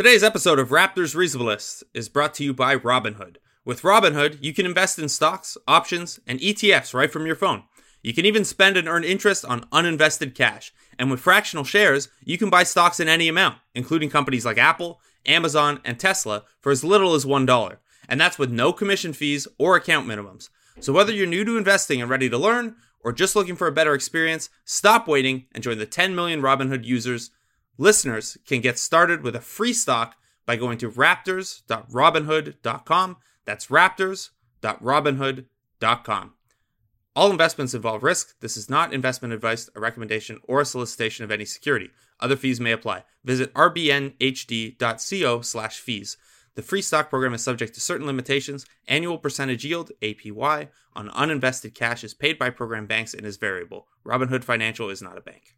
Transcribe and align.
Today's 0.00 0.24
episode 0.24 0.58
of 0.58 0.70
Raptors 0.70 1.14
Reasonableness 1.14 1.84
is 1.92 2.08
brought 2.08 2.32
to 2.36 2.42
you 2.42 2.54
by 2.54 2.74
Robinhood. 2.74 3.36
With 3.66 3.82
Robinhood, 3.82 4.38
you 4.42 4.54
can 4.54 4.64
invest 4.64 4.98
in 4.98 5.10
stocks, 5.10 5.58
options, 5.68 6.18
and 6.26 6.40
ETFs 6.40 6.94
right 6.94 7.12
from 7.12 7.26
your 7.26 7.36
phone. 7.36 7.64
You 8.02 8.14
can 8.14 8.24
even 8.24 8.46
spend 8.46 8.78
and 8.78 8.88
earn 8.88 9.04
interest 9.04 9.44
on 9.44 9.66
uninvested 9.70 10.34
cash. 10.34 10.72
And 10.98 11.10
with 11.10 11.20
fractional 11.20 11.64
shares, 11.64 12.08
you 12.24 12.38
can 12.38 12.48
buy 12.48 12.62
stocks 12.62 12.98
in 12.98 13.08
any 13.08 13.28
amount, 13.28 13.58
including 13.74 14.08
companies 14.08 14.46
like 14.46 14.56
Apple, 14.56 15.02
Amazon, 15.26 15.82
and 15.84 16.00
Tesla, 16.00 16.44
for 16.62 16.72
as 16.72 16.82
little 16.82 17.12
as 17.12 17.26
$1. 17.26 17.76
And 18.08 18.18
that's 18.18 18.38
with 18.38 18.50
no 18.50 18.72
commission 18.72 19.12
fees 19.12 19.46
or 19.58 19.76
account 19.76 20.08
minimums. 20.08 20.48
So 20.80 20.94
whether 20.94 21.12
you're 21.12 21.26
new 21.26 21.44
to 21.44 21.58
investing 21.58 22.00
and 22.00 22.08
ready 22.08 22.30
to 22.30 22.38
learn, 22.38 22.76
or 23.04 23.12
just 23.12 23.36
looking 23.36 23.54
for 23.54 23.66
a 23.66 23.72
better 23.72 23.92
experience, 23.92 24.48
stop 24.64 25.06
waiting 25.06 25.44
and 25.52 25.62
join 25.62 25.76
the 25.76 25.84
10 25.84 26.14
million 26.14 26.40
Robinhood 26.40 26.86
users 26.86 27.32
Listeners 27.80 28.38
can 28.46 28.60
get 28.60 28.78
started 28.78 29.22
with 29.22 29.34
a 29.34 29.40
free 29.40 29.72
stock 29.72 30.14
by 30.44 30.56
going 30.56 30.76
to 30.76 30.90
raptors.robinhood.com. 30.90 33.16
That's 33.46 33.68
raptors.robinhood.com. 33.68 36.34
All 37.16 37.30
investments 37.30 37.72
involve 37.72 38.02
risk. 38.02 38.38
This 38.40 38.58
is 38.58 38.68
not 38.68 38.92
investment 38.92 39.32
advice, 39.32 39.70
a 39.74 39.80
recommendation, 39.80 40.40
or 40.46 40.60
a 40.60 40.66
solicitation 40.66 41.24
of 41.24 41.30
any 41.30 41.46
security. 41.46 41.88
Other 42.20 42.36
fees 42.36 42.60
may 42.60 42.72
apply. 42.72 43.04
Visit 43.24 43.50
rbnhd.co 43.54 45.40
slash 45.40 45.80
fees. 45.80 46.18
The 46.56 46.62
free 46.62 46.82
stock 46.82 47.08
program 47.08 47.32
is 47.32 47.42
subject 47.42 47.72
to 47.74 47.80
certain 47.80 48.06
limitations. 48.06 48.66
Annual 48.88 49.16
percentage 49.16 49.64
yield, 49.64 49.90
APY, 50.02 50.68
on 50.94 51.08
uninvested 51.08 51.74
cash 51.74 52.04
is 52.04 52.12
paid 52.12 52.38
by 52.38 52.50
program 52.50 52.84
banks 52.84 53.14
and 53.14 53.24
is 53.24 53.38
variable. 53.38 53.86
Robinhood 54.04 54.44
Financial 54.44 54.90
is 54.90 55.00
not 55.00 55.16
a 55.16 55.22
bank. 55.22 55.54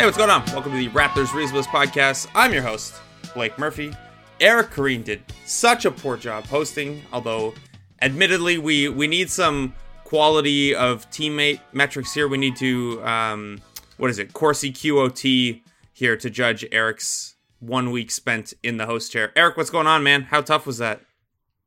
Hey, 0.00 0.06
what's 0.06 0.16
going 0.16 0.30
on? 0.30 0.42
Welcome 0.46 0.72
to 0.72 0.78
the 0.78 0.88
Raptors 0.88 1.34
Reasonableness 1.34 1.66
Podcast. 1.66 2.26
I'm 2.34 2.54
your 2.54 2.62
host, 2.62 2.94
Blake 3.34 3.58
Murphy. 3.58 3.92
Eric 4.40 4.70
Koreen 4.70 5.04
did 5.04 5.22
such 5.44 5.84
a 5.84 5.90
poor 5.90 6.16
job 6.16 6.46
hosting, 6.46 7.02
although 7.12 7.52
admittedly 8.00 8.56
we 8.56 8.88
we 8.88 9.06
need 9.06 9.28
some 9.28 9.74
quality 10.04 10.74
of 10.74 11.04
teammate 11.10 11.60
metrics 11.74 12.14
here. 12.14 12.28
We 12.28 12.38
need 12.38 12.56
to 12.56 13.04
um, 13.04 13.60
what 13.98 14.08
is 14.08 14.18
it? 14.18 14.32
Corsi 14.32 14.72
QOT 14.72 15.60
here 15.92 16.16
to 16.16 16.30
judge 16.30 16.64
Eric's 16.72 17.34
one 17.58 17.90
week 17.90 18.10
spent 18.10 18.54
in 18.62 18.78
the 18.78 18.86
host 18.86 19.12
chair. 19.12 19.32
Eric, 19.36 19.58
what's 19.58 19.68
going 19.68 19.86
on, 19.86 20.02
man? 20.02 20.22
How 20.22 20.40
tough 20.40 20.64
was 20.66 20.78
that? 20.78 21.02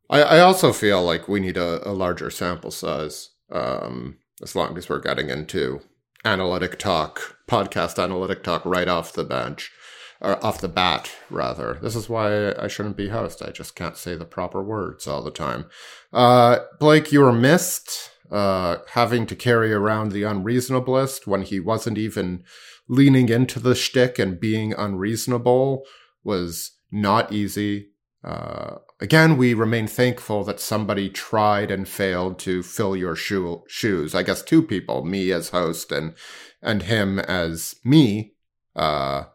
I, 0.09 0.23
I 0.23 0.40
also 0.40 0.73
feel 0.73 1.03
like 1.03 1.28
we 1.28 1.40
need 1.40 1.58
a, 1.58 1.88
a 1.88 1.94
larger 1.94 2.31
sample 2.31 2.72
size. 2.72 3.30
Um, 3.52 4.18
as 4.42 4.56
long 4.56 4.75
as 4.75 4.90
we're 4.90 5.02
getting 5.02 5.30
into 5.30 5.81
analytic 6.25 6.80
talk, 6.80 7.38
podcast 7.54 8.02
analytic 8.02 8.42
talk 8.42 8.66
right 8.66 8.88
off 8.88 9.14
the 9.14 9.23
bench, 9.23 9.72
or 10.20 10.44
off 10.44 10.59
the 10.59 10.68
bat, 10.68 11.12
rather. 11.30 11.78
This 11.84 11.96
is 11.96 12.09
why 12.09 12.54
I 12.54 12.68
shouldn't 12.68 12.98
be 12.98 13.09
host. 13.09 13.44
I 13.44 13.52
just 13.52 13.76
can't 13.76 13.96
say 13.96 14.16
the 14.16 14.26
proper 14.26 14.64
words 14.64 15.06
all 15.08 15.22
the 15.22 15.30
time. 15.30 15.66
Uh, 16.12 16.59
Blake, 16.80 17.12
you 17.12 17.22
were 17.22 17.31
missed 17.31 18.09
uh, 18.31 18.78
having 18.94 19.28
to 19.28 19.36
carry 19.36 19.72
around 19.72 20.12
the 20.12 20.24
unreasonablest 20.24 21.28
when 21.28 21.44
he 21.44 21.59
wasn't 21.59 22.00
even 22.00 22.44
leaning 22.88 23.30
into 23.30 23.59
the 23.59 23.76
shtick 23.76 24.18
and 24.18 24.40
being 24.40 24.74
unreasonable 24.74 25.84
was 26.24 26.72
not 26.92 27.31
easy. 27.31 27.90
Uh, 28.24 28.78
again, 29.00 29.38
we 29.38 29.54
remain 29.54 29.86
thankful 29.86 30.44
that 30.46 30.59
somebody 30.59 31.08
tried 31.08 31.70
and 31.70 31.88
failed 31.88 32.40
to 32.40 32.64
fill 32.64 32.96
your 32.96 33.16
shoe- 33.16 33.64
shoes. 33.68 34.16
I 34.16 34.24
guess 34.24 34.42
two 34.42 34.64
people, 34.64 35.06
me 35.06 35.31
as 35.31 35.50
host 35.50 35.92
and 35.92 36.16
and 36.64 36.83
him 36.83 37.19
as 37.19 37.75
me. 37.83 38.33
Uh, 38.75 39.25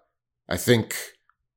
I 0.48 0.56
think 0.56 0.96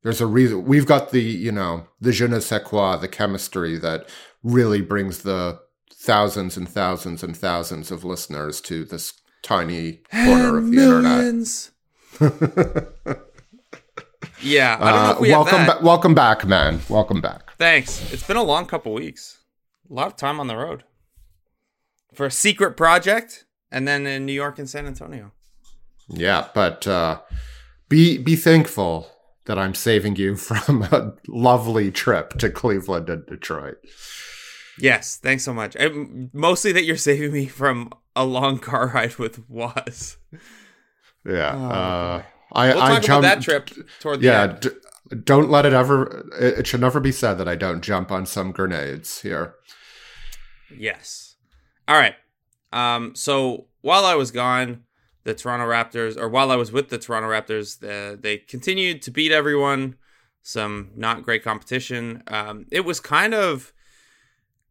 there's 0.04 0.22
a 0.22 0.28
reason 0.28 0.66
we've 0.66 0.86
got 0.86 1.12
the 1.12 1.22
you 1.22 1.52
know 1.52 1.88
the 2.00 2.12
je 2.12 2.28
ne 2.28 2.40
sais 2.40 2.62
quoi, 2.64 2.98
the 2.98 3.08
chemistry 3.08 3.78
that 3.78 4.08
really 4.44 4.82
brings 4.82 5.20
the 5.24 5.60
thousands 5.94 6.58
and 6.58 6.68
thousands 6.68 7.24
and 7.24 7.36
thousands 7.38 7.92
of 7.92 8.04
listeners 8.04 8.60
to 8.62 8.84
this 8.86 9.14
tiny 9.44 10.02
corner 10.12 10.58
of 10.58 10.66
the 10.66 10.72
Millions. 10.72 11.72
internet. 12.20 12.88
Yeah, 14.44 14.78
I 14.82 14.92
don't 14.92 15.04
know 15.04 15.12
if 15.12 15.20
we 15.20 15.32
uh, 15.32 15.38
welcome, 15.38 15.58
have 15.60 15.68
that. 15.68 15.80
ba- 15.82 15.86
welcome 15.86 16.16
back, 16.16 16.46
man. 16.48 16.80
Welcome 16.90 17.22
back. 17.22 17.56
Thanks. 17.60 18.12
It's 18.12 18.24
been 18.26 18.38
a 18.38 18.44
long 18.44 18.66
couple 18.66 18.92
weeks. 18.94 19.38
A 19.90 19.94
lot 19.94 20.08
of 20.08 20.16
time 20.16 20.40
on 20.40 20.48
the 20.48 20.56
road 20.58 20.84
for 22.14 22.26
a 22.26 22.32
secret 22.32 22.76
project, 22.76 23.46
and 23.72 23.88
then 23.88 24.08
in 24.08 24.26
New 24.26 24.34
York 24.34 24.58
and 24.58 24.68
San 24.68 24.88
Antonio. 24.88 25.32
Yeah, 26.14 26.48
but 26.54 26.86
uh, 26.88 27.22
be 27.90 28.18
be 28.18 28.36
thankful 28.36 29.10
that 29.46 29.58
I'm 29.58 29.74
saving 29.74 30.16
you 30.18 30.36
from 30.38 30.84
a 30.84 31.14
lovely 31.28 31.92
trip 31.92 32.32
to 32.40 32.50
Cleveland 32.50 33.10
and 33.10 33.26
Detroit. 33.26 33.78
Yes, 34.80 35.18
thanks 35.18 35.44
so 35.44 35.54
much. 35.54 35.76
And 35.76 36.30
mostly 36.34 36.72
that 36.72 36.86
you're 36.86 36.98
saving 36.98 37.34
me 37.34 37.46
from 37.48 37.92
a 38.16 38.26
long 38.26 38.58
car 38.60 38.88
ride 38.94 39.18
with 39.18 39.48
Was. 39.50 40.18
Yeah, 41.26 41.54
Oh, 41.56 41.66
uh, 41.70 42.24
I 42.54 42.68
We'll 42.74 42.82
I 42.84 42.90
talk 42.96 43.04
jumped. 43.04 43.08
about 43.08 43.22
that 43.22 43.42
trip 43.42 43.70
toward 44.00 44.22
the 44.22 44.26
Yeah, 44.28 44.42
end. 44.44 44.60
d- 44.62 44.70
don't 45.24 45.50
let 45.52 45.66
it 45.66 45.74
ever. 45.74 46.26
It, 46.40 46.60
it 46.60 46.68
should 46.68 46.82
never 46.82 47.00
be 47.00 47.12
said 47.12 47.36
that 47.36 47.48
I 47.48 47.56
don't 47.56 47.82
jump 47.82 48.12
on 48.12 48.26
some 48.26 48.52
grenades 48.52 49.22
here. 49.22 49.54
Yes. 50.76 51.36
All 51.88 51.96
right. 52.00 52.16
Um, 52.74 53.14
so 53.16 53.68
while 53.82 54.06
I 54.06 54.16
was 54.16 54.32
gone, 54.32 54.84
the 55.24 55.34
Toronto 55.34 55.66
Raptors, 55.66 56.18
or 56.18 56.28
while 56.28 56.52
I 56.52 56.56
was 56.56 56.72
with 56.72 56.90
the 56.90 56.98
Toronto 56.98 57.30
Raptors, 57.30 57.80
the, 57.80 58.18
they 58.20 58.38
continued 58.38 59.02
to 59.04 59.12
beat 59.12 59.32
everyone. 59.32 59.96
Some 60.42 60.92
not 60.96 61.24
great 61.24 61.44
competition. 61.44 62.24
Um, 62.28 62.66
it 62.72 62.82
was 62.82 63.00
kind 63.00 63.36
of, 63.36 63.74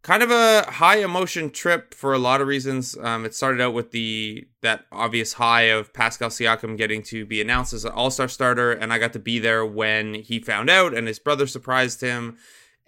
kind 0.03 0.23
of 0.23 0.33
a 0.33 0.69
high 0.69 0.99
emotion 0.99 1.51
trip 1.51 1.95
for 1.95 2.13
a 2.13 2.19
lot 2.19 2.41
of 2.41 2.49
reasons. 2.49 2.97
Um, 2.99 3.25
it 3.25 3.35
started 3.35 3.61
out 3.61 3.73
with 3.73 3.93
the 3.93 4.49
that 4.63 4.87
obvious 4.91 5.35
high 5.35 5.63
of 5.63 5.93
Pascal 5.93 6.29
Siakam 6.29 6.77
getting 6.77 7.03
to 7.05 7.25
be 7.25 7.41
announced 7.41 7.73
as 7.73 7.85
an 7.85 7.93
All 7.93 8.11
Star 8.11 8.27
starter, 8.27 8.73
and 8.73 8.93
I 8.93 8.99
got 8.99 9.13
to 9.13 9.21
be 9.21 9.39
there 9.39 9.65
when 9.65 10.15
he 10.15 10.41
found 10.41 10.69
out, 10.69 10.93
and 10.93 11.07
his 11.07 11.21
brother 11.21 11.47
surprised 11.47 12.01
him 12.01 12.37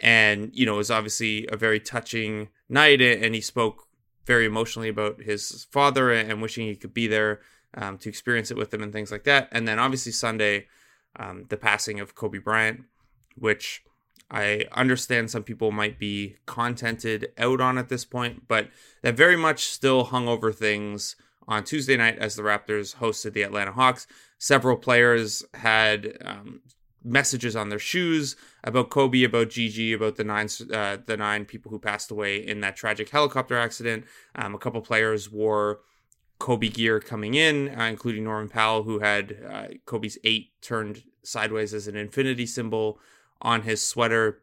and 0.02 0.50
you 0.52 0.66
know 0.66 0.74
it 0.74 0.78
was 0.78 0.90
obviously 0.90 1.48
a 1.50 1.56
very 1.56 1.78
touching 1.78 2.48
night 2.68 3.00
and 3.00 3.34
he 3.34 3.40
spoke 3.40 3.86
very 4.26 4.44
emotionally 4.44 4.88
about 4.88 5.22
his 5.22 5.66
father 5.70 6.12
and 6.12 6.42
wishing 6.42 6.66
he 6.66 6.76
could 6.76 6.92
be 6.92 7.06
there 7.06 7.40
um, 7.74 7.98
to 7.98 8.08
experience 8.08 8.50
it 8.50 8.56
with 8.56 8.70
them 8.70 8.82
and 8.82 8.92
things 8.92 9.10
like 9.10 9.24
that 9.24 9.48
and 9.52 9.66
then 9.66 9.78
obviously 9.78 10.12
sunday 10.12 10.66
um, 11.16 11.46
the 11.48 11.56
passing 11.56 12.00
of 12.00 12.14
kobe 12.14 12.38
bryant 12.38 12.82
which 13.36 13.82
i 14.30 14.64
understand 14.72 15.30
some 15.30 15.42
people 15.42 15.70
might 15.70 15.98
be 15.98 16.36
contented 16.46 17.32
out 17.38 17.60
on 17.60 17.78
at 17.78 17.88
this 17.88 18.04
point 18.04 18.46
but 18.48 18.68
that 19.02 19.16
very 19.16 19.36
much 19.36 19.64
still 19.64 20.04
hung 20.04 20.28
over 20.28 20.52
things 20.52 21.16
on 21.48 21.64
tuesday 21.64 21.96
night 21.96 22.18
as 22.18 22.36
the 22.36 22.42
raptors 22.42 22.96
hosted 22.96 23.32
the 23.32 23.42
atlanta 23.42 23.72
hawks 23.72 24.06
several 24.38 24.76
players 24.76 25.44
had 25.54 26.16
um, 26.24 26.60
messages 27.04 27.56
on 27.56 27.68
their 27.68 27.78
shoes 27.78 28.36
about 28.64 28.90
Kobe, 28.90 29.24
about 29.24 29.50
Gigi, 29.50 29.92
about 29.92 30.16
the 30.16 30.24
nine 30.24 30.48
uh, 30.72 30.98
the 31.04 31.16
nine 31.16 31.44
people 31.44 31.70
who 31.70 31.78
passed 31.78 32.10
away 32.10 32.36
in 32.36 32.60
that 32.60 32.76
tragic 32.76 33.08
helicopter 33.08 33.56
accident. 33.56 34.04
Um, 34.34 34.54
a 34.54 34.58
couple 34.58 34.80
players 34.80 35.30
wore 35.30 35.80
Kobe 36.42 36.68
gear 36.70 36.98
coming 36.98 37.34
in, 37.34 37.68
uh, 37.68 37.84
including 37.84 38.24
Norman 38.24 38.48
Powell, 38.48 38.82
who 38.82 38.98
had 38.98 39.36
uh, 39.48 39.66
Kobe's 39.86 40.18
eight 40.24 40.50
turned 40.60 41.04
sideways 41.22 41.72
as 41.72 41.86
an 41.86 41.94
infinity 41.94 42.46
symbol 42.46 42.98
on 43.40 43.62
his 43.62 43.86
sweater. 43.86 44.42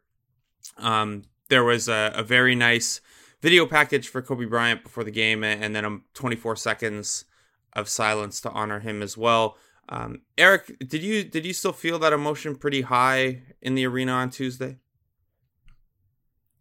Um, 0.78 1.24
there 1.50 1.62
was 1.62 1.88
a, 1.88 2.10
a 2.14 2.22
very 2.22 2.54
nice 2.54 3.02
video 3.42 3.66
package 3.66 4.08
for 4.08 4.22
Kobe 4.22 4.46
Bryant 4.46 4.82
before 4.82 5.04
the 5.04 5.10
game, 5.10 5.44
and 5.44 5.76
then 5.76 5.84
um, 5.84 6.04
24 6.14 6.56
seconds 6.56 7.26
of 7.74 7.86
silence 7.86 8.40
to 8.40 8.50
honor 8.50 8.80
him 8.80 9.02
as 9.02 9.18
well. 9.18 9.58
Um, 9.90 10.22
Eric, 10.38 10.78
did 10.78 11.02
you 11.02 11.22
did 11.22 11.44
you 11.44 11.52
still 11.52 11.74
feel 11.74 11.98
that 11.98 12.14
emotion 12.14 12.56
pretty 12.56 12.80
high 12.80 13.42
in 13.60 13.74
the 13.74 13.86
arena 13.86 14.12
on 14.12 14.30
Tuesday? 14.30 14.78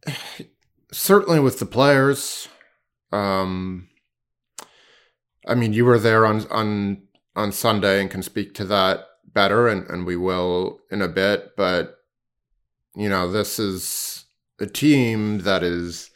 Certainly 0.91 1.39
with 1.39 1.59
the 1.59 1.65
players. 1.65 2.49
Um, 3.13 3.88
I 5.49 5.55
mean, 5.55 5.73
you 5.73 5.83
were 5.85 5.99
there 5.99 6.25
on 6.25 6.45
on 6.51 7.03
on 7.35 7.51
Sunday 7.51 7.99
and 7.99 8.11
can 8.11 8.21
speak 8.21 8.53
to 8.55 8.65
that 8.65 9.05
better, 9.33 9.67
and, 9.67 9.89
and 9.89 10.05
we 10.05 10.15
will 10.15 10.79
in 10.91 11.01
a 11.01 11.07
bit. 11.07 11.55
But 11.57 11.97
you 12.95 13.09
know, 13.09 13.31
this 13.31 13.59
is 13.59 14.25
a 14.59 14.65
team 14.65 15.39
that 15.39 15.63
is 15.63 16.11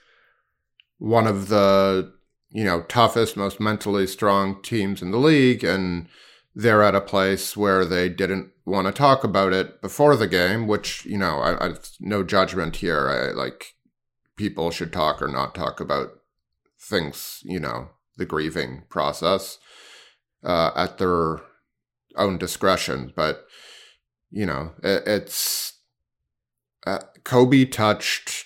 one 0.99 1.27
of 1.27 1.47
the 1.47 2.13
you 2.51 2.63
know 2.63 2.83
toughest, 2.83 3.35
most 3.35 3.59
mentally 3.59 4.07
strong 4.07 4.61
teams 4.61 5.01
in 5.01 5.11
the 5.11 5.17
league, 5.17 5.63
and 5.63 6.07
they're 6.55 6.83
at 6.83 6.95
a 6.95 7.01
place 7.01 7.57
where 7.57 7.85
they 7.85 8.09
didn't 8.09 8.51
want 8.65 8.87
to 8.87 8.93
talk 8.93 9.23
about 9.23 9.51
it 9.51 9.81
before 9.81 10.15
the 10.15 10.27
game, 10.27 10.67
which 10.67 11.05
you 11.05 11.17
know, 11.17 11.39
I, 11.39 11.69
I 11.69 11.73
no 11.99 12.23
judgment 12.23 12.77
here. 12.77 13.09
I 13.09 13.31
like 13.31 13.73
people 14.35 14.71
should 14.71 14.93
talk 14.93 15.21
or 15.21 15.27
not 15.27 15.55
talk 15.55 15.79
about 15.79 16.09
things, 16.79 17.39
you 17.43 17.59
know, 17.59 17.89
the 18.17 18.25
grieving 18.25 18.83
process 18.89 19.57
uh, 20.43 20.71
at 20.75 20.97
their 20.97 21.41
own 22.15 22.37
discretion. 22.37 23.13
But, 23.15 23.45
you 24.29 24.45
know, 24.45 24.71
it, 24.83 25.03
it's 25.05 25.73
uh, 26.85 26.99
Kobe 27.23 27.65
touched 27.65 28.45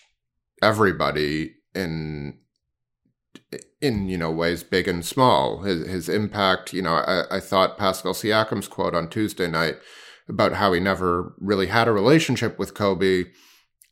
everybody 0.61 1.55
in 1.73 2.37
in 3.81 4.09
you 4.09 4.17
know 4.17 4.31
ways 4.31 4.63
big 4.63 4.87
and 4.87 5.05
small. 5.05 5.61
His 5.61 5.87
his 5.87 6.09
impact, 6.09 6.73
you 6.73 6.81
know, 6.81 6.95
I, 6.95 7.37
I 7.37 7.39
thought 7.39 7.77
Pascal 7.77 8.13
Siakam's 8.13 8.67
quote 8.67 8.95
on 8.95 9.09
Tuesday 9.09 9.47
night 9.47 9.77
about 10.27 10.53
how 10.53 10.73
he 10.73 10.79
never 10.79 11.33
really 11.39 11.67
had 11.67 11.87
a 11.87 11.93
relationship 11.93 12.59
with 12.59 12.73
Kobe, 12.73 13.25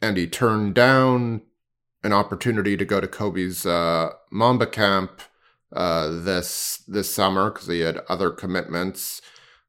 and 0.01 0.18
he 0.18 0.28
turned 0.28 0.74
down 0.74 1.42
an 2.04 2.13
opportunity 2.13 2.78
to 2.78 2.86
go 2.86 3.00
to 3.00 3.07
Kobe's 3.07 3.66
uh, 3.66 4.12
Mamba 4.31 4.68
camp 4.68 5.21
uh, 5.73 6.09
this 6.09 6.83
this 6.88 7.13
summer 7.13 7.51
because 7.51 7.67
he 7.67 7.81
had 7.81 8.01
other 8.09 8.31
commitments, 8.31 9.21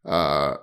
uh, 0.05 0.57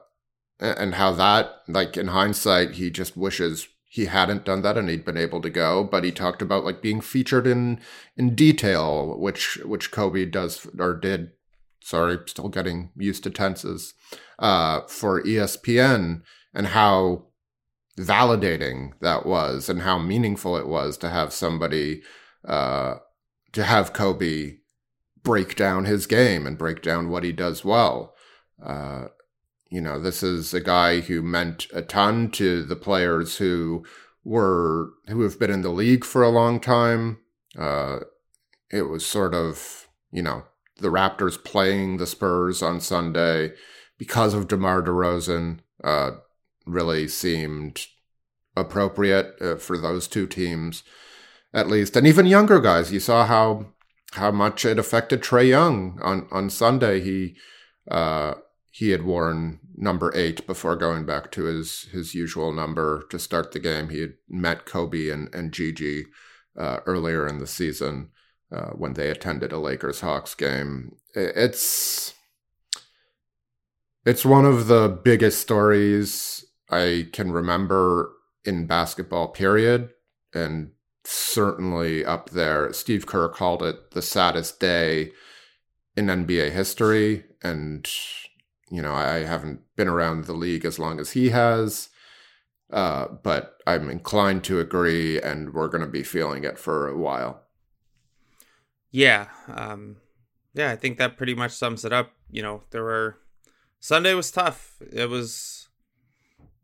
and 0.60 0.96
how 0.96 1.12
that, 1.14 1.52
like 1.68 1.98
in 1.98 2.08
hindsight, 2.08 2.72
he 2.72 2.90
just 2.90 3.18
wishes 3.18 3.68
he 3.94 4.06
hadn't 4.06 4.44
done 4.44 4.64
that 4.64 4.76
and 4.76 4.90
he'd 4.90 5.06
been 5.06 5.18
able 5.18 5.40
to 5.40 5.52
go 5.52 5.84
but 5.84 6.04
he 6.04 6.12
talked 6.12 6.42
about 6.42 6.66
like 6.66 6.82
being 6.82 7.00
featured 7.00 7.46
in 7.46 7.80
in 8.18 8.34
detail 8.34 9.20
which 9.20 9.60
which 9.66 9.92
kobe 9.92 10.26
does 10.26 10.68
or 10.80 10.96
did 10.96 11.30
sorry 11.80 12.18
still 12.26 12.50
getting 12.50 12.90
used 12.98 13.24
to 13.24 13.30
tenses 13.30 13.94
uh 14.40 14.82
for 14.88 15.22
espn 15.22 16.24
and 16.56 16.68
how 16.68 17.28
validating 18.00 18.94
that 19.02 19.28
was 19.28 19.70
and 19.70 19.84
how 19.84 20.00
meaningful 20.00 20.58
it 20.58 20.68
was 20.68 20.98
to 20.98 21.10
have 21.10 21.32
somebody 21.32 22.02
uh 22.48 22.96
to 23.52 23.64
have 23.64 23.94
kobe 23.94 24.56
break 25.24 25.56
down 25.56 25.86
his 25.86 26.06
game 26.06 26.46
and 26.46 26.58
break 26.58 26.82
down 26.82 27.10
what 27.10 27.24
he 27.24 27.32
does 27.32 27.64
well 27.66 28.14
uh 28.64 29.06
you 29.74 29.82
know, 29.82 30.00
this 30.00 30.22
is 30.22 30.54
a 30.54 30.62
guy 30.62 31.00
who 31.00 31.24
meant 31.24 31.66
a 31.74 31.82
ton 31.82 32.30
to 32.30 32.62
the 32.62 32.76
players 32.76 33.38
who 33.38 33.84
were 34.24 34.92
who 35.08 35.22
have 35.22 35.40
been 35.40 35.50
in 35.50 35.64
the 35.64 35.72
league 35.72 36.06
for 36.06 36.22
a 36.22 36.30
long 36.30 36.60
time. 36.60 37.18
Uh, 37.58 38.02
it 38.72 38.84
was 38.84 39.04
sort 39.04 39.34
of, 39.34 39.88
you 40.12 40.22
know, 40.22 40.44
the 40.78 40.90
Raptors 40.90 41.44
playing 41.44 41.98
the 41.98 42.06
Spurs 42.06 42.62
on 42.62 42.82
Sunday 42.82 43.54
because 43.98 44.36
of 44.36 44.48
DeMar 44.48 44.84
DeRozan 44.84 45.62
uh, 45.84 46.12
really 46.68 47.08
seemed 47.08 47.88
appropriate 48.56 49.34
uh, 49.42 49.56
for 49.56 49.80
those 49.80 50.08
two 50.08 50.28
teams, 50.28 50.84
at 51.52 51.68
least, 51.68 51.96
and 51.96 52.06
even 52.06 52.28
younger 52.28 52.60
guys. 52.60 52.94
You 52.94 53.00
saw 53.00 53.26
how 53.26 53.73
how 54.14 54.32
much 54.32 54.66
it 54.66 54.80
affected 54.80 55.22
Trae 55.22 55.50
Young 55.50 56.00
on 56.02 56.28
on 56.32 56.50
Sunday. 56.50 57.02
He 57.02 57.36
uh, 57.90 58.36
he 58.72 58.90
had 58.90 59.04
worn 59.04 59.60
number 59.76 60.12
eight 60.16 60.46
before 60.48 60.76
going 60.76 61.06
back 61.06 61.32
to 61.32 61.44
his 61.46 61.84
his 61.92 62.16
usual 62.16 62.52
number 62.52 63.06
to 63.10 63.20
start 63.20 63.52
the 63.52 63.60
game. 63.60 63.90
He 63.90 64.02
had 64.02 64.14
met 64.30 64.66
Kobe 64.66 65.10
and 65.10 65.34
and 65.34 65.52
Gigi 65.52 66.06
uh, 66.58 66.80
earlier 66.86 67.28
in 67.28 67.40
the 67.40 67.48
season 67.48 68.10
uh, 68.52 68.72
when 68.72 68.94
they 68.94 69.10
attended 69.10 69.52
a 69.52 69.60
Lakers 69.60 70.02
Hawks 70.02 70.36
game. 70.36 70.96
It's 71.16 72.14
it's 74.06 74.26
one 74.26 74.46
of 74.46 74.68
the 74.68 74.90
biggest 75.04 75.40
stories 75.40 76.46
I 76.70 77.08
can 77.14 77.32
remember 77.32 78.12
in 78.46 78.68
basketball. 78.68 79.30
Period, 79.30 79.90
and 80.34 80.72
certainly 81.04 82.06
up 82.06 82.30
there. 82.32 82.72
Steve 82.74 83.06
Kerr 83.06 83.30
called 83.30 83.64
it 83.64 83.92
the 83.92 84.02
saddest 84.02 84.60
day 84.60 85.12
in 85.96 86.08
NBA 86.08 86.52
history, 86.52 87.26
and 87.42 87.88
you 88.70 88.82
know, 88.82 88.94
I 88.94 89.20
haven't 89.20 89.62
been 89.76 89.88
around 89.88 90.26
the 90.26 90.34
league 90.34 90.66
as 90.66 90.80
long 90.80 91.00
as 91.00 91.12
he 91.12 91.30
has, 91.30 91.90
uh, 92.72 93.08
but 93.22 93.58
I'm 93.68 93.90
inclined 93.90 94.44
to 94.46 94.60
agree, 94.60 95.22
and 95.22 95.54
we're 95.54 95.68
going 95.68 95.84
to 95.84 95.88
be 95.88 96.04
feeling 96.04 96.44
it 96.44 96.58
for 96.58 96.88
a 96.88 96.98
while. 96.98 97.44
Yeah, 98.90 99.28
um, 99.48 99.98
yeah, 100.54 100.72
I 100.72 100.76
think 100.76 100.98
that 100.98 101.18
pretty 101.18 101.36
much 101.36 101.52
sums 101.52 101.86
it 101.86 101.94
up. 101.94 102.14
You 102.32 102.42
know, 102.42 102.64
there 102.72 102.84
were 102.84 103.18
Sunday 103.80 104.14
was 104.14 104.32
tough. 104.32 104.78
It 104.92 105.10
was 105.10 105.53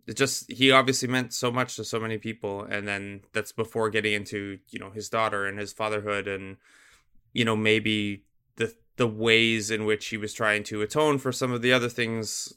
it 0.10 0.18
just 0.18 0.52
he 0.52 0.72
obviously 0.72 1.08
meant 1.08 1.34
so 1.34 1.52
much 1.52 1.76
to 1.76 1.84
so 1.84 2.00
many 2.00 2.18
people, 2.18 2.64
and 2.64 2.88
then 2.88 3.22
that's 3.32 3.52
before 3.52 3.90
getting 3.92 4.14
into 4.14 4.60
you 4.70 4.80
know 4.80 4.90
his 4.90 5.08
daughter 5.08 5.46
and 5.46 5.60
his 5.60 5.72
fatherhood, 5.72 6.28
and 6.28 6.58
you 7.32 7.46
know 7.46 7.56
maybe 7.56 8.24
the 8.56 8.74
the 8.98 9.08
ways 9.08 9.70
in 9.70 9.86
which 9.86 10.08
he 10.08 10.18
was 10.18 10.34
trying 10.34 10.64
to 10.64 10.82
atone 10.82 11.20
for 11.20 11.32
some 11.32 11.52
of 11.52 11.62
the 11.62 11.72
other 11.72 11.90
things. 11.90 12.54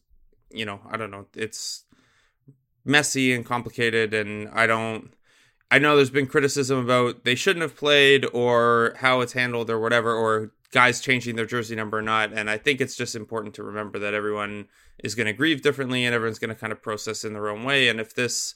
You 0.50 0.64
know 0.64 0.80
i 0.90 0.96
don't 0.96 1.10
know. 1.10 1.26
It's 1.34 1.84
messy 2.84 3.32
and 3.32 3.46
complicated 3.46 4.12
and 4.12 4.48
i 4.48 4.66
don't 4.66 5.14
i 5.70 5.78
know 5.78 5.94
there's 5.94 6.10
been 6.10 6.26
criticism 6.26 6.78
about 6.80 7.24
they 7.24 7.34
shouldn't 7.34 7.62
have 7.62 7.76
played 7.76 8.26
or 8.32 8.94
how 8.98 9.20
it's 9.20 9.34
handled 9.34 9.70
or 9.70 9.78
whatever 9.78 10.12
or 10.12 10.50
guys 10.72 11.00
changing 11.00 11.36
their 11.36 11.46
jersey 11.46 11.76
number 11.76 11.98
or 11.98 12.02
not. 12.02 12.32
And 12.32 12.50
i 12.50 12.58
think 12.58 12.80
it's 12.80 12.96
just 12.96 13.14
important 13.14 13.54
to 13.54 13.62
remember 13.62 13.98
that 14.00 14.14
everyone 14.14 14.66
is 15.04 15.14
going 15.14 15.26
to 15.26 15.32
grieve 15.32 15.62
differently 15.62 16.04
and 16.04 16.14
everyone's 16.14 16.38
going 16.38 16.54
to 16.54 16.60
kind 16.60 16.72
of 16.72 16.82
process 16.82 17.24
in 17.24 17.34
their 17.34 17.48
own 17.48 17.62
way. 17.62 17.88
And 17.88 18.00
if 18.00 18.14
this 18.14 18.54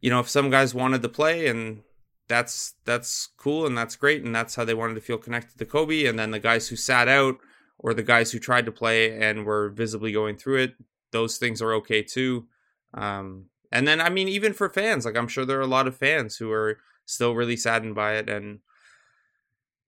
you 0.00 0.10
know 0.10 0.20
if 0.20 0.28
some 0.28 0.50
guys 0.50 0.74
wanted 0.74 1.02
to 1.02 1.08
play 1.08 1.46
and 1.46 1.82
that's 2.28 2.74
that's 2.84 3.28
cool 3.36 3.66
and 3.66 3.76
that's 3.76 3.96
great 3.96 4.22
and 4.22 4.34
that's 4.34 4.54
how 4.54 4.64
they 4.64 4.74
wanted 4.74 4.94
to 4.94 5.00
feel 5.00 5.18
connected 5.18 5.58
to 5.58 5.64
Kobe 5.64 6.04
and 6.04 6.18
then 6.18 6.30
the 6.30 6.38
guys 6.38 6.68
who 6.68 6.76
sat 6.76 7.08
out 7.08 7.36
or 7.78 7.94
the 7.94 8.02
guys 8.02 8.32
who 8.32 8.38
tried 8.38 8.66
to 8.66 8.72
play 8.72 9.16
and 9.18 9.44
were 9.44 9.68
visibly 9.68 10.12
going 10.12 10.36
through 10.36 10.62
it 10.62 10.74
those 11.12 11.38
things 11.38 11.62
are 11.62 11.72
okay 11.74 12.02
too. 12.02 12.46
Um, 12.92 13.46
and 13.70 13.86
then 13.86 14.00
I 14.00 14.10
mean 14.10 14.28
even 14.28 14.52
for 14.52 14.68
fans 14.68 15.04
like 15.04 15.16
I'm 15.16 15.28
sure 15.28 15.44
there 15.44 15.58
are 15.58 15.62
a 15.62 15.66
lot 15.66 15.86
of 15.86 15.96
fans 15.96 16.36
who 16.36 16.50
are 16.50 16.78
still 17.06 17.34
really 17.34 17.56
saddened 17.56 17.94
by 17.94 18.14
it 18.14 18.28
and 18.28 18.60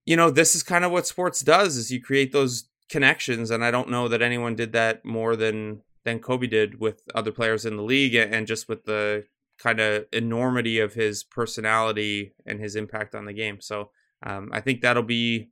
you 0.07 0.15
know 0.15 0.31
this 0.31 0.55
is 0.55 0.63
kind 0.63 0.83
of 0.85 0.91
what 0.91 1.05
sports 1.05 1.41
does 1.41 1.75
is 1.75 1.91
you 1.91 2.01
create 2.01 2.31
those 2.31 2.69
connections 2.89 3.51
and 3.51 3.63
I 3.63 3.69
don't 3.69 3.89
know 3.89 4.07
that 4.07 4.21
anyone 4.21 4.55
did 4.55 4.71
that 4.71 5.05
more 5.05 5.35
than 5.35 5.81
than 6.05 6.19
Kobe 6.19 6.47
did 6.47 6.79
with 6.79 7.01
other 7.13 7.33
players 7.33 7.65
in 7.65 7.75
the 7.75 7.83
league 7.83 8.15
and 8.15 8.47
just 8.47 8.69
with 8.69 8.85
the 8.85 9.25
kind 9.59 9.81
of 9.81 10.05
enormity 10.13 10.79
of 10.79 10.93
his 10.93 11.23
personality 11.23 12.33
and 12.45 12.61
his 12.61 12.77
impact 12.77 13.13
on 13.13 13.25
the 13.25 13.33
game. 13.33 13.59
So 13.59 13.89
um, 14.23 14.49
I 14.53 14.61
think 14.61 14.79
that'll 14.81 15.03
be, 15.03 15.49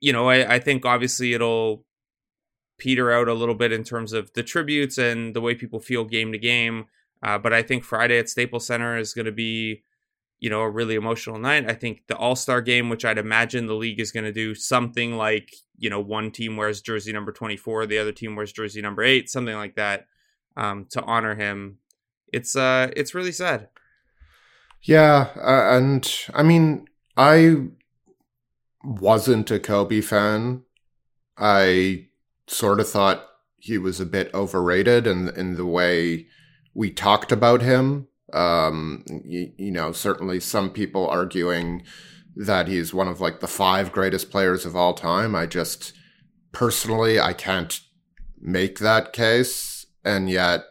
you 0.00 0.12
know, 0.12 0.28
I, 0.28 0.56
I 0.56 0.58
think 0.58 0.84
obviously 0.84 1.32
it'll 1.32 1.86
peter 2.76 3.10
out 3.10 3.28
a 3.28 3.34
little 3.34 3.54
bit 3.54 3.72
in 3.72 3.84
terms 3.84 4.12
of 4.12 4.30
the 4.34 4.42
tributes 4.42 4.98
and 4.98 5.34
the 5.34 5.40
way 5.40 5.54
people 5.54 5.80
feel 5.80 6.04
game 6.04 6.32
to 6.32 6.38
game. 6.38 6.86
Uh, 7.22 7.38
but 7.38 7.54
I 7.54 7.62
think 7.62 7.84
Friday 7.84 8.18
at 8.18 8.28
Staples 8.28 8.66
Center 8.66 8.98
is 8.98 9.14
going 9.14 9.26
to 9.26 9.32
be, 9.32 9.84
you 10.42 10.50
know, 10.50 10.60
a 10.60 10.70
really 10.70 10.96
emotional 10.96 11.38
night. 11.38 11.70
I 11.70 11.74
think 11.74 12.02
the 12.08 12.16
All 12.16 12.36
Star 12.36 12.60
game, 12.60 12.90
which 12.90 13.04
I'd 13.04 13.16
imagine 13.16 13.66
the 13.66 13.74
league 13.74 14.00
is 14.00 14.12
going 14.12 14.24
to 14.24 14.32
do 14.32 14.54
something 14.54 15.16
like, 15.16 15.54
you 15.78 15.88
know, 15.88 16.00
one 16.00 16.30
team 16.30 16.56
wears 16.56 16.82
jersey 16.82 17.12
number 17.12 17.32
24, 17.32 17.86
the 17.86 17.98
other 17.98 18.12
team 18.12 18.36
wears 18.36 18.52
jersey 18.52 18.82
number 18.82 19.02
eight, 19.02 19.30
something 19.30 19.56
like 19.56 19.76
that, 19.76 20.06
um, 20.56 20.86
to 20.90 21.02
honor 21.02 21.34
him 21.34 21.78
it's 22.32 22.56
uh 22.56 22.90
it's 22.96 23.14
really 23.14 23.32
sad. 23.32 23.68
Yeah, 24.82 25.28
uh, 25.36 25.76
and 25.76 26.10
I 26.34 26.42
mean, 26.42 26.86
I 27.16 27.68
wasn't 28.82 29.50
a 29.50 29.60
Kobe 29.60 30.00
fan. 30.00 30.62
I 31.38 32.08
sort 32.48 32.80
of 32.80 32.88
thought 32.88 33.28
he 33.58 33.78
was 33.78 34.00
a 34.00 34.06
bit 34.06 34.32
overrated 34.34 35.06
in 35.06 35.28
in 35.28 35.54
the 35.54 35.66
way 35.66 36.26
we 36.74 36.90
talked 36.90 37.30
about 37.30 37.62
him. 37.62 38.08
Um, 38.32 39.04
you, 39.24 39.52
you 39.56 39.70
know, 39.70 39.92
certainly 39.92 40.40
some 40.40 40.70
people 40.70 41.08
arguing 41.08 41.82
that 42.34 42.68
he's 42.68 42.94
one 42.94 43.08
of 43.08 43.20
like 43.20 43.40
the 43.40 43.48
five 43.48 43.92
greatest 43.92 44.30
players 44.30 44.64
of 44.64 44.74
all 44.74 44.94
time. 44.94 45.34
I 45.34 45.46
just 45.46 45.92
personally 46.52 47.20
I 47.20 47.32
can't 47.32 47.80
make 48.40 48.78
that 48.78 49.12
case, 49.12 49.86
and 50.04 50.30
yet 50.30 50.64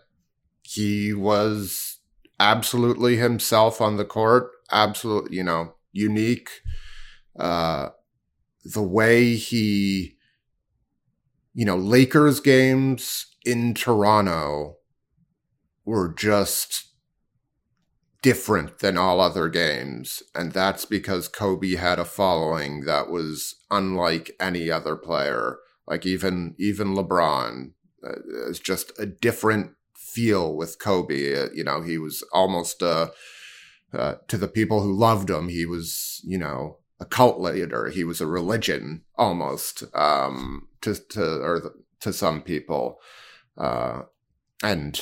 he 0.63 1.13
was 1.13 1.99
absolutely 2.39 3.17
himself 3.17 3.79
on 3.81 3.97
the 3.97 4.05
court, 4.05 4.49
absolutely, 4.71 5.37
you 5.37 5.43
know, 5.43 5.75
unique. 5.91 6.49
Uh, 7.37 7.89
the 8.63 8.81
way 8.81 9.35
he, 9.35 10.17
you 11.53 11.65
know, 11.65 11.77
Lakers 11.77 12.39
games 12.39 13.27
in 13.45 13.73
Toronto 13.73 14.77
were 15.85 16.13
just 16.13 16.90
different 18.21 18.79
than 18.79 18.97
all 18.97 19.19
other 19.19 19.49
games. 19.49 20.21
And 20.35 20.51
that's 20.51 20.85
because 20.85 21.27
Kobe 21.27 21.75
had 21.75 21.99
a 21.99 22.05
following 22.05 22.81
that 22.85 23.09
was 23.09 23.55
unlike 23.69 24.35
any 24.39 24.69
other 24.69 24.95
player. 24.95 25.57
Like 25.87 26.05
even, 26.05 26.55
even 26.59 26.95
LeBron 26.95 27.71
uh, 28.05 28.49
is 28.49 28.59
just 28.59 28.91
a 28.99 29.05
different 29.05 29.71
feel 29.95 30.55
with 30.55 30.79
Kobe. 30.79 31.43
Uh, 31.43 31.49
you 31.53 31.63
know, 31.63 31.81
he 31.81 31.97
was 31.97 32.23
almost 32.31 32.83
uh, 32.83 33.09
uh, 33.93 34.15
to 34.27 34.37
the 34.37 34.47
people 34.47 34.81
who 34.81 34.93
loved 34.93 35.29
him. 35.29 35.49
He 35.49 35.65
was, 35.65 36.21
you 36.23 36.37
know, 36.37 36.77
a 36.99 37.05
cult 37.05 37.39
leader. 37.39 37.89
He 37.89 38.03
was 38.03 38.21
a 38.21 38.27
religion 38.27 39.01
almost 39.17 39.83
um, 39.95 40.67
to 40.81 40.95
to 41.09 41.23
or 41.41 41.73
to 41.99 42.13
some 42.13 42.41
people, 42.41 42.99
uh, 43.57 44.03
and 44.63 45.01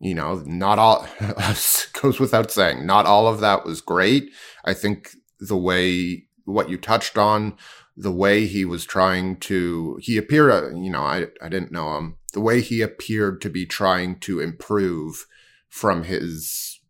you 0.00 0.14
know, 0.14 0.42
not 0.46 0.78
all 0.78 1.06
goes 2.02 2.20
without 2.20 2.50
saying. 2.50 2.86
Not 2.86 3.06
all 3.06 3.26
of 3.26 3.40
that 3.40 3.64
was 3.64 3.80
great. 3.80 4.30
I 4.64 4.74
think 4.74 5.10
the 5.40 5.56
way 5.56 6.24
what 6.44 6.68
you 6.68 6.78
touched 6.78 7.18
on, 7.18 7.56
the 7.96 8.12
way 8.12 8.46
he 8.46 8.64
was 8.64 8.84
trying 8.84 9.38
to, 9.40 9.98
he 10.00 10.16
appeared. 10.16 10.76
You 10.76 10.90
know, 10.90 11.02
I 11.02 11.26
I 11.42 11.48
didn't 11.48 11.72
know 11.72 11.96
him. 11.96 12.16
The 12.32 12.40
way 12.40 12.60
he 12.60 12.80
appeared 12.80 13.40
to 13.42 13.50
be 13.50 13.66
trying 13.66 14.20
to 14.20 14.40
improve 14.40 15.26
from 15.68 16.04
his, 16.04 16.80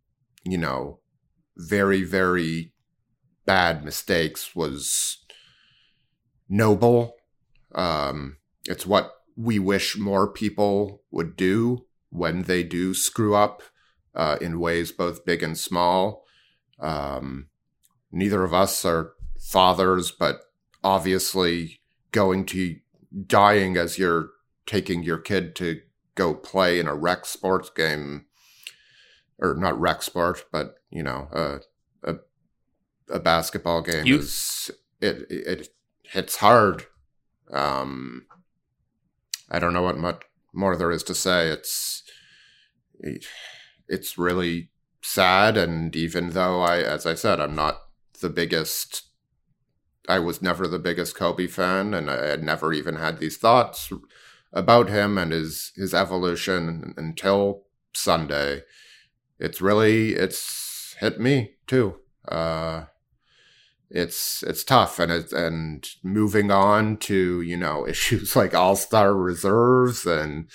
you 0.44 0.58
know, 0.58 1.00
very 1.56 2.02
very 2.02 2.72
bad 3.46 3.84
mistakes 3.84 4.54
was 4.54 5.18
noble. 6.48 7.14
Um, 7.74 8.36
it's 8.64 8.86
what 8.86 9.12
we 9.36 9.58
wish 9.58 9.96
more 9.96 10.30
people 10.30 11.02
would 11.10 11.36
do 11.36 11.86
when 12.10 12.42
they 12.42 12.62
do 12.62 12.94
screw 12.94 13.34
up 13.34 13.62
uh, 14.14 14.36
in 14.40 14.60
ways 14.60 14.92
both 14.92 15.24
big 15.24 15.42
and 15.42 15.56
small. 15.58 16.24
Um, 16.80 17.48
neither 18.10 18.44
of 18.44 18.54
us 18.54 18.84
are 18.84 19.12
fathers, 19.38 20.10
but 20.10 20.40
obviously 20.82 21.80
going 22.12 22.44
to 22.46 22.76
dying 23.26 23.76
as 23.76 23.98
you're 23.98 24.30
taking 24.66 25.02
your 25.02 25.18
kid 25.18 25.54
to 25.56 25.80
go 26.14 26.34
play 26.34 26.78
in 26.78 26.88
a 26.88 26.94
rec 26.94 27.24
sports 27.24 27.70
game 27.70 28.26
or 29.38 29.54
not 29.54 29.78
rec 29.80 30.02
sport, 30.02 30.44
but 30.50 30.74
you 30.90 31.02
know, 31.02 31.28
uh, 31.32 31.58
a 32.02 32.16
a 33.10 33.20
basketball 33.20 33.82
game 33.82 34.06
Youth. 34.06 34.22
is 34.22 34.70
it 35.00 35.26
it 35.30 35.68
hits 36.02 36.36
hard. 36.36 36.86
Um, 37.50 38.26
I 39.50 39.58
don't 39.58 39.72
know 39.72 39.82
what 39.82 39.96
much 39.96 40.22
more 40.52 40.76
there 40.76 40.90
is 40.90 41.02
to 41.04 41.14
say. 41.14 41.48
It's 41.48 42.02
it's 43.88 44.18
really 44.18 44.70
sad, 45.02 45.56
and 45.56 45.94
even 45.94 46.30
though 46.30 46.60
I, 46.60 46.78
as 46.78 47.06
I 47.06 47.14
said, 47.14 47.40
I'm 47.40 47.54
not 47.54 47.80
the 48.20 48.28
biggest. 48.28 49.04
I 50.08 50.18
was 50.18 50.40
never 50.40 50.66
the 50.66 50.78
biggest 50.78 51.14
Kobe 51.14 51.46
fan, 51.46 51.94
and 51.94 52.10
I 52.10 52.26
had 52.26 52.42
never 52.42 52.72
even 52.72 52.96
had 52.96 53.18
these 53.18 53.36
thoughts 53.36 53.92
about 54.52 54.88
him 54.88 55.18
and 55.18 55.32
his 55.32 55.72
his 55.76 55.94
evolution 55.94 56.94
until 56.96 57.64
Sunday. 57.94 58.62
It's 59.38 59.60
really 59.60 60.14
it's 60.14 60.96
hit 61.00 61.20
me 61.20 61.56
too. 61.66 61.96
Uh, 62.26 62.84
it's 63.90 64.42
it's 64.42 64.64
tough 64.64 64.98
and 64.98 65.10
and 65.32 65.88
moving 66.02 66.50
on 66.50 66.96
to 66.98 67.40
you 67.40 67.56
know 67.56 67.86
issues 67.88 68.36
like 68.36 68.54
all 68.54 68.76
star 68.76 69.14
reserves 69.14 70.04
and 70.06 70.48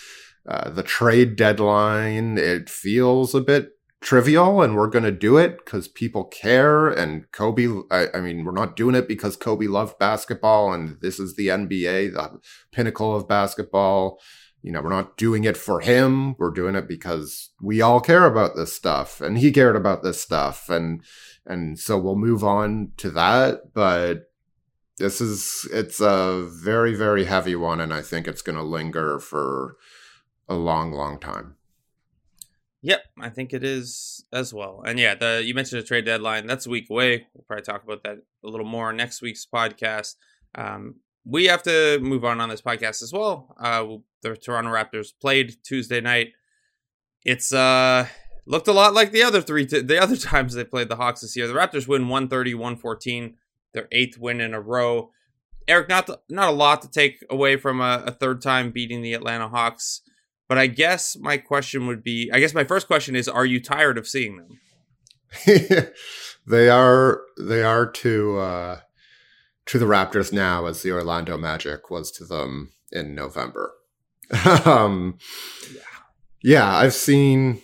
uh, 0.47 0.69
the 0.69 0.83
trade 0.83 1.35
deadline 1.35 2.37
it 2.37 2.69
feels 2.69 3.33
a 3.33 3.41
bit 3.41 3.69
trivial 4.01 4.61
and 4.61 4.75
we're 4.75 4.87
going 4.87 5.05
to 5.05 5.11
do 5.11 5.37
it 5.37 5.57
because 5.63 5.87
people 5.87 6.25
care 6.25 6.89
and 6.89 7.31
kobe 7.31 7.67
I, 7.89 8.07
I, 8.13 8.19
mean 8.19 8.43
we're 8.43 8.51
not 8.51 8.75
doing 8.75 8.95
it 8.95 9.07
because 9.07 9.37
kobe 9.37 9.67
loved 9.67 9.97
basketball 9.97 10.73
and 10.73 10.97
this 10.99 11.19
is 11.19 11.35
the 11.35 11.47
nba 11.47 12.13
the 12.13 12.39
pinnacle 12.71 13.15
of 13.15 13.27
basketball. 13.27 14.19
You 14.61 14.71
know 14.71 14.81
we're 14.81 14.89
not 14.89 15.17
doing 15.17 15.43
it 15.43 15.57
for 15.57 15.81
him 15.81 16.35
we're 16.37 16.51
doing 16.51 16.75
it 16.75 16.87
because 16.87 17.51
we 17.61 17.81
all 17.81 17.99
care 17.99 18.25
about 18.25 18.55
this 18.55 18.73
stuff 18.73 19.19
and 19.19 19.37
he 19.37 19.51
cared 19.51 19.75
about 19.75 20.03
this 20.03 20.21
stuff 20.21 20.69
and 20.69 21.01
and 21.45 21.79
so 21.79 21.97
we'll 21.97 22.15
move 22.15 22.43
on 22.43 22.91
to 22.97 23.09
that 23.11 23.73
but 23.73 24.31
this 24.97 25.19
is 25.19 25.67
it's 25.71 25.99
a 25.99 26.47
very 26.49 26.95
very 26.95 27.25
heavy 27.25 27.55
one 27.55 27.79
and 27.81 27.93
i 27.93 28.01
think 28.01 28.27
it's 28.27 28.41
going 28.41 28.55
to 28.55 28.63
linger 28.63 29.19
for 29.19 29.75
a 30.49 30.55
long 30.55 30.91
long 30.91 31.19
time. 31.19 31.55
Yep 32.81 33.01
i 33.19 33.29
think 33.29 33.53
it 33.53 33.63
is 33.63 34.25
as 34.31 34.53
well. 34.53 34.83
And 34.85 34.99
yeah 34.99 35.15
the 35.15 35.41
you 35.43 35.53
mentioned 35.53 35.81
the 35.81 35.87
trade 35.87 36.05
deadline. 36.05 36.47
That's 36.47 36.65
a 36.65 36.69
week 36.69 36.89
away. 36.89 37.27
We'll 37.33 37.45
probably 37.47 37.63
talk 37.63 37.83
about 37.83 38.03
that 38.03 38.17
a 38.43 38.47
little 38.47 38.65
more 38.65 38.91
next 38.91 39.21
week's 39.21 39.45
podcast. 39.45 40.15
Um, 40.55 40.95
we 41.25 41.45
have 41.45 41.63
to 41.63 41.99
move 42.01 42.25
on 42.25 42.41
on 42.41 42.49
this 42.49 42.61
podcast 42.61 43.01
as 43.01 43.13
well. 43.13 43.55
Uh, 43.57 43.85
the 44.21 44.35
toronto 44.35 44.69
raptors 44.69 45.13
played 45.19 45.55
tuesday 45.63 46.01
night. 46.01 46.33
It's 47.23 47.53
uh 47.53 48.07
looked 48.45 48.67
a 48.67 48.73
lot 48.73 48.93
like 48.93 49.11
the 49.11 49.23
other 49.23 49.41
three 49.41 49.65
t- 49.65 49.81
the 49.81 50.01
other 50.01 50.17
times 50.31 50.53
they 50.53 50.63
played 50.63 50.89
the 50.89 50.95
Hawks 50.95 51.21
this 51.21 51.35
year. 51.35 51.47
The 51.47 51.53
Raptors 51.53 51.87
win 51.87 52.05
130-114, 52.05 53.33
their 53.73 53.87
eighth 53.91 54.17
win 54.17 54.41
in 54.41 54.53
a 54.53 54.61
row. 54.61 55.11
Eric, 55.67 55.87
not 55.87 56.07
the, 56.07 56.19
not 56.29 56.49
a 56.49 56.53
lot 56.53 56.81
to 56.81 56.89
take 56.89 57.23
away 57.29 57.55
from 57.55 57.79
a, 57.79 58.03
a, 58.05 58.11
third 58.11 58.41
time 58.41 58.71
beating 58.71 59.01
the 59.01 59.13
Atlanta 59.13 59.47
Hawks, 59.47 60.01
but 60.49 60.57
I 60.57 60.67
guess 60.67 61.15
my 61.17 61.37
question 61.37 61.87
would 61.87 62.03
be, 62.03 62.29
I 62.33 62.41
guess 62.41 62.53
my 62.53 62.65
first 62.65 62.85
question 62.85 63.15
is, 63.15 63.29
are 63.29 63.45
you 63.45 63.61
tired 63.61 63.97
of 63.97 64.05
seeing 64.05 64.35
them? 64.35 64.59
they 66.47 66.69
are 66.69 67.21
they 67.39 67.63
are 67.63 67.89
to 67.89 68.37
uh, 68.39 68.79
to 69.67 69.79
the 69.79 69.85
Raptors 69.85 70.33
now 70.33 70.65
as 70.65 70.81
the 70.81 70.91
Orlando 70.91 71.37
Magic 71.37 71.89
was 71.89 72.11
to 72.11 72.25
them 72.25 72.73
in 72.91 73.15
November. 73.15 73.73
um, 74.65 75.17
yeah. 75.73 75.81
yeah, 76.43 76.75
I've 76.75 76.93
seen 76.93 77.61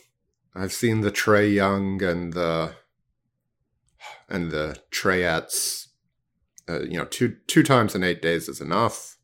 I've 0.60 0.74
seen 0.74 1.02
the 1.02 1.12
Trae 1.12 1.54
Young 1.54 2.04
and 2.04 2.34
the 2.34 2.74
and 4.28 4.52
the 4.52 4.76
Trayettes. 4.92 5.88
Uh, 6.68 6.82
you 6.82 6.98
know, 6.98 7.06
two 7.06 7.38
two 7.48 7.64
times 7.64 7.96
in 7.96 8.04
eight 8.04 8.22
days 8.22 8.50
is 8.50 8.60
enough. 8.60 9.18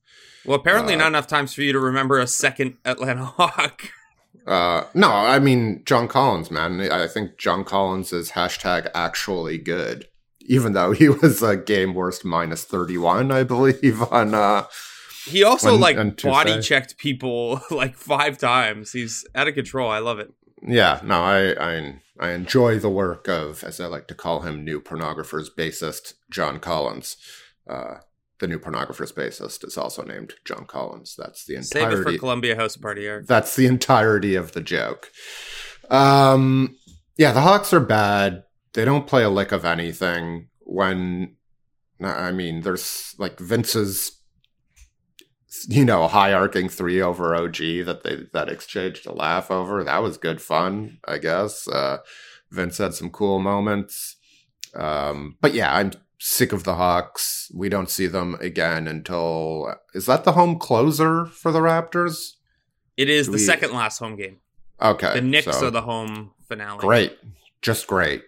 Well, 0.45 0.57
apparently 0.57 0.93
uh, 0.93 0.99
not 0.99 1.07
enough 1.07 1.27
times 1.27 1.53
for 1.53 1.61
you 1.61 1.73
to 1.73 1.79
remember 1.79 2.19
a 2.19 2.27
second 2.27 2.77
Atlanta 2.85 3.25
Hawk. 3.37 3.89
uh, 4.47 4.85
no, 4.93 5.09
I 5.09 5.39
mean 5.39 5.83
John 5.85 6.07
Collins, 6.07 6.49
man. 6.49 6.79
I 6.89 7.05
think 7.07 7.37
John 7.37 7.65
Collins 7.65 8.13
is 8.13 8.31
hashtag 8.31 8.89
actually 8.95 9.57
good, 9.57 10.07
even 10.41 10.71
though 10.71 10.93
he 10.93 11.09
was 11.21 11.43
a 11.43 11.57
game 11.57 11.93
worst 11.93 12.23
minus 12.23 12.63
thirty 12.63 12.97
one, 12.97 13.29
I 13.29 13.43
believe 13.43 14.01
on. 14.11 14.33
uh 14.33 14.67
he 15.25 15.43
also 15.43 15.71
when, 15.71 15.81
like 15.81 16.21
body 16.21 16.61
checked 16.61 16.97
people 16.97 17.59
like 17.71 17.97
five 17.97 18.37
times. 18.37 18.93
He's 18.93 19.25
out 19.35 19.49
of 19.49 19.55
control. 19.55 19.89
I 19.89 19.99
love 19.99 20.19
it 20.19 20.31
yeah, 20.67 20.99
no, 21.03 21.21
I, 21.21 21.53
I 21.59 22.01
I 22.19 22.31
enjoy 22.31 22.79
the 22.79 22.89
work 22.89 23.27
of, 23.27 23.63
as 23.63 23.79
I 23.79 23.87
like 23.87 24.07
to 24.07 24.15
call 24.15 24.41
him, 24.41 24.63
new 24.63 24.79
pornographers 24.79 25.47
bassist 25.57 26.13
John 26.31 26.59
Collins. 26.59 27.17
Uh, 27.69 27.95
the 28.39 28.47
new 28.47 28.59
pornographers 28.59 29.13
bassist 29.13 29.65
is 29.65 29.77
also 29.77 30.03
named 30.03 30.33
John 30.45 30.65
Collins. 30.65 31.15
That's 31.17 31.45
the 31.45 31.55
entirety. 31.55 31.95
Save 31.95 32.07
it 32.07 32.11
for 32.11 32.17
Columbia 32.17 32.55
House 32.55 32.77
Party, 32.77 33.05
Eric. 33.05 33.27
That's 33.27 33.55
the 33.55 33.65
entirety 33.65 34.35
of 34.35 34.53
the 34.53 34.61
joke. 34.61 35.09
Um, 35.89 36.77
yeah, 37.17 37.31
the 37.31 37.41
Hawks 37.41 37.73
are 37.73 37.79
bad. 37.79 38.43
They 38.73 38.85
don't 38.85 39.07
play 39.07 39.23
a 39.23 39.29
lick 39.29 39.51
of 39.51 39.65
anything. 39.65 40.49
When 40.61 41.35
I 42.01 42.31
mean, 42.31 42.61
there's 42.61 43.15
like 43.17 43.39
Vince's 43.39 44.19
you 45.69 45.85
know, 45.85 46.07
high 46.07 46.33
arcing 46.33 46.69
three 46.69 47.01
over 47.01 47.35
OG 47.35 47.57
that 47.85 48.01
they 48.03 48.27
that 48.33 48.49
exchanged 48.49 49.05
a 49.05 49.13
laugh 49.13 49.51
over. 49.51 49.83
That 49.83 50.03
was 50.03 50.17
good 50.17 50.41
fun, 50.41 50.99
I 51.07 51.17
guess. 51.17 51.67
Uh, 51.67 51.99
Vince 52.51 52.77
had 52.77 52.93
some 52.93 53.09
cool 53.09 53.39
moments. 53.39 54.15
Um, 54.73 55.37
but 55.41 55.53
yeah, 55.53 55.75
I'm 55.75 55.91
sick 56.19 56.51
of 56.51 56.63
the 56.63 56.75
Hawks. 56.75 57.51
We 57.53 57.69
don't 57.69 57.89
see 57.89 58.07
them 58.07 58.35
again 58.39 58.87
until 58.87 59.75
is 59.93 60.05
that 60.05 60.23
the 60.23 60.33
home 60.33 60.57
closer 60.57 61.25
for 61.25 61.51
the 61.51 61.59
Raptors? 61.59 62.33
It 62.97 63.09
is 63.09 63.27
Do 63.27 63.33
the 63.33 63.37
we... 63.37 63.43
second 63.43 63.73
last 63.73 63.99
home 63.99 64.15
game. 64.15 64.37
Okay. 64.81 65.13
The 65.13 65.21
Knicks 65.21 65.57
so, 65.57 65.67
are 65.67 65.71
the 65.71 65.81
home 65.81 66.31
finale. 66.47 66.79
Great. 66.79 67.17
Just 67.61 67.87
great. 67.87 68.23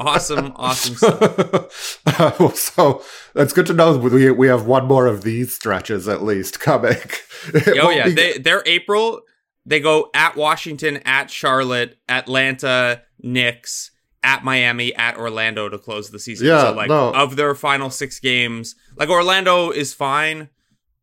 Awesome, 0.00 0.52
awesome 0.56 0.94
stuff. 0.96 2.00
Uh, 2.06 2.48
so 2.54 3.02
that's 3.34 3.52
good 3.52 3.66
to 3.66 3.72
know. 3.72 3.96
We 3.96 4.30
we 4.30 4.48
have 4.48 4.66
one 4.66 4.86
more 4.86 5.06
of 5.06 5.22
these 5.22 5.54
stretches 5.54 6.08
at 6.08 6.22
least 6.22 6.60
coming. 6.60 6.98
oh 7.54 7.90
yeah, 7.90 8.04
be... 8.06 8.12
they 8.12 8.38
they're 8.38 8.62
April. 8.66 9.22
They 9.64 9.80
go 9.80 10.10
at 10.14 10.36
Washington, 10.36 10.98
at 10.98 11.30
Charlotte, 11.30 11.98
Atlanta, 12.08 13.02
Knicks, 13.20 13.90
at 14.22 14.44
Miami, 14.44 14.94
at 14.94 15.16
Orlando 15.16 15.68
to 15.68 15.78
close 15.78 16.10
the 16.10 16.18
season. 16.18 16.46
Yeah, 16.46 16.62
so 16.62 16.72
like 16.72 16.88
no. 16.88 17.12
of 17.12 17.36
their 17.36 17.54
final 17.54 17.90
six 17.90 18.20
games, 18.20 18.76
like 18.96 19.08
Orlando 19.08 19.70
is 19.70 19.92
fine, 19.94 20.50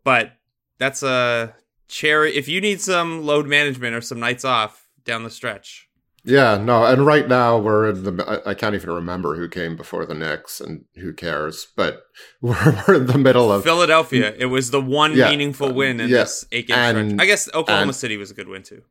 but 0.03 0.33
that's 0.77 1.03
a 1.03 1.55
cherry. 1.88 2.36
If 2.36 2.48
you 2.48 2.62
need 2.62 2.81
some 2.81 3.25
load 3.25 3.48
management 3.48 3.95
or 3.95 4.01
some 4.01 4.19
nights 4.19 4.45
off 4.45 4.88
down 5.05 5.24
the 5.24 5.29
stretch, 5.29 5.89
yeah, 6.25 6.58
no, 6.58 6.86
and 6.86 7.06
right 7.06 7.27
now 7.27 7.58
we're 7.58 7.89
in 7.89 8.03
the. 8.03 8.42
I 8.46 8.53
can't 8.53 8.75
even 8.75 8.89
remember 8.89 9.36
who 9.36 9.50
came 9.50 9.75
before 9.75 10.06
the 10.06 10.13
Knicks, 10.13 10.62
and 10.62 10.86
who 10.96 11.13
cares? 11.13 11.68
But 11.75 12.03
we're, 12.42 12.84
we're 12.88 12.96
in 12.96 13.08
the 13.08 13.18
middle 13.18 13.51
of 13.51 13.63
Philadelphia. 13.63 14.34
It 14.38 14.46
was 14.46 14.72
the 14.72 14.82
one 14.82 15.15
yeah, 15.15 15.30
meaningful 15.30 15.74
win 15.74 16.00
in 16.00 16.10
yeah, 16.10 16.20
this 16.20 16.46
eight 16.51 16.68
game 16.68 16.77
stretch. 16.77 17.22
I 17.22 17.25
guess 17.25 17.50
Oklahoma 17.53 17.88
and, 17.88 17.96
City 17.96 18.18
was 18.18 18.32
a 18.32 18.34
good 18.34 18.48
win 18.48 18.63
too. 18.63 18.84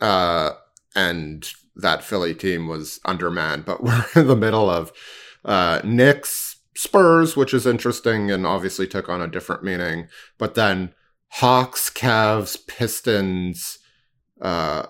Uh, 0.00 0.52
and 0.94 1.48
that 1.74 2.04
Philly 2.04 2.34
team 2.34 2.68
was 2.68 3.00
undermanned, 3.04 3.64
but 3.64 3.82
we're 3.84 4.04
in 4.14 4.26
the 4.26 4.36
middle 4.36 4.70
of 4.70 4.92
Uh, 5.44 5.80
Knicks, 5.84 6.56
Spurs, 6.74 7.36
which 7.36 7.54
is 7.54 7.66
interesting 7.66 8.30
and 8.30 8.46
obviously 8.46 8.86
took 8.86 9.08
on 9.08 9.22
a 9.22 9.28
different 9.28 9.62
meaning. 9.62 10.08
But 10.38 10.54
then 10.56 10.92
Hawks, 11.28 11.88
Cavs, 11.90 12.56
Pistons, 12.66 13.78
uh, 14.40 14.86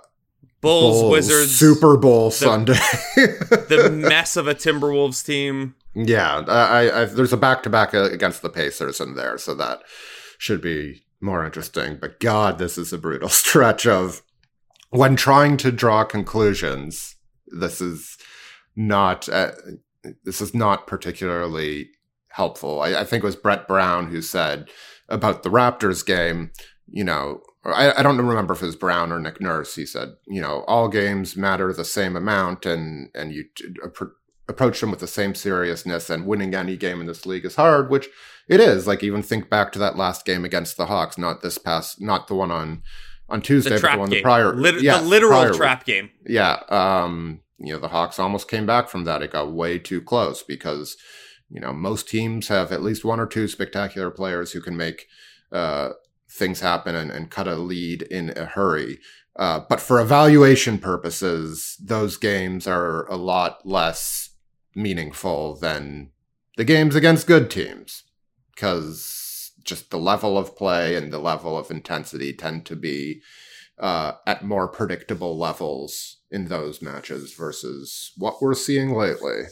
Bulls, 0.61 1.11
Wizards, 1.11 1.55
Super 1.55 1.97
Bowl 1.97 2.31
Sunday. 2.31 2.73
the 3.15 3.91
mess 3.93 4.37
of 4.37 4.49
a 4.49 4.55
Timberwolves 4.55 5.25
team. 5.25 5.75
Yeah, 5.95 6.45
I, 6.47 7.03
I, 7.03 7.05
there's 7.07 7.33
a 7.33 7.39
back 7.39 7.63
to 7.63 7.71
back 7.71 7.95
against 7.95 8.43
the 8.43 8.51
Pacers 8.51 9.01
in 9.01 9.15
there, 9.15 9.39
so 9.39 9.55
that 9.55 9.81
should 10.39 10.61
be 10.61 11.03
more 11.21 11.45
interesting. 11.45 11.99
But 12.01 12.21
God, 12.21 12.59
this 12.59 12.77
is 12.77 12.93
a 12.93 12.99
brutal 12.99 13.29
stretch 13.31 13.87
of 13.87 14.23
when 14.91 15.17
trying 15.17 15.57
to 15.59 15.73
draw 15.73 16.05
conclusions. 16.05 17.17
This 17.47 17.81
is 17.81 18.19
not 18.75 19.29
uh, 19.29 19.53
this 20.25 20.41
is 20.41 20.55
not 20.55 20.87
particularly 20.87 21.91
helpful. 22.29 22.81
I, 22.81 23.01
I, 23.01 23.05
think 23.05 23.23
it 23.23 23.27
was 23.27 23.37
Brett 23.37 23.67
Brown 23.67 24.09
who 24.09 24.21
said 24.21 24.69
about 25.09 25.43
the 25.43 25.49
Raptors 25.49 26.05
game. 26.05 26.51
You 26.89 27.05
know, 27.05 27.41
I, 27.73 27.99
I 27.99 28.03
don't 28.03 28.19
remember 28.19 28.55
if 28.55 28.63
it 28.63 28.67
was 28.67 28.77
Brown 28.77 29.13
or 29.13 29.19
Nick 29.19 29.41
Nurse. 29.41 29.75
He 29.75 29.87
said, 29.87 30.17
you 30.27 30.41
know, 30.41 30.65
all 30.67 30.89
games 30.89 31.37
matter 31.37 31.73
the 31.73 31.85
same 31.85 32.17
amount, 32.17 32.67
and 32.67 33.11
and 33.15 33.33
you 33.33 33.45
approach 34.49 34.81
them 34.81 34.91
with 34.91 35.01
the 35.01 35.07
same 35.07 35.35
seriousness. 35.35 36.11
And 36.11 36.27
winning 36.27 36.55
any 36.55 36.77
game 36.77 37.01
in 37.01 37.07
this 37.07 37.27
league 37.27 37.45
is 37.45 37.57
hard, 37.57 37.91
which 37.91 38.09
it 38.49 38.61
is. 38.61 38.87
Like 38.87 39.03
even 39.03 39.23
think 39.23 39.51
back 39.51 39.73
to 39.73 39.79
that 39.81 39.97
last 39.97 40.25
game 40.25 40.45
against 40.45 40.77
the 40.77 40.87
Hawks, 40.87 41.19
not 41.19 41.43
this 41.43 41.59
past, 41.59 42.01
not 42.01 42.29
the 42.29 42.35
one 42.35 42.51
on 42.51 42.83
on 43.29 43.43
Tuesday, 43.43 43.77
the 43.77 43.83
but 43.83 43.93
the 43.93 43.99
one 43.99 44.11
the 44.11 44.23
prior, 44.23 44.55
Lit- 44.55 44.83
the 44.83 45.01
literal 45.03 45.41
prior, 45.41 45.53
trap 45.53 45.85
game. 45.85 46.11
Yeah, 46.27 46.61
um, 46.69 47.41
you 47.59 47.73
know 47.73 47.81
the 47.81 47.89
Hawks 47.89 48.19
almost 48.19 48.49
came 48.49 48.67
back 48.67 48.89
from 48.89 49.05
that. 49.05 49.23
It 49.23 49.33
got 49.33 49.53
way 49.53 49.79
too 49.79 50.01
close 50.01 50.43
because 50.43 50.97
you 51.51 51.61
know 51.61 51.73
most 51.73 52.09
teams 52.09 52.49
have 52.49 52.71
at 52.71 52.83
least 52.83 53.05
one 53.05 53.21
or 53.21 53.27
two 53.27 53.49
spectacular 53.49 54.11
players 54.11 54.53
who 54.53 54.61
can 54.61 54.77
make 54.77 55.07
uh, 55.51 55.91
things 56.31 56.61
happen 56.61 56.95
and, 56.95 57.11
and, 57.11 57.31
cut 57.31 57.49
a 57.49 57.57
lead 57.57 58.03
in 58.03 58.33
a 58.37 58.45
hurry. 58.45 58.99
Uh, 59.37 59.61
but 59.69 59.81
for 59.81 60.01
evaluation 60.01 60.79
purposes, 60.79 61.77
those 61.83 62.17
games 62.17 62.67
are 62.67 63.07
a 63.07 63.17
lot 63.17 63.67
less 63.67 64.31
meaningful 64.75 65.57
than 65.57 66.11
the 66.57 66.65
games 66.65 66.95
against 66.95 67.27
good 67.27 67.51
teams 67.51 68.03
because 68.55 69.53
just 69.63 69.91
the 69.91 69.99
level 69.99 70.39
of 70.39 70.57
play 70.57 70.95
and 70.95 71.13
the 71.13 71.19
level 71.19 71.59
of 71.59 71.71
intensity 71.71 72.33
tend 72.33 72.65
to 72.65 72.77
be 72.77 73.21
uh, 73.79 74.13
at 74.27 74.45
more 74.45 74.69
predictable 74.69 75.37
levels 75.37 76.19
in 76.31 76.47
those 76.47 76.81
matches 76.81 77.35
versus 77.35 78.13
what 78.17 78.41
we're 78.41 78.55
seeing 78.55 78.95
lately. 78.95 79.43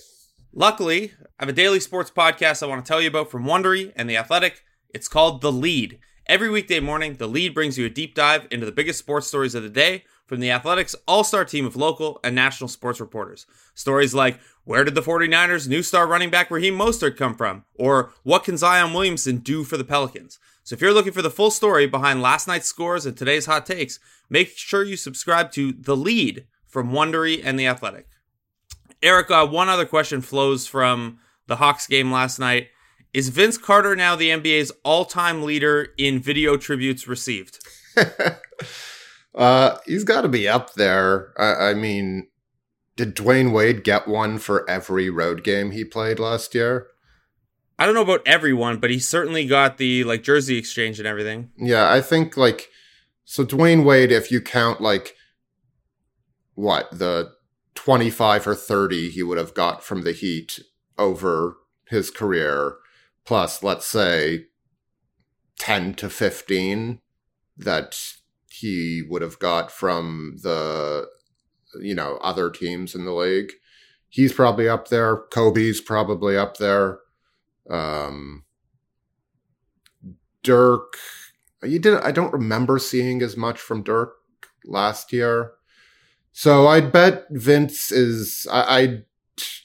Luckily, 0.53 1.13
I 1.39 1.43
have 1.43 1.49
a 1.49 1.53
daily 1.53 1.81
sports 1.81 2.11
podcast 2.11 2.63
I 2.63 2.67
want 2.67 2.85
to 2.85 2.89
tell 2.89 3.03
you 3.03 3.09
about 3.09 3.31
from 3.31 3.45
Wondery 3.45 3.93
and 3.97 4.09
The 4.09 4.17
Athletic. 4.17 4.63
It's 4.95 5.09
called 5.09 5.41
The 5.41 5.53
Lead. 5.53 5.99
Every 6.27 6.49
weekday 6.49 6.81
morning, 6.81 7.17
The 7.17 7.27
Lead 7.27 7.53
brings 7.53 7.77
you 7.77 7.85
a 7.85 7.91
deep 7.91 8.15
dive 8.15 8.49
into 8.51 8.65
the 8.65 8.73
biggest 8.73 8.99
sports 8.99 9.27
stories 9.27 9.55
of 9.55 9.63
the 9.63 9.69
day 9.69 10.05
from 10.25 10.41
The 10.41 10.51
Athletic's 10.51 10.97
all 11.07 11.23
star 11.23 11.45
team 11.45 11.67
of 11.67 11.77
local 11.77 12.19
and 12.25 12.35
national 12.35 12.69
sports 12.69 12.99
reporters. 12.99 13.45
Stories 13.75 14.15
like 14.15 14.41
where 14.65 14.85
did 14.85 14.95
the 14.95 15.03
49ers' 15.03 15.69
new 15.69 15.83
star 15.83 16.07
running 16.07 16.31
back 16.31 16.51
Raheem 16.51 16.79
Mostert 16.79 17.19
come 17.19 17.35
from? 17.35 17.65
Or 17.75 18.15
what 18.23 18.43
can 18.43 18.57
Zion 18.57 18.95
Williamson 18.95 19.39
do 19.39 19.65
for 19.65 19.77
the 19.77 19.85
Pelicans? 19.85 20.39
So 20.63 20.73
if 20.73 20.81
you're 20.81 20.95
looking 20.95 21.13
for 21.13 21.21
the 21.21 21.29
full 21.29 21.51
story 21.51 21.87
behind 21.87 22.23
last 22.23 22.49
night's 22.49 22.69
scores 22.69 23.05
and 23.05 23.15
today's 23.15 23.45
hot 23.45 23.67
takes, 23.67 23.99
make 24.31 24.57
sure 24.57 24.83
you 24.83 24.97
subscribe 24.97 25.53
to 25.53 25.73
The 25.73 25.95
Lead 25.95 26.47
from 26.67 26.91
Wondery 26.91 27.43
and 27.45 27.59
The 27.59 27.67
Athletic. 27.67 28.09
Eric, 29.03 29.31
uh, 29.31 29.47
one 29.47 29.69
other 29.69 29.85
question 29.85 30.23
flows 30.23 30.67
from 30.67 31.19
the 31.49 31.57
Hawks 31.57 31.87
game 31.87 32.11
last 32.11 32.39
night. 32.39 32.69
Is 33.15 33.29
Vince 33.29 33.57
Carter 33.57 33.95
now 33.95 34.17
the 34.17 34.31
NBA's 34.31 34.73
all-time 34.83 35.45
leader 35.45 35.87
in 35.97 36.19
video 36.19 36.57
tributes 36.57 37.07
received? 37.07 37.65
uh, 39.37 39.77
he's 39.87 40.03
got 40.03 40.23
to 40.23 40.29
be 40.29 40.49
up 40.49 40.75
there. 40.75 41.33
I, 41.39 41.71
I 41.71 41.75
mean, 41.75 42.27
did 42.97 43.15
Dwyane 43.15 43.53
Wade 43.53 43.85
get 43.85 44.09
one 44.09 44.39
for 44.39 44.69
every 44.69 45.11
road 45.11 45.45
game 45.45 45.71
he 45.71 45.85
played 45.85 46.19
last 46.19 46.57
year? 46.57 46.89
I 47.79 47.87
don't 47.87 47.95
know 47.95 48.03
about 48.03 48.27
everyone, 48.27 48.79
but 48.79 48.91
he 48.91 48.99
certainly 48.99 49.47
got 49.47 49.79
the 49.79 50.03
like 50.03 50.25
jersey 50.25 50.59
exchange 50.59 50.99
and 50.99 51.07
everything. 51.07 51.51
Yeah, 51.57 51.93
I 51.93 52.01
think 52.01 52.37
like 52.37 52.69
so 53.25 53.45
Dwyane 53.45 53.85
Wade, 53.85 54.11
if 54.11 54.33
you 54.33 54.41
count 54.41 54.81
like 54.81 55.15
what 56.55 56.89
the 56.91 57.33
twenty 57.75 58.11
five 58.11 58.47
or 58.47 58.55
thirty 58.57 59.11
he 59.11 59.23
would 59.23 59.39
have 59.39 59.55
got 59.55 59.85
from 59.85 60.03
the 60.03 60.13
Heat 60.13 60.61
over 60.99 61.57
his 61.89 62.11
career, 62.11 62.77
plus 63.25 63.63
let's 63.63 63.87
say 63.87 64.47
ten 65.59 65.95
to 65.95 66.09
fifteen 66.09 67.01
that 67.57 67.99
he 68.49 69.03
would 69.09 69.23
have 69.23 69.39
got 69.39 69.71
from 69.71 70.37
the 70.43 71.09
you 71.81 71.95
know, 71.95 72.19
other 72.23 72.51
teams 72.51 72.95
in 72.95 73.05
the 73.05 73.13
league. 73.13 73.53
He's 74.09 74.33
probably 74.33 74.69
up 74.69 74.89
there. 74.89 75.25
Kobe's 75.31 75.81
probably 75.81 76.37
up 76.37 76.57
there. 76.59 77.01
Um, 77.69 78.45
Dirk, 80.43 80.99
you 81.63 81.79
did. 81.79 81.95
I 82.01 82.13
don't 82.13 82.33
remember 82.33 82.79
seeing 82.79 83.23
as 83.23 83.37
much 83.37 83.59
from 83.59 83.83
Dirk 83.83 84.15
last 84.65 85.13
year, 85.13 85.53
so 86.33 86.67
I'd 86.69 86.93
bet 86.93 87.27
Vince 87.31 87.91
is. 87.91 88.47
I, 88.53 88.61
I 88.61 88.81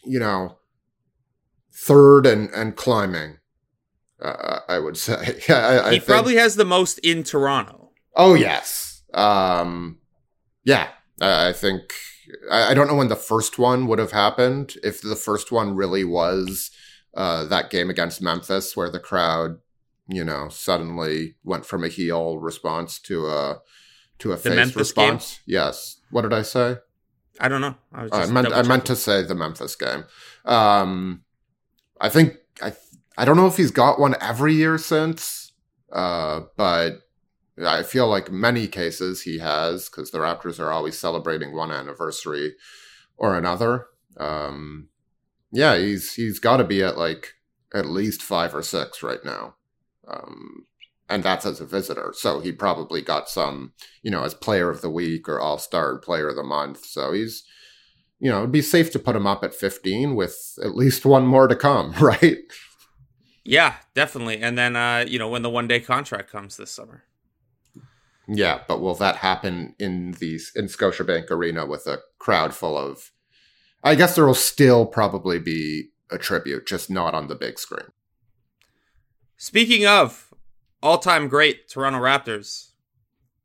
you 0.06 0.20
know, 0.20 0.58
third 1.74 2.26
and 2.26 2.50
and 2.52 2.76
climbing. 2.76 3.39
Uh, 4.22 4.60
I 4.68 4.80
would 4.80 4.98
say. 4.98 5.40
Yeah, 5.50 5.82
I, 5.86 5.92
he 5.92 5.98
I 5.98 6.00
probably 6.00 6.36
has 6.36 6.56
the 6.56 6.66
most 6.66 7.00
in 7.00 7.24
Toronto. 7.24 7.92
Oh 8.16 8.34
yes. 8.34 9.04
Um, 9.14 10.00
yeah, 10.64 10.90
I 11.22 11.54
think 11.54 11.94
I 12.52 12.74
don't 12.74 12.88
know 12.88 12.96
when 12.96 13.08
the 13.08 13.16
first 13.16 13.58
one 13.58 13.88
would 13.88 14.00
have 14.00 14.12
happened. 14.12 14.76
If 14.84 15.02
the 15.02 15.16
first 15.16 15.52
one 15.52 15.76
really 15.76 16.04
was 16.04 16.72
uh, 17.16 17.46
that 17.46 17.70
game 17.70 17.90
against 17.90 18.22
Memphis, 18.22 18.76
where 18.76 18.90
the 18.90 19.00
crowd, 19.00 19.60
you 20.08 20.24
know, 20.24 20.50
suddenly 20.50 21.36
went 21.44 21.66
from 21.66 21.84
a 21.84 21.88
heel 21.88 22.38
response 22.38 23.00
to 23.00 23.28
a 23.28 23.62
to 24.20 24.32
a 24.32 24.36
the 24.36 24.42
face 24.42 24.56
Memphis 24.56 24.76
response. 24.76 25.36
Game? 25.38 25.56
Yes. 25.56 26.02
What 26.12 26.22
did 26.22 26.34
I 26.34 26.42
say? 26.44 26.78
I 27.40 27.48
don't 27.48 27.62
know. 27.62 27.76
I, 27.94 28.08
I 28.12 28.26
meant 28.28 28.52
I 28.52 28.62
meant 28.64 28.86
to 28.88 28.96
say 28.96 29.24
the 29.24 29.36
Memphis 29.36 29.76
game. 29.76 30.04
Um, 30.46 31.24
I 32.00 32.10
think 32.10 32.36
I 32.62 32.74
I 33.20 33.26
don't 33.26 33.36
know 33.36 33.48
if 33.48 33.58
he's 33.58 33.72
got 33.72 34.00
one 34.00 34.16
every 34.22 34.54
year 34.54 34.78
since, 34.78 35.52
uh, 35.92 36.44
but 36.56 37.02
I 37.62 37.84
feel 37.84 38.08
like 38.08 38.32
many 38.32 38.66
cases 38.66 39.24
he 39.24 39.40
has 39.40 39.90
because 39.90 40.12
the 40.12 40.20
Raptors 40.20 40.58
are 40.58 40.72
always 40.72 40.98
celebrating 40.98 41.54
one 41.54 41.70
anniversary 41.70 42.56
or 43.18 43.38
another. 43.38 43.88
Um, 44.16 44.88
yeah, 45.52 45.78
he's 45.78 46.14
he's 46.14 46.40
got 46.40 46.58
to 46.58 46.64
be 46.64 46.82
at 46.82 46.98
like 46.98 47.34
at 47.74 47.88
least 47.88 48.24
five 48.24 48.56
or 48.56 48.64
six 48.64 49.04
right 49.04 49.24
now, 49.26 49.56
um, 50.08 50.66
and 51.10 51.22
that's 51.22 51.46
as 51.46 51.60
a 51.60 51.66
visitor. 51.66 52.14
So 52.16 52.40
he 52.40 52.54
probably 52.54 53.02
got 53.02 53.28
some, 53.28 53.74
you 54.02 54.12
know, 54.12 54.24
as 54.24 54.34
Player 54.34 54.70
of 54.70 54.80
the 54.80 54.90
Week 54.90 55.28
or 55.28 55.42
All 55.42 55.58
Star 55.58 55.98
Player 55.98 56.30
of 56.30 56.38
the 56.38 56.44
Month. 56.44 56.86
So 56.86 57.12
he's, 57.12 57.44
you 58.18 58.32
know, 58.32 58.38
it'd 58.40 58.54
be 58.54 58.62
safe 58.62 58.94
to 58.94 59.00
put 59.00 59.18
him 59.18 59.28
up 59.28 59.44
at 59.44 59.54
fifteen 59.54 60.16
with 60.16 60.58
at 60.64 60.74
least 60.74 61.06
one 61.06 61.26
more 61.26 61.50
to 61.50 61.56
come, 61.58 61.92
right? 62.00 62.38
Yeah, 63.44 63.76
definitely. 63.94 64.42
And 64.42 64.58
then, 64.58 64.76
uh, 64.76 65.06
you 65.08 65.18
know, 65.18 65.30
when 65.30 65.42
the 65.42 65.50
one 65.50 65.68
day 65.68 65.80
contract 65.80 66.32
comes 66.32 66.58
this 66.58 66.72
summer. 66.72 67.04
Yeah, 68.28 68.62
but 68.68 68.80
will 68.80 68.96
that 68.96 69.18
happen 69.18 69.76
in 69.80 70.12
these 70.20 70.52
in 70.56 70.66
Scotiabank 70.66 71.32
Arena 71.32 71.66
with 71.66 71.88
a 71.88 72.00
crowd 72.20 72.54
full 72.54 72.78
of? 72.78 73.12
I 73.84 73.96
guess 73.96 74.16
there 74.16 74.26
will 74.26 74.36
still 74.36 74.86
probably 74.86 75.40
be 75.40 75.90
a 76.12 76.18
tribute, 76.18 76.68
just 76.68 76.90
not 76.90 77.16
on 77.16 77.28
the 77.28 77.36
big 77.36 77.58
screen. 77.58 77.88
Speaking 79.38 79.88
of 79.88 80.34
all-time 80.84 81.28
great 81.28 81.70
Toronto 81.70 82.00
Raptors, 82.00 82.72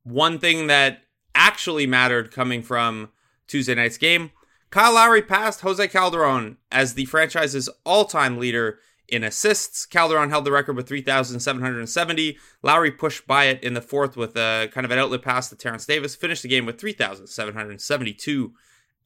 one 0.03 0.39
thing 0.39 0.67
that 0.67 1.03
actually 1.35 1.87
mattered 1.87 2.31
coming 2.31 2.63
from 2.63 3.11
Tuesday 3.47 3.75
night's 3.75 3.97
game, 3.97 4.33
Kyle 4.71 4.95
Lowry 4.95 5.23
passed 5.23 5.61
Jose 5.61 5.87
Calderon 5.89 6.59
as 6.71 6.95
the 6.95 7.05
franchise's 7.07 7.69
all-time 7.85 8.39
leader 8.39 8.81
in 9.09 9.25
assists. 9.25 9.87
Calderon 9.87 10.31
held 10.31 10.45
the 10.45 10.53
record 10.53 10.77
with 10.77 10.89
3,770. 10.89 12.39
Lowry 12.63 12.91
pushed 12.91 13.27
by 13.27 13.45
it 13.45 13.63
in 13.63 13.75
the 13.75 13.81
fourth 13.81 14.17
with 14.17 14.37
a 14.37 14.69
kind 14.73 14.85
of 14.85 14.91
an 14.91 14.99
outlet 14.99 15.23
pass 15.23 15.49
to 15.49 15.57
Terence 15.57 15.87
Davis. 15.87 16.15
Finished 16.15 16.43
the 16.43 16.49
game 16.49 16.67
with 16.67 16.81
3,772 16.81 18.53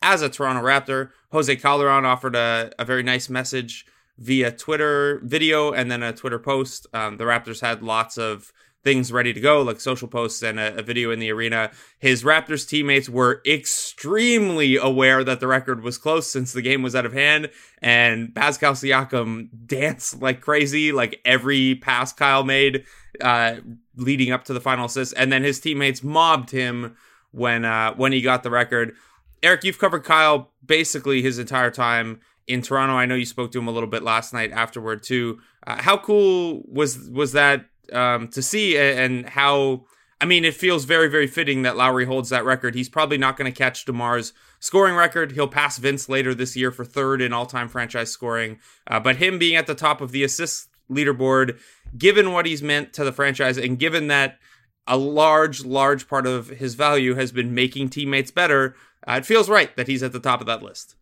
as 0.00 0.22
a 0.22 0.28
Toronto 0.28 0.62
Raptor. 0.62 1.10
Jose 1.32 1.54
Calderon 1.56 2.04
offered 2.04 2.36
a, 2.36 2.72
a 2.78 2.84
very 2.84 3.02
nice 3.02 3.28
message 3.28 3.86
via 4.18 4.50
Twitter 4.50 5.20
video 5.22 5.72
and 5.72 5.90
then 5.90 6.02
a 6.02 6.12
Twitter 6.12 6.38
post. 6.38 6.86
Um, 6.92 7.16
the 7.16 7.24
Raptors 7.24 7.60
had 7.60 7.82
lots 7.82 8.18
of 8.18 8.52
things 8.84 9.10
ready 9.12 9.32
to 9.32 9.40
go, 9.40 9.60
like 9.62 9.80
social 9.80 10.08
posts 10.08 10.42
and 10.42 10.58
a, 10.58 10.78
a, 10.78 10.82
video 10.82 11.10
in 11.10 11.18
the 11.18 11.30
arena. 11.30 11.70
His 11.98 12.22
Raptors 12.22 12.66
teammates 12.66 13.08
were 13.08 13.42
extremely 13.44 14.76
aware 14.76 15.24
that 15.24 15.40
the 15.40 15.46
record 15.46 15.82
was 15.82 15.98
close 15.98 16.30
since 16.30 16.52
the 16.52 16.62
game 16.62 16.82
was 16.82 16.94
out 16.94 17.04
of 17.04 17.12
hand. 17.12 17.50
And 17.82 18.34
Pascal 18.34 18.74
Siakam 18.74 19.48
danced 19.66 20.22
like 20.22 20.40
crazy, 20.40 20.92
like 20.92 21.20
every 21.24 21.74
pass 21.74 22.12
Kyle 22.12 22.44
made 22.44 22.84
uh, 23.20 23.56
leading 23.96 24.32
up 24.32 24.44
to 24.44 24.52
the 24.52 24.60
final 24.60 24.86
assist. 24.86 25.14
And 25.16 25.32
then 25.32 25.42
his 25.42 25.60
teammates 25.60 26.02
mobbed 26.02 26.50
him 26.50 26.96
when 27.32 27.64
uh, 27.64 27.94
when 27.94 28.12
he 28.12 28.20
got 28.20 28.42
the 28.42 28.50
record. 28.50 28.94
Eric, 29.42 29.64
you've 29.64 29.78
covered 29.78 30.04
Kyle 30.04 30.50
basically 30.64 31.22
his 31.22 31.38
entire 31.38 31.70
time 31.70 32.20
in 32.46 32.62
Toronto. 32.62 32.94
I 32.94 33.06
know 33.06 33.14
you 33.14 33.26
spoke 33.26 33.52
to 33.52 33.58
him 33.58 33.68
a 33.68 33.70
little 33.70 33.88
bit 33.88 34.02
last 34.02 34.32
night 34.32 34.52
afterward 34.52 35.02
too. 35.02 35.40
Uh, 35.66 35.80
how 35.82 35.96
cool 35.98 36.62
was 36.66 37.10
was 37.10 37.32
that 37.32 37.66
um, 37.92 38.28
to 38.28 38.42
see, 38.42 38.76
and 38.78 39.28
how? 39.28 39.84
I 40.20 40.24
mean, 40.24 40.44
it 40.44 40.54
feels 40.54 40.84
very 40.84 41.08
very 41.08 41.26
fitting 41.26 41.62
that 41.62 41.76
Lowry 41.76 42.04
holds 42.04 42.28
that 42.30 42.44
record. 42.44 42.74
He's 42.74 42.88
probably 42.88 43.18
not 43.18 43.36
going 43.36 43.50
to 43.50 43.56
catch 43.56 43.84
Demar's 43.84 44.32
scoring 44.60 44.96
record. 44.96 45.32
He'll 45.32 45.48
pass 45.48 45.78
Vince 45.78 46.08
later 46.08 46.34
this 46.34 46.56
year 46.56 46.70
for 46.70 46.84
third 46.84 47.22
in 47.22 47.32
all 47.32 47.46
time 47.46 47.68
franchise 47.68 48.10
scoring. 48.10 48.58
Uh, 48.86 49.00
but 49.00 49.16
him 49.16 49.38
being 49.38 49.56
at 49.56 49.66
the 49.66 49.74
top 49.74 50.00
of 50.00 50.12
the 50.12 50.24
assist 50.24 50.68
leaderboard, 50.90 51.58
given 51.96 52.32
what 52.32 52.46
he's 52.46 52.62
meant 52.62 52.92
to 52.94 53.04
the 53.04 53.12
franchise, 53.12 53.58
and 53.58 53.78
given 53.78 54.08
that 54.08 54.38
a 54.86 54.96
large 54.96 55.64
large 55.64 56.08
part 56.08 56.26
of 56.26 56.48
his 56.48 56.74
value 56.74 57.14
has 57.14 57.30
been 57.30 57.54
making 57.54 57.90
teammates 57.90 58.30
better, 58.30 58.74
uh, 59.06 59.12
it 59.12 59.26
feels 59.26 59.48
right 59.48 59.76
that 59.76 59.86
he's 59.86 60.02
at 60.02 60.12
the 60.12 60.20
top 60.20 60.40
of 60.40 60.46
that 60.46 60.62
list. 60.62 60.96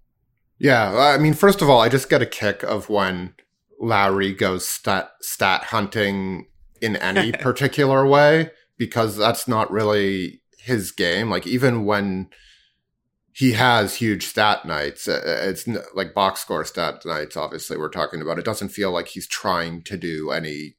Yeah, 0.58 0.96
I 0.96 1.18
mean, 1.18 1.34
first 1.34 1.60
of 1.60 1.68
all, 1.68 1.80
I 1.80 1.88
just 1.88 2.08
get 2.08 2.22
a 2.22 2.26
kick 2.26 2.62
of 2.62 2.88
when 2.88 3.34
Lowry 3.80 4.32
goes 4.32 4.66
stat 4.66 5.10
stat 5.20 5.64
hunting 5.64 6.46
in 6.80 6.96
any 6.96 7.32
particular 7.40 8.06
way 8.06 8.50
because 8.78 9.16
that's 9.16 9.48
not 9.48 9.70
really 9.70 10.42
his 10.58 10.92
game. 10.92 11.30
Like 11.30 11.46
even 11.46 11.84
when 11.84 12.28
he 13.32 13.52
has 13.52 13.96
huge 13.96 14.26
stat 14.26 14.64
nights, 14.64 15.06
uh, 15.06 15.22
uh, 15.24 15.48
it's 15.48 15.68
like 15.94 16.14
box 16.14 16.40
score 16.40 16.64
stat 16.64 17.04
nights. 17.04 17.36
Obviously, 17.36 17.76
we're 17.76 17.88
talking 17.88 18.22
about. 18.22 18.38
It 18.38 18.44
doesn't 18.44 18.70
feel 18.70 18.90
like 18.90 19.08
he's 19.08 19.26
trying 19.26 19.82
to 19.82 19.96
do 19.96 20.30
any 20.30 20.76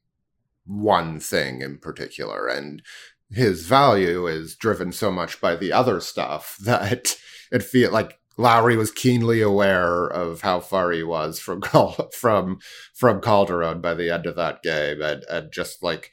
one 0.66 1.20
thing 1.20 1.62
in 1.62 1.78
particular, 1.78 2.48
and 2.48 2.82
his 3.30 3.66
value 3.66 4.26
is 4.26 4.56
driven 4.56 4.92
so 4.92 5.12
much 5.12 5.40
by 5.40 5.56
the 5.56 5.72
other 5.72 6.00
stuff 6.00 6.58
that 6.64 7.16
it 7.52 7.64
feel 7.64 7.92
like 7.92 8.20
Lowry 8.38 8.78
was 8.78 8.92
keenly 8.92 9.42
aware 9.42 10.06
of 10.06 10.42
how 10.42 10.60
far 10.60 10.92
he 10.92 11.04
was 11.04 11.40
from 11.40 11.62
from 12.14 12.60
from 12.94 13.22
Calderon 13.22 13.82
by 13.82 13.94
the 13.94 14.10
end 14.10 14.26
of 14.26 14.36
that 14.36 14.62
game, 14.62 15.02
and 15.02 15.24
and 15.30 15.52
just 15.52 15.84
like 15.84 16.12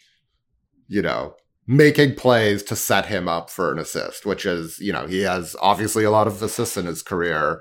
you 0.89 1.03
know 1.03 1.35
making 1.67 2.15
plays 2.15 2.63
to 2.63 2.77
set 2.77 3.07
him 3.07 3.29
up 3.29 3.51
for 3.51 3.73
an 3.73 3.79
assist, 3.79 4.27
which 4.27 4.47
is 4.47 4.79
you 4.81 4.93
know 4.93 5.07
he 5.07 5.21
has 5.21 5.55
obviously 5.61 6.05
a 6.05 6.11
lot 6.11 6.27
of 6.27 6.43
assists 6.43 6.77
in 6.77 6.87
his 6.87 7.03
career, 7.03 7.61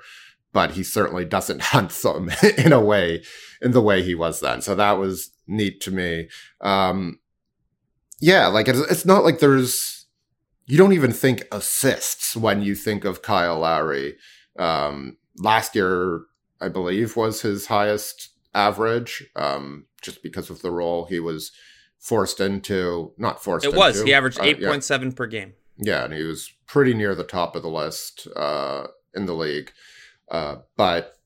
but 0.53 0.71
he 0.71 0.83
certainly 0.83 1.25
doesn't 1.25 1.61
hunt 1.73 1.91
them 1.91 2.31
in 2.57 2.71
a 2.71 2.81
way 2.81 3.23
in 3.61 3.71
the 3.71 3.81
way 3.81 4.01
he 4.01 4.15
was 4.15 4.39
then. 4.39 4.61
So 4.61 4.75
that 4.75 4.93
was 4.93 5.31
neat 5.47 5.81
to 5.81 5.91
me. 5.91 6.29
Um, 6.61 7.19
yeah, 8.21 8.47
like 8.47 8.67
it's, 8.67 8.79
it's 8.79 9.05
not 9.05 9.23
like 9.25 9.39
there's 9.39 10.05
you 10.65 10.77
don't 10.77 10.93
even 10.93 11.11
think 11.11 11.43
assists 11.51 12.37
when 12.37 12.61
you 12.61 12.75
think 12.75 13.03
of 13.03 13.21
Kyle 13.21 13.59
Lowry. 13.59 14.15
Um, 14.57 15.17
last 15.37 15.75
year, 15.75 16.21
I 16.61 16.69
believe, 16.69 17.15
was 17.15 17.41
his 17.41 17.67
highest 17.67 18.29
average, 18.53 19.25
um, 19.35 19.85
just 20.01 20.21
because 20.23 20.49
of 20.49 20.61
the 20.61 20.71
role 20.71 21.05
he 21.05 21.19
was 21.19 21.51
forced 21.99 22.39
into. 22.39 23.13
Not 23.17 23.43
forced. 23.43 23.65
It 23.65 23.73
was. 23.73 24.01
He 24.01 24.13
averaged 24.13 24.39
eight 24.41 24.61
point 24.61 24.77
uh, 24.77 24.81
seven 24.81 25.11
per 25.11 25.25
game. 25.25 25.53
Yeah, 25.77 26.05
and 26.05 26.13
he 26.13 26.23
was 26.23 26.51
pretty 26.67 26.93
near 26.93 27.15
the 27.15 27.23
top 27.23 27.55
of 27.55 27.63
the 27.63 27.69
list 27.69 28.27
uh, 28.35 28.87
in 29.13 29.25
the 29.25 29.33
league. 29.33 29.71
Uh, 30.29 30.57
but 30.77 31.17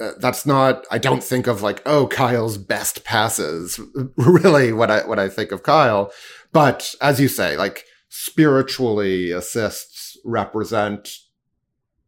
uh, 0.00 0.12
that's 0.18 0.46
not. 0.46 0.86
I 0.90 0.98
don't 0.98 1.22
think 1.22 1.46
of 1.46 1.62
like, 1.62 1.82
oh, 1.84 2.06
Kyle's 2.06 2.56
best 2.56 3.04
passes. 3.04 3.78
really, 4.16 4.72
what 4.72 4.90
I 4.90 5.06
what 5.06 5.18
I 5.18 5.28
think 5.28 5.52
of 5.52 5.62
Kyle. 5.62 6.10
But 6.52 6.94
as 7.00 7.20
you 7.20 7.28
say, 7.28 7.56
like 7.56 7.84
spiritually, 8.08 9.30
assists 9.30 10.16
represent 10.24 11.10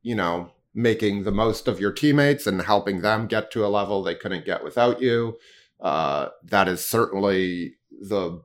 you 0.02 0.14
know, 0.14 0.52
making 0.74 1.24
the 1.24 1.32
most 1.32 1.68
of 1.68 1.80
your 1.80 1.92
teammates 1.92 2.46
and 2.46 2.62
helping 2.62 3.02
them 3.02 3.26
get 3.26 3.50
to 3.50 3.64
a 3.64 3.68
level 3.68 4.02
they 4.02 4.14
couldn't 4.14 4.44
get 4.44 4.64
without 4.64 5.00
you. 5.00 5.36
Uh, 5.80 6.28
that 6.44 6.68
is 6.68 6.84
certainly 6.84 7.74
the 7.90 8.42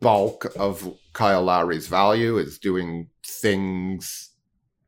bulk 0.00 0.46
of 0.56 0.96
Kyle 1.12 1.42
Lowry's 1.42 1.88
value 1.88 2.38
is 2.38 2.58
doing 2.58 3.08
things 3.26 4.30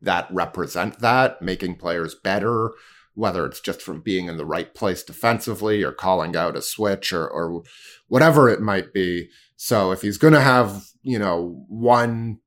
that 0.00 0.28
represent 0.30 1.00
that, 1.00 1.42
making 1.42 1.76
players 1.76 2.14
better, 2.14 2.70
whether 3.14 3.44
it's 3.44 3.60
just 3.60 3.82
from 3.82 4.00
being 4.00 4.28
in 4.28 4.36
the 4.36 4.46
right 4.46 4.72
place 4.74 5.02
defensively 5.02 5.82
or 5.82 5.92
calling 5.92 6.36
out 6.36 6.56
a 6.56 6.62
switch 6.62 7.12
or, 7.12 7.28
or 7.28 7.62
whatever 8.08 8.48
it 8.48 8.60
might 8.60 8.92
be. 8.92 9.28
So 9.56 9.90
if 9.90 10.00
he's 10.00 10.16
going 10.16 10.32
to 10.32 10.40
have, 10.40 10.84
you 11.02 11.18
know, 11.18 11.64
one 11.68 12.38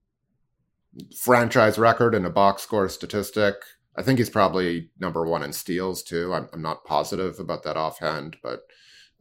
franchise 1.22 1.78
record 1.78 2.16
and 2.16 2.26
a 2.26 2.30
box 2.30 2.62
score 2.64 2.90
statistic. 2.90 3.56
I 3.96 4.02
think 4.02 4.20
he's 4.20 4.30
probably 4.30 4.90
number 5.00 5.26
one 5.26 5.44
in 5.44 5.54
steals 5.54 6.04
too. 6.04 6.34
I'm, 6.34 6.50
I'm 6.54 6.62
not 6.62 6.86
positive 6.86 7.40
about 7.40 7.64
that 7.64 7.78
offhand, 7.78 8.38
but 8.42 8.62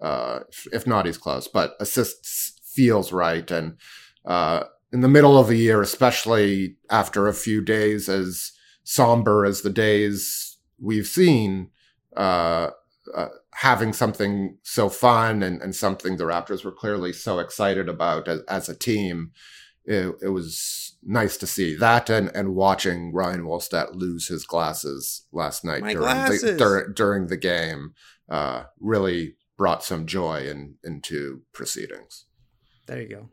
uh, 0.01 0.41
if, 0.73 0.87
not, 0.87 1.07
he's 1.07 1.19
close. 1.19 1.47
But 1.49 1.75
assists 1.79 2.59
feels 2.75 3.13
right, 3.13 3.51
and 3.51 3.77
uh, 4.25 4.65
in 4.93 5.01
the 5.01 5.09
middle 5.09 5.39
of 5.39 5.51
a 5.51 5.57
year, 5.57 5.81
especially 5.81 6.77
after 6.91 7.29
a 7.29 7.35
few 7.35 7.61
days 7.61 8.09
as 8.09 8.53
somber 8.85 9.45
as 9.45 9.63
the 9.63 9.71
days 9.71 10.59
we've 10.79 11.07
seen, 11.07 11.71
uh, 12.17 12.71
uh, 13.15 13.29
having 13.55 13.93
something 13.93 14.59
so 14.63 14.89
fun 14.89 15.43
and, 15.43 15.61
and 15.63 15.75
something 15.75 16.17
the 16.17 16.25
Raptors 16.25 16.65
were 16.65 16.73
clearly 16.73 17.13
so 17.13 17.39
excited 17.39 17.89
about 17.89 18.29
as, 18.29 18.41
as 18.49 18.69
a 18.69 18.77
team, 18.77 19.33
it, 19.85 20.15
it 20.23 20.29
was 20.29 20.92
nice 21.03 21.37
to 21.39 21.47
see 21.47 21.75
that 21.77 22.09
and, 22.09 22.31
and 22.35 22.55
watching 22.55 23.13
Ryan 23.13 23.43
Wolstat 23.43 23.95
lose 23.95 24.29
his 24.29 24.45
glasses 24.45 25.27
last 25.33 25.65
night 25.65 25.83
My 25.83 25.93
during 25.93 26.05
glasses. 26.05 26.43
the, 26.43 26.57
dur- 26.57 26.89
during 26.89 27.27
the 27.27 27.37
game 27.37 27.95
uh, 28.29 28.65
really 28.81 29.37
brought 29.59 29.85
some 29.85 30.07
joy 30.07 30.47
in, 30.49 30.77
into 30.85 31.43
proceedings. 31.53 32.27
There 32.87 33.01
you 33.01 33.09
go. 33.09 33.29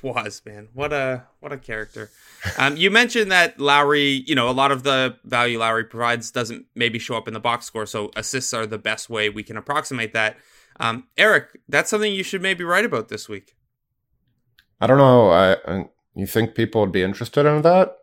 Was 0.00 0.42
man, 0.46 0.68
what 0.74 0.92
a 0.92 1.24
what 1.40 1.52
a 1.52 1.58
character. 1.58 2.08
Um, 2.56 2.76
you 2.76 2.88
mentioned 2.88 3.32
that 3.32 3.58
Lowry, 3.58 4.22
you 4.28 4.36
know, 4.36 4.48
a 4.48 4.52
lot 4.52 4.70
of 4.70 4.84
the 4.84 5.16
value 5.24 5.58
Lowry 5.58 5.82
provides 5.82 6.30
doesn't 6.30 6.66
maybe 6.76 7.00
show 7.00 7.16
up 7.16 7.26
in 7.26 7.34
the 7.34 7.40
box 7.40 7.66
score, 7.66 7.84
so 7.84 8.12
assists 8.14 8.54
are 8.54 8.64
the 8.64 8.78
best 8.78 9.10
way 9.10 9.28
we 9.28 9.42
can 9.42 9.56
approximate 9.56 10.12
that. 10.12 10.36
Um, 10.78 11.08
Eric, 11.16 11.58
that's 11.68 11.90
something 11.90 12.12
you 12.12 12.22
should 12.22 12.42
maybe 12.42 12.62
write 12.62 12.84
about 12.84 13.08
this 13.08 13.28
week. 13.28 13.56
I 14.80 14.86
don't 14.86 14.98
know. 14.98 15.30
I, 15.30 15.56
I 15.66 15.88
you 16.18 16.26
think 16.26 16.54
people 16.54 16.80
would 16.80 16.92
be 16.92 17.02
interested 17.02 17.46
in 17.46 17.62
that? 17.62 17.96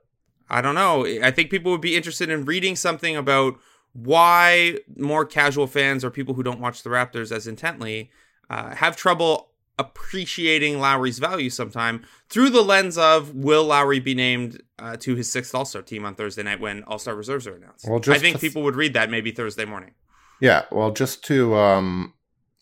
I 0.49 0.61
don't 0.61 0.75
know. 0.75 1.05
I 1.05 1.31
think 1.31 1.49
people 1.49 1.71
would 1.71 1.81
be 1.81 1.95
interested 1.95 2.29
in 2.29 2.45
reading 2.45 2.75
something 2.75 3.15
about 3.15 3.59
why 3.93 4.79
more 4.95 5.25
casual 5.25 5.67
fans 5.67 6.03
or 6.03 6.09
people 6.09 6.33
who 6.33 6.43
don't 6.43 6.59
watch 6.59 6.83
the 6.83 6.89
Raptors 6.89 7.31
as 7.31 7.47
intently 7.47 8.11
uh, 8.49 8.75
have 8.75 8.95
trouble 8.95 9.49
appreciating 9.77 10.79
Lowry's 10.79 11.19
value 11.19 11.49
sometime 11.49 12.05
through 12.29 12.49
the 12.49 12.61
lens 12.61 12.97
of 12.97 13.35
will 13.35 13.65
Lowry 13.65 13.99
be 13.99 14.15
named 14.15 14.61
uh, 14.79 14.95
to 14.97 15.15
his 15.15 15.29
sixth 15.29 15.53
All 15.53 15.65
Star 15.65 15.81
team 15.81 16.05
on 16.05 16.15
Thursday 16.15 16.43
night 16.43 16.61
when 16.61 16.83
All 16.83 16.99
Star 16.99 17.15
reserves 17.15 17.47
are 17.47 17.55
announced? 17.55 17.85
Well, 17.87 18.01
I 18.07 18.19
think 18.19 18.39
people 18.39 18.63
would 18.63 18.75
read 18.75 18.93
that 18.93 19.09
maybe 19.09 19.31
Thursday 19.31 19.65
morning. 19.65 19.91
Yeah, 20.39 20.63
well, 20.71 20.91
just 20.91 21.23
to 21.25 21.55
um, 21.55 22.13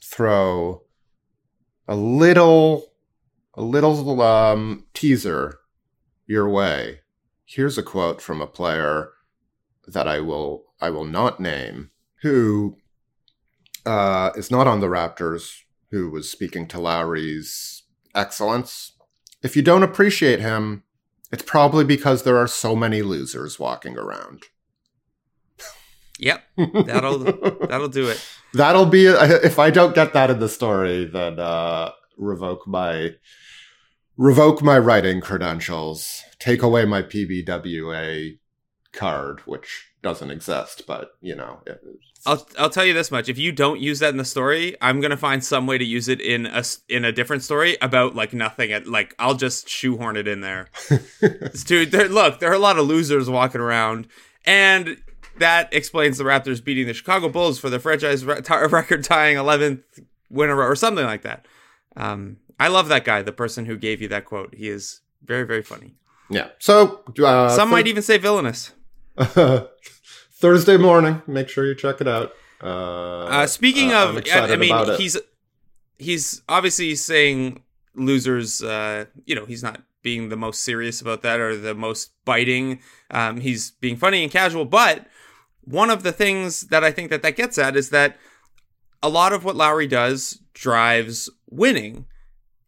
throw 0.03 0.83
a 1.87 1.95
little 1.95 2.92
a 3.55 3.61
little 3.61 4.21
um, 4.21 4.85
teaser 4.93 5.59
your 6.25 6.49
way. 6.49 7.01
Here's 7.45 7.77
a 7.77 7.83
quote 7.83 8.21
from 8.21 8.41
a 8.41 8.47
player 8.47 9.09
that 9.87 10.07
I 10.07 10.19
will 10.19 10.65
I 10.81 10.89
will 10.89 11.05
not 11.05 11.39
name 11.39 11.91
who 12.21 12.77
uh, 13.85 14.31
is 14.35 14.49
not 14.49 14.67
on 14.67 14.79
the 14.79 14.87
Raptors, 14.87 15.59
who 15.91 16.09
was 16.09 16.31
speaking 16.31 16.67
to 16.67 16.79
Lowry's 16.79 17.83
excellence. 18.15 18.93
If 19.41 19.55
you 19.55 19.61
don't 19.61 19.83
appreciate 19.83 20.39
him, 20.39 20.83
it's 21.31 21.43
probably 21.43 21.83
because 21.83 22.23
there 22.23 22.37
are 22.37 22.47
so 22.47 22.75
many 22.75 23.01
losers 23.01 23.59
walking 23.59 23.97
around. 23.97 24.43
Yep, 26.19 26.43
that'll 26.85 27.19
that'll 27.67 27.89
do 27.89 28.07
it. 28.07 28.23
That'll 28.53 28.85
be 28.85 29.07
if 29.07 29.59
I 29.59 29.69
don't 29.71 29.95
get 29.95 30.13
that 30.13 30.29
in 30.29 30.39
the 30.39 30.47
story, 30.47 31.05
then 31.05 31.39
uh, 31.39 31.91
revoke 32.17 32.67
my 32.67 33.15
revoke 34.17 34.61
my 34.61 34.77
writing 34.77 35.21
credentials, 35.21 36.21
take 36.39 36.61
away 36.61 36.85
my 36.85 37.01
PBWA 37.01 38.37
card, 38.91 39.41
which 39.41 39.93
doesn't 40.01 40.31
exist, 40.31 40.83
but 40.85 41.11
you 41.21 41.35
know, 41.35 41.61
I'll 42.25 42.47
I'll 42.57 42.69
tell 42.69 42.85
you 42.85 42.93
this 42.93 43.11
much: 43.11 43.29
if 43.29 43.37
you 43.37 43.51
don't 43.51 43.79
use 43.79 43.99
that 43.99 44.09
in 44.09 44.17
the 44.17 44.25
story, 44.25 44.75
I'm 44.81 45.01
gonna 45.01 45.17
find 45.17 45.43
some 45.43 45.65
way 45.65 45.77
to 45.77 45.85
use 45.85 46.07
it 46.07 46.21
in 46.21 46.45
a 46.45 46.63
in 46.89 47.05
a 47.05 47.11
different 47.11 47.43
story 47.43 47.77
about 47.81 48.15
like 48.15 48.33
nothing. 48.33 48.71
At 48.71 48.87
like 48.87 49.15
I'll 49.17 49.35
just 49.35 49.67
shoehorn 49.67 50.17
it 50.17 50.27
in 50.27 50.41
there, 50.41 50.67
dude. 51.65 51.91
There, 51.91 52.07
look, 52.07 52.39
there 52.39 52.51
are 52.51 52.55
a 52.55 52.59
lot 52.59 52.77
of 52.77 52.85
losers 52.85 53.29
walking 53.29 53.61
around, 53.61 54.07
and 54.45 55.01
that 55.37 55.73
explains 55.73 56.17
the 56.17 56.23
Raptors 56.23 56.63
beating 56.63 56.85
the 56.85 56.93
Chicago 56.93 57.29
Bulls 57.29 57.59
for 57.59 57.69
the 57.69 57.79
franchise 57.79 58.23
re- 58.23 58.41
t- 58.41 58.53
record 58.69 59.03
tying 59.03 59.37
11th 59.37 59.83
winner 60.29 60.61
or 60.61 60.75
something 60.75 61.05
like 61.05 61.23
that. 61.23 61.47
Um, 61.95 62.37
I 62.63 62.67
love 62.67 62.87
that 62.87 63.03
guy, 63.03 63.21
the 63.21 63.33
person 63.33 63.65
who 63.65 63.75
gave 63.75 64.01
you 64.01 64.07
that 64.07 64.23
quote. 64.23 64.55
He 64.55 64.69
is 64.69 65.01
very 65.21 65.43
very 65.43 65.63
funny. 65.63 65.95
Yeah. 66.29 66.47
So 66.59 67.03
uh, 67.19 67.49
some 67.49 67.67
th- 67.67 67.71
might 67.73 67.87
even 67.87 68.01
say 68.01 68.17
villainous. 68.17 68.71
Thursday 69.17 70.77
morning. 70.77 71.21
Make 71.27 71.49
sure 71.49 71.65
you 71.65 71.75
check 71.75 71.99
it 71.99 72.07
out. 72.07 72.31
Uh, 72.61 73.25
uh, 73.25 73.47
speaking 73.47 73.91
uh, 73.91 74.05
of, 74.05 74.23
I, 74.33 74.53
I 74.53 74.55
mean, 74.55 74.95
he's 74.95 75.17
he's 75.97 76.41
obviously 76.47 76.95
saying 76.95 77.61
losers. 77.95 78.63
Uh, 78.63 79.07
you 79.25 79.35
know, 79.35 79.43
he's 79.43 79.61
not 79.61 79.81
being 80.01 80.29
the 80.29 80.37
most 80.37 80.63
serious 80.63 81.01
about 81.01 81.21
that 81.23 81.41
or 81.41 81.57
the 81.57 81.75
most 81.75 82.11
biting. 82.23 82.79
Um, 83.11 83.41
he's 83.41 83.71
being 83.71 83.97
funny 83.97 84.23
and 84.23 84.31
casual. 84.31 84.63
But 84.63 85.05
one 85.65 85.89
of 85.89 86.03
the 86.03 86.13
things 86.13 86.61
that 86.67 86.81
I 86.81 86.91
think 86.91 87.09
that 87.09 87.23
that 87.23 87.35
gets 87.35 87.57
at 87.57 87.75
is 87.75 87.89
that 87.89 88.15
a 89.01 89.09
lot 89.09 89.33
of 89.33 89.43
what 89.43 89.57
Lowry 89.57 89.87
does 89.87 90.39
drives 90.53 91.29
winning. 91.49 92.05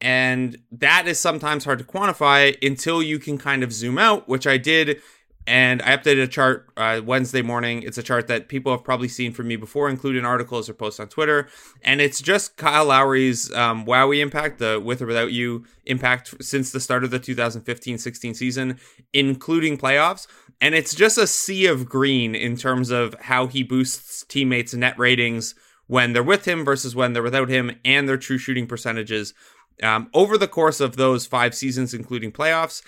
And 0.06 0.60
that 0.72 1.08
is 1.08 1.20
sometimes 1.20 1.66
hard 1.66 1.80
to 1.80 1.84
quantify 1.84 2.56
until 2.64 3.02
you 3.02 3.18
can 3.18 3.40
kind 3.40 3.64
of 3.64 3.74
zoom 3.74 3.98
out, 3.98 4.30
which 4.30 4.46
I 4.46 4.58
did 4.58 5.02
and 5.48 5.82
I 5.84 5.96
updated 5.96 6.24
a 6.24 6.28
chart 6.28 6.70
uh, 6.76 7.02
Wednesday 7.04 7.42
morning. 7.42 7.84
It's 7.84 7.98
a 7.98 8.04
chart 8.04 8.28
that 8.28 8.48
people 8.48 8.72
have 8.72 8.84
probably 8.84 9.08
seen 9.08 9.32
from 9.32 9.48
me 9.48 9.56
before, 9.56 9.90
including 9.90 10.26
articles 10.26 10.70
or 10.70 10.74
posts 10.74 11.00
on 11.00 11.08
Twitter. 11.08 11.48
And 11.84 12.02
it's 12.02 12.22
just 12.22 12.58
Kyle 12.58 12.86
Lowry's 12.86 13.52
um, 13.54 13.86
WOWY 13.86 14.22
impact, 14.22 14.60
the 14.60 14.82
with 14.84 15.02
or 15.02 15.06
without 15.06 15.32
you 15.32 15.66
impact 15.86 16.44
since 16.44 16.72
the 16.72 16.80
start 16.80 17.04
of 17.04 17.12
the 17.12 17.20
2015 17.20 17.98
16 17.98 18.34
season, 18.34 18.80
including 19.14 19.78
playoffs. 19.78 20.28
And 20.62 20.74
it's 20.74 20.96
just 20.96 21.18
a 21.18 21.28
sea 21.28 21.68
of 21.68 21.88
green 21.88 22.34
in 22.34 22.58
terms 22.58 22.90
of 22.90 23.14
how 23.22 23.48
he 23.48 23.62
boosts 23.62 24.24
teammates' 24.24 24.74
net 24.74 24.98
ratings 24.98 25.54
when 25.88 26.14
they're 26.14 26.24
with 26.24 26.48
him 26.48 26.66
versus 26.66 26.96
when 26.96 27.14
they're 27.14 27.22
without 27.22 27.50
him 27.50 27.78
and 27.86 28.10
their 28.10 28.18
true 28.18 28.38
shooting 28.38 28.66
percentages. 28.66 29.34
Um, 29.84 30.10
over 30.14 30.38
the 30.38 30.48
course 30.48 30.80
of 30.80 30.96
those 30.96 31.26
five 31.26 31.54
seasons, 31.54 31.94
including 31.94 32.32
playoffs, 32.32 32.82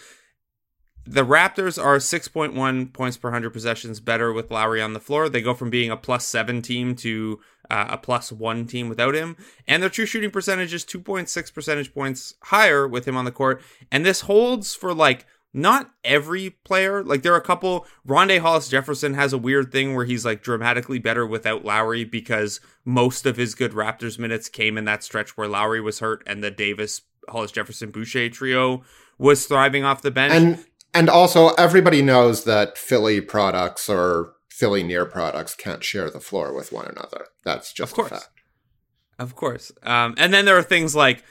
the 1.06 1.26
Raptors 1.26 1.82
are 1.82 1.98
6.1 1.98 2.92
points 2.92 3.18
per 3.18 3.30
100 3.30 3.52
possessions 3.52 4.02
better 4.02 4.34
with 4.34 4.52
Lowry 4.52 4.82
on 4.82 4.92
the 4.92 5.00
floor. 5.00 5.30
They 5.30 5.42
go 5.42 5.54
from 5.54 5.70
being 5.70 5.90
a 5.90 5.96
plus 5.96 6.26
seven 6.26 6.62
team 6.62 6.96
to 6.98 7.40
uh, 7.70 7.86
a 7.90 7.98
plus 7.98 8.32
one 8.32 8.66
team 8.66 8.90
without 8.90 9.16
him. 9.16 9.38
And 9.68 9.82
their 9.82 9.90
true 9.90 10.06
shooting 10.06 10.32
percentage 10.32 10.74
is 10.74 10.84
2.6 10.84 11.54
percentage 11.54 11.94
points 11.94 12.36
higher 12.44 12.86
with 12.86 13.08
him 13.08 13.16
on 13.16 13.24
the 13.24 13.32
court. 13.32 13.62
And 13.90 14.06
this 14.06 14.22
holds 14.22 14.76
for 14.76 14.94
like 14.94 15.26
not 15.54 15.92
every 16.04 16.52
player. 16.52 17.04
Like 17.04 17.24
there 17.24 17.34
are 17.34 17.38
a 17.38 17.42
couple. 17.42 17.86
Rondae 18.08 18.40
Hollis 18.40 18.70
Jefferson 18.70 19.14
has 19.14 19.34
a 19.34 19.38
weird 19.38 19.72
thing 19.72 19.96
where 19.96 20.06
he's 20.06 20.26
like 20.26 20.44
dramatically 20.44 21.00
better 21.00 21.26
without 21.26 21.66
Lowry 21.66 22.04
because 22.04 22.60
most 22.86 23.26
of 23.26 23.38
his 23.38 23.56
good 23.56 23.72
Raptors 23.72 24.20
minutes 24.20 24.50
came 24.50 24.78
in 24.78 24.86
that 24.86 25.04
stretch 25.04 25.38
where 25.38 25.48
Lowry 25.48 25.82
was 25.82 26.00
hurt 26.00 26.24
and 26.28 26.44
the 26.44 26.52
Davis 26.52 27.02
Hollis 27.30 27.52
Jefferson 27.52 27.92
Boucher 27.92 28.30
trio 28.30 28.84
was 29.18 29.46
thriving 29.46 29.84
off 29.84 30.02
the 30.02 30.12
bench. 30.12 30.34
And 30.34 30.66
and 30.94 31.10
also, 31.10 31.50
everybody 31.56 32.02
knows 32.02 32.46
that 32.46 32.78
Philly 32.78 33.22
products 33.22 33.90
or 33.90 34.34
Philly 34.50 34.84
near 34.84 35.06
products 35.06 35.54
can't 35.54 35.84
share 35.84 36.10
the 36.10 36.20
floor 36.20 36.54
with 36.54 36.72
one 36.72 36.88
another. 36.88 37.28
That's 37.44 37.74
just 37.74 37.92
of 37.92 37.96
course. 37.96 38.12
a 38.12 38.16
fact. 38.16 38.30
Of 39.20 39.36
course. 39.36 39.72
Um, 39.84 40.16
and 40.18 40.34
then 40.34 40.46
there 40.46 40.58
are 40.58 40.64
things 40.64 40.96
like 40.96 41.24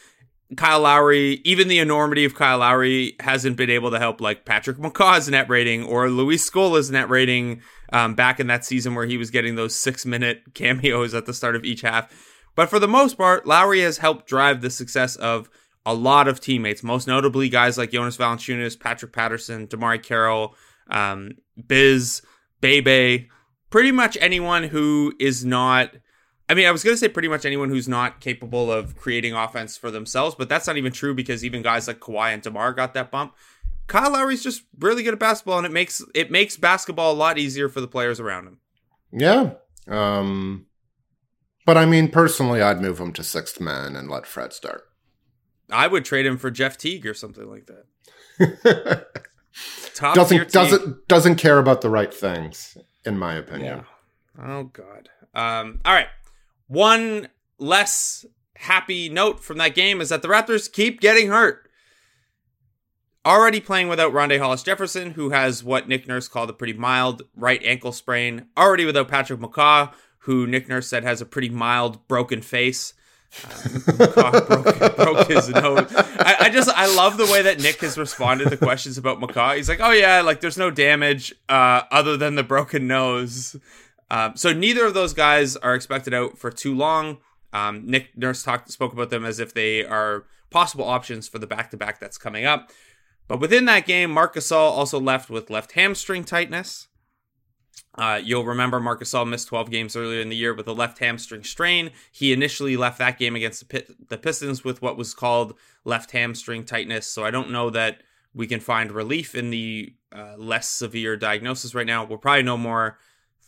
Kyle 0.57 0.81
Lowry, 0.81 1.41
even 1.45 1.67
the 1.67 1.81
enormity 1.81 2.25
of 2.25 2.37
Kyle 2.37 2.59
Lowry 2.59 3.17
hasn't 3.19 3.57
been 3.57 3.71
able 3.71 3.91
to 3.91 3.99
help 3.99 4.21
like 4.21 4.45
Patrick 4.45 4.77
McCaw's 4.77 5.29
net 5.29 5.49
rating 5.49 5.83
or 5.83 6.09
Luis 6.09 6.45
Scola's 6.45 6.91
net 6.91 7.11
rating 7.11 7.63
um, 7.93 8.15
back 8.15 8.39
in 8.39 8.47
that 8.47 8.65
season 8.65 8.95
where 8.95 9.07
he 9.07 9.17
was 9.17 9.31
getting 9.31 9.57
those 9.57 9.75
six 9.75 10.07
minute 10.07 10.43
cameos 10.55 11.15
at 11.15 11.27
the 11.27 11.35
start 11.35 11.57
of 11.57 11.65
each 11.65 11.81
half. 11.81 12.13
But 12.55 12.71
for 12.71 12.79
the 12.79 12.89
most 12.89 13.19
part, 13.19 13.47
Lowry 13.47 13.81
has 13.81 13.99
helped 13.99 14.27
drive 14.27 14.61
the 14.61 14.71
success 14.71 15.17
of 15.17 15.51
a 15.85 15.95
lot 15.95 16.27
of 16.27 16.41
teammates, 16.41 16.83
most 16.83 17.07
notably 17.07 17.49
guys 17.49 17.77
like 17.77 17.91
Jonas 17.91 18.17
Valanciunas, 18.17 18.79
Patrick 18.79 19.13
Patterson, 19.13 19.67
DeMarre 19.67 20.03
Carroll, 20.03 20.55
um, 20.91 21.33
Biz, 21.67 22.23
Bebe, 22.61 23.29
pretty 23.71 23.93
much 23.93 24.17
anyone 24.21 24.65
who 24.65 25.13
is 25.21 25.45
not. 25.45 25.91
I 26.49 26.55
mean, 26.55 26.67
I 26.67 26.71
was 26.71 26.85
going 26.85 26.95
to 26.95 26.99
say 26.99 27.09
pretty 27.09 27.29
much 27.29 27.45
anyone 27.45 27.71
who's 27.71 27.89
not 27.89 28.21
capable 28.21 28.71
of 28.71 28.97
creating 28.97 29.35
offense 29.35 29.77
for 29.77 29.91
themselves, 29.91 30.37
but 30.37 30.49
that's 30.49 30.67
not 30.67 30.77
even 30.77 30.93
true 30.93 31.13
because 31.15 31.45
even 31.45 31.63
guys 31.63 31.89
like 31.89 31.99
Kawhi 31.99 32.33
and 32.33 32.43
DeMar 32.43 32.73
got 32.73 32.95
that 32.95 33.11
bump. 33.11 33.35
Kyle 33.89 34.13
Lowry's 34.13 34.43
just 34.43 34.63
really 34.79 35.03
good 35.03 35.15
at 35.15 35.21
basketball, 35.21 35.59
and 35.59 35.67
it 35.67 35.73
makes 35.73 36.03
it 36.15 36.31
makes 36.31 36.57
basketball 36.57 37.13
a 37.13 37.15
lot 37.15 37.39
easier 37.39 37.69
for 37.69 37.81
the 37.81 37.89
players 37.89 38.19
around 38.19 38.47
him. 38.47 38.59
Yeah, 39.13 39.53
um, 39.89 40.67
but 41.65 41.77
I 41.77 41.87
mean, 41.87 42.11
personally, 42.11 42.61
I'd 42.61 42.81
move 42.81 42.99
him 42.99 43.13
to 43.13 43.23
sixth 43.23 43.61
man 43.61 43.95
and 43.95 44.11
let 44.11 44.27
Fred 44.27 44.53
start. 44.53 44.83
I 45.71 45.87
would 45.87 46.05
trade 46.05 46.27
him 46.27 46.37
for 46.37 46.51
Jeff 46.51 46.79
Teague 46.79 47.07
or 47.07 47.15
something 47.15 47.49
like 47.49 47.67
that. 47.67 49.07
Top 49.95 50.15
doesn't 50.15 50.53
doesn't 50.53 51.09
doesn't 51.09 51.37
care 51.37 51.59
about 51.59 51.81
the 51.81 51.91
right 51.91 52.13
things, 52.13 52.77
in 53.05 53.19
my 53.19 53.35
opinion. 53.35 53.85
Yeah. 54.39 54.45
Oh 54.45 54.65
God. 54.65 55.09
Um, 55.35 55.81
all 55.85 55.95
right. 55.95 56.09
One 56.69 57.29
less 57.59 58.27
happy 58.57 59.09
note 59.09 59.43
from 59.43 59.59
that 59.59 59.75
game 59.75 60.01
is 60.01 60.09
that 60.09 60.23
the 60.23 60.29
Raptors 60.29 60.71
keep 60.71 61.01
getting 61.01 61.29
hurt. 61.29 61.69
Already 63.25 63.61
playing 63.61 63.89
without 63.89 64.13
Rondae 64.13 64.39
Hollis 64.39 64.63
Jefferson, 64.63 65.13
who 65.13 65.31
has 65.31 65.65
what 65.65 65.89
Nick 65.89 66.07
Nurse 66.07 66.29
called 66.29 66.49
a 66.49 66.53
pretty 66.53 66.75
mild 66.75 67.23
right 67.35 67.61
ankle 67.65 67.93
sprain. 67.93 68.47
Already 68.57 68.85
without 68.85 69.09
Patrick 69.09 69.41
McCaw, 69.41 69.93
who 70.21 70.47
Nick 70.47 70.69
Nurse 70.69 70.87
said 70.87 71.03
has 71.03 71.21
a 71.21 71.27
pretty 71.27 71.49
mild 71.49 72.07
broken 72.07 72.41
face. 72.41 72.95
Uh, 73.45 74.41
broke, 74.47 74.97
broke, 74.97 75.29
his 75.29 75.49
nose. 75.49 75.93
I, 75.97 76.37
I, 76.43 76.51
just 76.51 76.71
I 76.71 76.95
love 76.95 77.17
the 77.17 77.27
way 77.27 77.43
that 77.43 77.61
Nick 77.61 77.81
has 77.81 77.99
responded 77.99 78.51
to 78.51 78.57
questions 78.57 78.97
about 78.97 79.21
McCaw. 79.21 79.57
He's 79.57 79.69
like, 79.69 79.81
"Oh 79.81 79.91
yeah, 79.91 80.21
like 80.21 80.41
there's 80.41 80.57
no 80.57 80.71
damage 80.71 81.35
uh, 81.49 81.83
other 81.91 82.17
than 82.17 82.37
the 82.37 82.45
broken 82.45 82.87
nose." 82.87 83.57
Um, 84.11 84.37
so 84.37 84.53
neither 84.53 84.85
of 84.87 84.95
those 84.95 85.13
guys 85.13 85.57
are 85.57 85.75
expected 85.75 86.15
out 86.15 86.39
for 86.39 86.51
too 86.51 86.75
long. 86.75 87.19
Um, 87.53 87.87
Nick 87.87 88.17
Nurse 88.17 88.43
talked 88.43 88.71
spoke 88.71 88.93
about 88.93 89.11
them 89.11 89.25
as 89.25 89.41
if 89.41 89.55
they 89.55 89.85
are 89.85 90.25
possible 90.51 90.85
options 90.85 91.29
for 91.29 91.39
the 91.39 91.47
back 91.47 91.71
to 91.71 91.77
back 91.77 91.99
that's 91.99 92.19
coming 92.19 92.45
up. 92.45 92.71
But 93.29 93.41
within 93.41 93.65
that 93.65 93.87
game, 93.87 94.11
Marc 94.11 94.35
Gasol 94.35 94.71
also 94.71 95.01
left 95.01 95.31
with 95.31 95.51
left 95.51 95.73
hamstring 95.73 96.25
tightness. 96.25 96.87
Uh, 97.95 98.21
you'll 98.23 98.45
remember 98.45 98.79
Marc 98.79 99.01
Gasol 99.01 99.29
missed 99.29 99.49
12 99.49 99.71
games 99.71 99.97
earlier 99.97 100.21
in 100.21 100.29
the 100.29 100.37
year 100.37 100.55
with 100.55 100.69
a 100.69 100.73
left 100.73 100.99
hamstring 100.99 101.43
strain. 101.43 101.91
He 102.13 102.33
initially 102.33 102.77
left 102.77 102.99
that 102.99 103.19
game 103.19 103.35
against 103.35 103.69
the, 103.69 103.85
the 104.09 104.19
Pistons 104.19 104.65
with 104.65 104.83
what 104.83 104.97
was 104.97 105.15
called 105.15 105.55
left 105.85 106.11
hamstring 106.13 106.65
tightness. 106.65 107.07
So 107.07 107.25
I 107.25 107.31
don't 107.31 107.51
know 107.51 107.71
that 107.71 108.03
we 108.35 108.47
can 108.47 108.61
find 108.61 108.93
relief 108.93 109.35
in 109.35 109.51
the 109.51 109.95
uh, 110.15 110.35
less 110.37 110.69
severe 110.69 111.17
diagnosis 111.17 111.75
right 111.75 111.87
now. 111.87 112.05
We'll 112.05 112.19
probably 112.19 112.43
know 112.43 112.59
more 112.59 112.99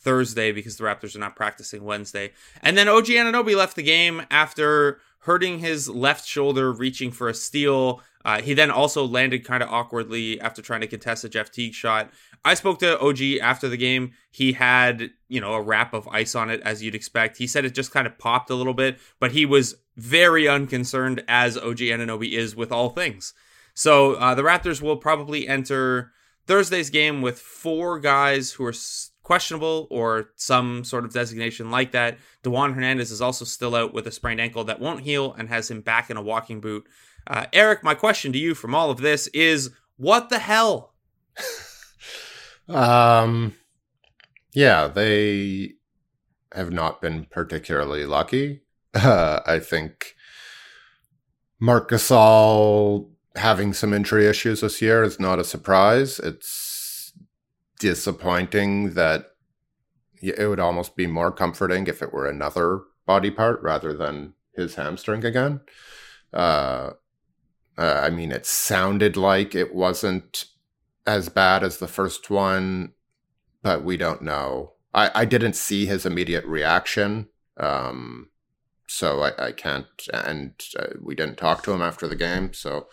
Thursday 0.01 0.53
because 0.53 0.77
the 0.77 0.85
Raptors 0.85 1.17
are 1.17 1.21
not 1.21 1.37
practicing 1.37 1.85
Wednesday. 1.85 2.33
And 2.63 2.77
then 2.77 2.89
OG 2.89 3.07
Anunoby 3.07 3.57
left 3.57 3.77
the 3.77 3.83
game 3.83 4.23
after 4.31 5.01
hurting 5.21 5.59
his 5.59 5.89
left 5.89 6.27
shoulder, 6.27 6.73
reaching 6.73 7.11
for 7.11 7.29
a 7.29 7.35
steal. 7.35 8.01
Uh, 8.25 8.41
he 8.41 8.55
then 8.55 8.71
also 8.71 9.05
landed 9.05 9.45
kind 9.45 9.63
of 9.63 9.69
awkwardly 9.71 10.41
after 10.41 10.63
trying 10.63 10.81
to 10.81 10.87
contest 10.87 11.25
a 11.25 11.29
Jeff 11.29 11.51
Teague 11.51 11.75
shot. 11.75 12.11
I 12.45 12.55
spoke 12.55 12.79
to 12.81 12.99
OG 13.01 13.21
after 13.43 13.69
the 13.69 13.77
game. 13.77 14.13
He 14.31 14.53
had, 14.53 15.11
you 15.29 15.41
know, 15.41 15.55
a 15.55 15.63
wrap 15.63 15.93
of 15.93 16.07
ice 16.09 16.35
on 16.35 16.51
it, 16.51 16.61
as 16.63 16.83
you'd 16.83 16.95
expect. 16.95 17.37
He 17.37 17.47
said 17.47 17.65
it 17.65 17.75
just 17.75 17.93
kind 17.93 18.07
of 18.07 18.19
popped 18.19 18.51
a 18.51 18.55
little 18.55 18.75
bit, 18.75 18.99
but 19.19 19.33
he 19.33 19.45
was 19.45 19.77
very 19.97 20.49
unconcerned, 20.49 21.25
as 21.27 21.57
OG 21.57 21.79
Anunoby 21.79 22.33
is 22.33 22.55
with 22.55 22.71
all 22.71 22.91
things. 22.91 23.35
So 23.75 24.15
uh, 24.15 24.35
the 24.35 24.43
Raptors 24.43 24.81
will 24.81 24.97
probably 24.97 25.49
enter 25.49 26.13
Thursday's 26.47 26.91
game 26.91 27.21
with 27.23 27.39
four 27.39 27.99
guys 27.99 28.53
who 28.53 28.65
are 28.65 28.73
questionable 29.29 29.87
or 29.91 30.31
some 30.37 30.83
sort 30.85 31.05
of 31.05 31.13
designation 31.13 31.71
like 31.71 31.93
that. 31.93 32.17
Dewan 32.43 32.73
Hernandez 32.73 33.11
is 33.11 33.21
also 33.21 33.45
still 33.45 33.75
out 33.75 33.93
with 33.93 34.07
a 34.07 34.11
sprained 34.11 34.41
ankle 34.41 34.65
that 34.65 34.81
won't 34.81 35.03
heal 35.03 35.35
and 35.37 35.51
has 35.51 35.71
him 35.71 35.83
back 35.83 36.09
in 36.09 36.17
a 36.17 36.23
walking 36.23 36.63
boot. 36.63 36.89
Uh, 37.27 37.45
Eric, 37.53 37.85
my 37.85 37.93
question 37.93 38.33
to 38.33 38.39
you 38.39 38.55
from 38.55 38.75
all 38.75 38.91
of 38.91 39.03
this 39.03 39.27
is 39.29 39.71
what 39.99 40.31
the 40.31 40.39
hell? 40.39 40.95
Um, 42.71 43.55
yeah, 44.53 44.89
they 44.89 45.73
have 46.53 46.71
not 46.71 47.01
been 47.01 47.27
particularly 47.31 48.05
lucky. 48.05 48.61
Uh, 48.93 49.41
I 49.47 49.59
think 49.59 50.15
Marc 51.59 51.91
Gasol 51.91 53.09
having 53.37 53.73
some 53.73 53.95
injury 53.95 54.27
issues 54.27 54.61
this 54.61 54.83
year 54.83 55.03
is 55.03 55.19
not 55.19 55.39
a 55.39 55.45
surprise. 55.45 56.19
It's 56.19 56.68
disappointing 57.79 58.95
that 58.95 59.27
it 60.21 60.49
would 60.49 60.61
almost 60.61 60.97
be 60.97 61.07
more 61.07 61.31
comforting 61.31 61.87
if 61.87 62.03
it 62.03 62.13
were 62.13 62.27
another 62.27 62.83
body 63.07 63.31
part 63.31 63.63
rather 63.63 63.95
than 63.95 64.35
his 64.55 64.75
hamstring 64.75 65.25
again. 65.25 65.61
Uh, 66.33 66.91
uh, 67.77 68.01
I 68.03 68.11
mean, 68.11 68.33
it 68.33 68.45
sounded 68.45 69.17
like 69.17 69.55
it 69.55 69.75
wasn't 69.75 70.47
as 71.07 71.29
bad 71.29 71.63
as 71.63 71.79
the 71.79 71.89
first 71.89 72.29
one, 72.29 72.93
but 73.63 73.85
we 73.85 73.97
don't 73.97 74.23
know. 74.23 74.73
I, 74.93 75.11
I 75.15 75.25
didn't 75.25 75.55
see 75.55 75.87
his 75.87 76.05
immediate 76.05 76.45
reaction. 76.45 77.29
Um, 77.57 78.31
so 78.89 79.23
I, 79.23 79.47
I 79.49 79.53
can't, 79.53 79.87
and 80.13 80.53
uh, 80.79 80.89
we 81.01 81.15
didn't 81.15 81.37
talk 81.37 81.63
to 81.63 81.73
him 81.73 81.83
after 81.83 82.09
the 82.09 82.17
game. 82.17 82.53
So 82.53 82.89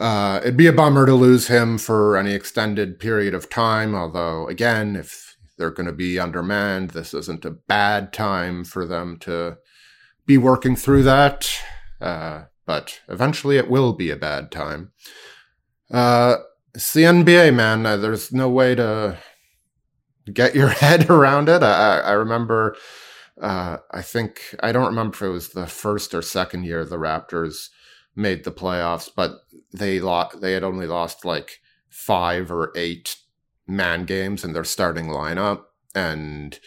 uh, 0.00 0.40
it'd 0.42 0.56
be 0.56 0.66
a 0.66 0.72
bummer 0.72 1.04
to 1.04 1.14
lose 1.14 1.48
him 1.48 1.76
for 1.76 2.16
any 2.16 2.32
extended 2.32 2.98
period 2.98 3.34
of 3.34 3.50
time. 3.50 3.94
Although, 3.94 4.48
again, 4.48 4.96
if 4.96 5.36
they're 5.58 5.70
going 5.70 5.86
to 5.86 5.92
be 5.92 6.18
undermanned, 6.18 6.90
this 6.90 7.12
isn't 7.12 7.44
a 7.44 7.50
bad 7.50 8.12
time 8.12 8.64
for 8.64 8.86
them 8.86 9.18
to 9.18 9.58
be 10.24 10.38
working 10.38 10.74
through 10.74 11.02
that. 11.02 11.50
Uh, 12.00 12.44
but 12.64 13.00
eventually 13.08 13.58
it 13.58 13.68
will 13.68 13.92
be 13.92 14.10
a 14.10 14.16
bad 14.16 14.50
time. 14.50 14.92
Uh, 15.90 16.36
it's 16.74 16.94
the 16.94 17.02
NBA, 17.02 17.54
man. 17.54 17.84
Uh, 17.84 17.98
there's 17.98 18.32
no 18.32 18.48
way 18.48 18.74
to 18.74 19.18
get 20.32 20.54
your 20.54 20.68
head 20.68 21.10
around 21.10 21.50
it. 21.50 21.62
I, 21.62 21.98
I 21.98 22.12
remember, 22.12 22.74
uh, 23.38 23.78
I 23.90 24.00
think, 24.00 24.54
I 24.60 24.72
don't 24.72 24.86
remember 24.86 25.14
if 25.14 25.22
it 25.22 25.28
was 25.28 25.48
the 25.50 25.66
first 25.66 26.14
or 26.14 26.22
second 26.22 26.64
year 26.64 26.86
the 26.86 26.96
Raptors 26.96 27.68
made 28.16 28.44
the 28.44 28.52
playoffs, 28.52 29.08
but 29.14 29.40
they 29.72 30.00
lost, 30.00 30.40
they 30.40 30.52
had 30.52 30.64
only 30.64 30.86
lost 30.86 31.24
like 31.24 31.60
five 31.88 32.50
or 32.50 32.72
eight 32.76 33.16
man 33.66 34.04
games 34.04 34.44
in 34.44 34.52
their 34.52 34.64
starting 34.64 35.06
lineup. 35.06 35.62
And 35.94 36.58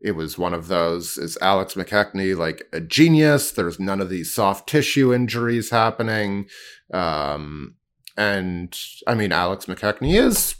it 0.00 0.12
was 0.12 0.38
one 0.38 0.54
of 0.54 0.68
those 0.68 1.18
is 1.18 1.36
Alex 1.42 1.74
McKechnie 1.74 2.36
like 2.36 2.66
a 2.72 2.80
genius? 2.80 3.50
There's 3.50 3.78
none 3.78 4.00
of 4.00 4.08
these 4.08 4.32
soft 4.32 4.68
tissue 4.68 5.12
injuries 5.12 5.70
happening. 5.70 6.46
Um, 6.92 7.76
and 8.16 8.76
I 9.06 9.14
mean, 9.14 9.32
Alex 9.32 9.66
McKechnie 9.66 10.14
is, 10.14 10.56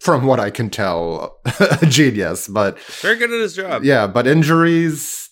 from 0.00 0.26
what 0.26 0.40
I 0.40 0.50
can 0.50 0.68
tell, 0.68 1.38
a 1.60 1.86
genius, 1.86 2.48
but 2.48 2.78
very 2.80 3.16
good 3.16 3.32
at 3.32 3.40
his 3.40 3.54
job. 3.54 3.84
Yeah, 3.84 4.06
but 4.06 4.26
injuries 4.26 5.30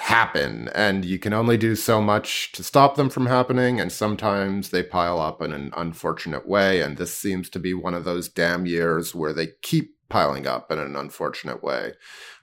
happen, 0.00 0.68
and 0.74 1.04
you 1.04 1.18
can 1.18 1.32
only 1.32 1.56
do 1.56 1.76
so 1.76 2.00
much 2.00 2.52
to 2.52 2.64
stop 2.64 2.96
them 2.96 3.10
from 3.10 3.26
happening. 3.26 3.80
And 3.80 3.92
sometimes 3.92 4.70
they 4.70 4.82
pile 4.82 5.20
up 5.20 5.40
in 5.42 5.52
an 5.52 5.72
unfortunate 5.76 6.48
way. 6.48 6.80
And 6.80 6.96
this 6.96 7.14
seems 7.16 7.48
to 7.50 7.58
be 7.58 7.74
one 7.74 7.94
of 7.94 8.04
those 8.04 8.28
damn 8.28 8.66
years 8.66 9.14
where 9.14 9.32
they 9.32 9.48
keep 9.62 9.94
piling 10.08 10.46
up 10.46 10.72
in 10.72 10.78
an 10.78 10.96
unfortunate 10.96 11.62
way. 11.62 11.92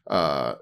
Uh, 0.05 0.55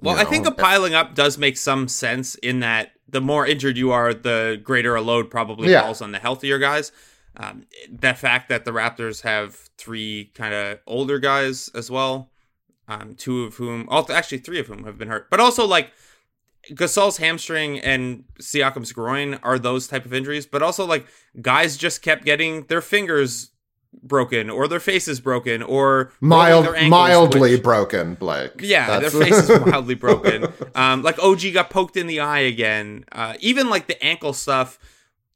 well, 0.00 0.16
know, 0.16 0.20
I 0.20 0.24
think 0.24 0.44
the 0.44 0.52
piling 0.52 0.94
up 0.94 1.14
does 1.14 1.38
make 1.38 1.56
some 1.56 1.88
sense 1.88 2.34
in 2.36 2.60
that 2.60 2.92
the 3.08 3.20
more 3.20 3.46
injured 3.46 3.76
you 3.76 3.92
are, 3.92 4.12
the 4.12 4.60
greater 4.62 4.94
a 4.94 5.00
load 5.00 5.30
probably 5.30 5.70
yeah. 5.70 5.82
falls 5.82 6.02
on 6.02 6.12
the 6.12 6.18
healthier 6.18 6.58
guys. 6.58 6.92
Um, 7.36 7.64
the 7.90 8.14
fact 8.14 8.48
that 8.48 8.64
the 8.64 8.70
Raptors 8.70 9.22
have 9.22 9.54
three 9.78 10.30
kind 10.34 10.54
of 10.54 10.78
older 10.86 11.18
guys 11.18 11.68
as 11.74 11.90
well, 11.90 12.30
um, 12.86 13.14
two 13.14 13.44
of 13.44 13.54
whom, 13.54 13.88
actually 13.90 14.38
three 14.38 14.60
of 14.60 14.66
whom 14.66 14.84
have 14.84 14.98
been 14.98 15.08
hurt, 15.08 15.30
but 15.30 15.40
also 15.40 15.66
like 15.66 15.90
Gasol's 16.70 17.18
hamstring 17.18 17.78
and 17.80 18.24
Siakam's 18.40 18.92
groin 18.92 19.34
are 19.42 19.58
those 19.58 19.86
type 19.86 20.04
of 20.04 20.14
injuries, 20.14 20.46
but 20.46 20.62
also 20.62 20.84
like 20.86 21.06
guys 21.40 21.76
just 21.76 22.02
kept 22.02 22.24
getting 22.24 22.64
their 22.64 22.80
fingers 22.80 23.50
broken 24.02 24.50
or 24.50 24.68
their 24.68 24.80
faces 24.80 25.20
broken 25.20 25.62
or 25.62 26.12
mild 26.20 26.66
mildly 26.88 27.52
which, 27.52 27.62
broken 27.62 28.14
blake. 28.14 28.52
Yeah 28.60 28.98
That's... 28.98 29.12
their 29.12 29.22
face 29.22 29.48
is 29.48 29.66
mildly 29.66 29.94
broken. 29.94 30.46
Um 30.74 31.02
like 31.02 31.18
og 31.22 31.40
got 31.52 31.70
poked 31.70 31.96
in 31.96 32.06
the 32.06 32.20
eye 32.20 32.40
again. 32.40 33.04
Uh 33.12 33.34
even 33.40 33.70
like 33.70 33.86
the 33.86 34.02
ankle 34.04 34.32
stuff 34.32 34.78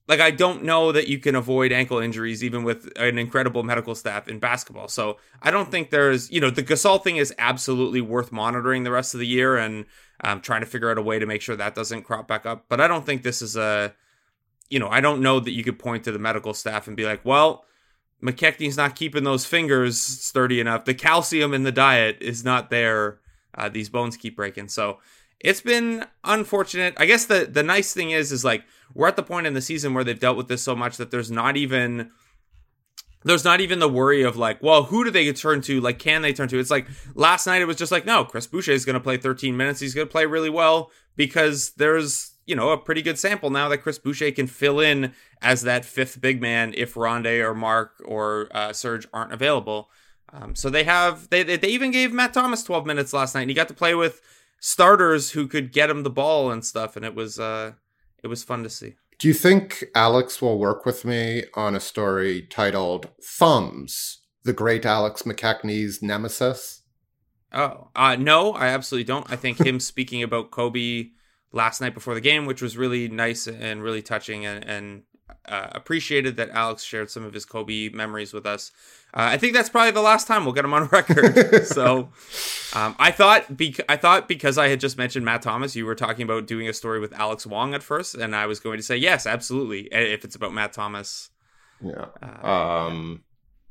like 0.09 0.21
i 0.21 0.31
don't 0.31 0.65
know 0.65 0.91
that 0.91 1.07
you 1.07 1.19
can 1.19 1.35
avoid 1.35 1.71
ankle 1.71 1.99
injuries 1.99 2.43
even 2.43 2.65
with 2.65 2.91
an 2.97 3.19
incredible 3.19 3.63
medical 3.63 3.95
staff 3.95 4.27
in 4.29 4.39
basketball. 4.39 4.89
So 4.89 5.19
i 5.43 5.51
don't 5.51 5.71
think 5.71 5.91
there's 5.91 6.31
you 6.31 6.41
know 6.41 6.51
the 6.51 6.63
gasol 6.63 7.03
thing 7.03 7.17
is 7.17 7.33
absolutely 7.39 8.01
worth 8.01 8.33
monitoring 8.33 8.85
the 8.85 8.91
rest 8.91 9.15
of 9.15 9.21
the 9.21 9.27
year 9.27 9.57
and 9.57 9.87
um, 10.25 10.41
trying 10.41 10.61
to 10.61 10.67
figure 10.67 10.91
out 10.91 10.99
a 10.99 11.03
way 11.03 11.19
to 11.19 11.27
make 11.27 11.43
sure 11.43 11.57
that 11.57 11.75
doesn't 11.75 12.03
crop 12.03 12.27
back 12.29 12.47
up 12.47 12.65
but 12.69 12.81
i 12.81 12.87
don't 12.87 13.07
think 13.07 13.23
this 13.23 13.43
is 13.43 13.57
a 13.57 13.95
you 14.69 14.79
know 14.79 14.89
i 14.89 15.01
don't 15.01 15.21
know 15.21 15.41
that 15.41 15.53
you 15.53 15.65
could 15.65 15.79
point 15.79 16.05
to 16.05 16.13
the 16.13 16.19
medical 16.19 16.55
staff 16.55 16.87
and 16.87 16.97
be 16.97 17.05
like 17.05 17.25
well 17.25 17.65
McKechnie's 18.23 18.77
not 18.77 18.97
keeping 18.97 19.25
those 19.25 19.47
fingers 19.47 20.01
sturdy 20.01 20.61
enough. 20.61 20.85
The 20.85 20.95
calcium 20.95 21.55
in 21.55 21.63
the 21.63 21.73
diet 21.73 22.19
is 22.21 22.45
not 22.45 22.71
there. 22.71 23.21
Uh, 23.55 23.69
these 23.69 23.89
bones 23.89 24.17
keep 24.17 24.37
breaking. 24.37 24.69
So 24.69 24.99
it's 25.41 25.61
been 25.61 26.05
unfortunate. 26.25 26.95
I 26.97 27.07
guess 27.07 27.27
the 27.27 27.49
the 27.51 27.63
nice 27.63 27.93
thing 27.93 28.11
is 28.11 28.33
is 28.33 28.45
like 28.45 28.65
we're 28.95 29.09
at 29.09 29.17
the 29.17 29.23
point 29.23 29.47
in 29.47 29.55
the 29.55 29.61
season 29.61 29.95
where 29.95 30.05
they've 30.05 30.19
dealt 30.19 30.37
with 30.37 30.49
this 30.49 30.63
so 30.63 30.75
much 30.75 30.97
that 30.97 31.11
there's 31.11 31.31
not 31.31 31.57
even 31.57 32.11
there's 33.25 33.45
not 33.45 33.61
even 33.61 33.79
the 33.79 33.89
worry 33.89 34.23
of 34.23 34.37
like, 34.37 34.63
well, 34.63 34.85
who 34.85 35.05
do 35.05 35.11
they 35.11 35.33
turn 35.33 35.61
to? 35.63 35.81
Like, 35.81 35.99
can 35.99 36.23
they 36.23 36.33
turn 36.33 36.49
to? 36.49 36.59
It's 36.59 36.71
like 36.71 36.87
last 37.15 37.47
night 37.47 37.63
it 37.63 37.67
was 37.67 37.77
just 37.77 37.93
like, 37.93 38.07
no, 38.07 38.25
Chris 38.25 38.47
Boucher 38.47 38.73
is 38.73 38.85
going 38.85 38.95
to 38.95 39.01
play 39.01 39.17
13 39.17 39.57
minutes. 39.57 39.81
He's 39.81 39.95
going 39.95 40.07
to 40.07 40.13
play 40.13 40.27
really 40.27 40.51
well 40.51 40.91
because 41.17 41.71
there's 41.73 42.33
you 42.49 42.57
know, 42.57 42.71
a 42.71 42.79
pretty 42.79 43.03
good 43.03 43.19
sample 43.19 43.51
now 43.51 43.69
that 43.69 43.79
Chris 43.79 43.99
Boucher 43.99 44.31
can 44.31 44.47
fill 44.47 44.81
in 44.81 45.13
as 45.43 45.63
that 45.63 45.85
fifth 45.85 46.19
big 46.19 46.41
man 46.41 46.73
if 46.75 46.95
Rondae 46.95 47.45
or 47.45 47.55
Marc 47.55 48.03
or 48.03 48.49
uh, 48.53 48.73
Serge 48.73 49.07
aren't 49.13 49.35
available. 49.35 49.91
Um, 50.33 50.55
so 50.55 50.71
they 50.71 50.85
have 50.85 51.29
they 51.29 51.43
they 51.43 51.69
even 51.69 51.91
gave 51.91 52.11
Matt 52.11 52.33
Thomas 52.33 52.63
12 52.63 52.87
minutes 52.87 53.13
last 53.13 53.35
night, 53.35 53.43
and 53.43 53.51
he 53.51 53.55
got 53.55 53.69
to 53.69 53.75
play 53.75 53.95
with 53.95 54.23
starters 54.61 55.33
who 55.33 55.47
could 55.47 55.73
get 55.73 55.91
him 55.91 56.05
the 56.05 56.11
ball 56.11 56.51
and 56.51 56.65
stuff, 56.65 56.97
and 56.97 57.05
it 57.05 57.15
was 57.15 57.39
uh 57.39 57.73
it 58.23 58.29
was 58.29 58.43
fun 58.43 58.63
to 58.63 58.71
see. 58.71 58.95
Do 59.19 59.27
you 59.27 59.35
think 59.35 59.85
Alex 59.97 60.41
will 60.41 60.59
work 60.59 60.87
with 60.87 61.05
me 61.05 61.43
on 61.55 61.75
a 61.75 61.81
story 61.81 62.43
titled 62.43 63.09
"Thumbs"? 63.21 64.21
The 64.45 64.53
great 64.53 64.87
Alex 64.87 65.23
McKechnie's 65.23 66.01
nemesis. 66.01 66.83
Oh, 67.53 67.89
uh, 67.97 68.15
no, 68.15 68.53
I 68.53 68.69
absolutely 68.69 69.05
don't. 69.05 69.31
I 69.31 69.35
think 69.35 69.59
him 69.59 69.81
speaking 69.81 70.23
about 70.23 70.53
Kobe 70.53 71.09
last 71.51 71.81
night 71.81 71.95
before 71.95 72.15
the 72.15 72.21
game, 72.21 72.47
which 72.47 72.63
was 72.63 72.77
really 72.77 73.09
nice 73.09 73.49
and 73.49 73.83
really 73.83 74.03
touching 74.03 74.47
and, 74.47 74.65
and 74.65 75.03
uh, 75.47 75.69
appreciated 75.73 76.37
that 76.37 76.51
Alex 76.51 76.85
shared 76.85 77.11
some 77.11 77.25
of 77.25 77.35
his 77.35 77.45
Kobe 77.45 77.89
memories 77.89 78.33
with 78.33 78.47
us. 78.47 78.71
Uh, 79.15 79.33
I 79.33 79.39
think 79.39 79.55
that's 79.55 79.71
probably 79.71 79.91
the 79.93 80.03
last 80.03 80.27
time 80.27 80.45
we'll 80.45 80.53
get 80.55 80.65
him 80.65 80.75
on 80.75 80.87
record. 80.93 81.67
so 81.67 82.11
um, 82.75 82.95
I 82.99 83.11
thought 83.11 83.57
bec- 83.57 83.81
I 83.89 83.97
thought 83.97 84.29
because 84.29 84.59
I 84.59 84.69
had 84.69 84.81
just 84.81 84.99
mentioned 84.99 85.25
Matt 85.25 85.43
Thomas, 85.43 85.75
you 85.75 85.87
were 85.87 85.95
talking 85.95 86.25
about 86.25 86.47
doing 86.47 86.69
a 86.69 86.73
story 86.75 87.01
with 87.01 87.13
Alex 87.15 87.47
Wong 87.47 87.75
at 87.75 87.83
first, 87.83 88.15
and 88.15 88.37
I 88.37 88.47
was 88.47 88.61
going 88.61 88.77
to 88.77 88.83
say 88.83 88.97
yes, 88.97 89.27
absolutely, 89.27 89.89
if 89.93 90.25
it's 90.25 90.35
about 90.37 90.53
Matt 90.53 90.73
Thomas. 90.73 91.31
Yeah. 91.81 92.07
Uh, 92.23 92.47
um. 92.47 93.23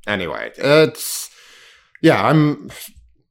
Anyway, 0.08 0.52
it's 0.56 1.30
yeah. 2.02 2.26
I'm 2.26 2.70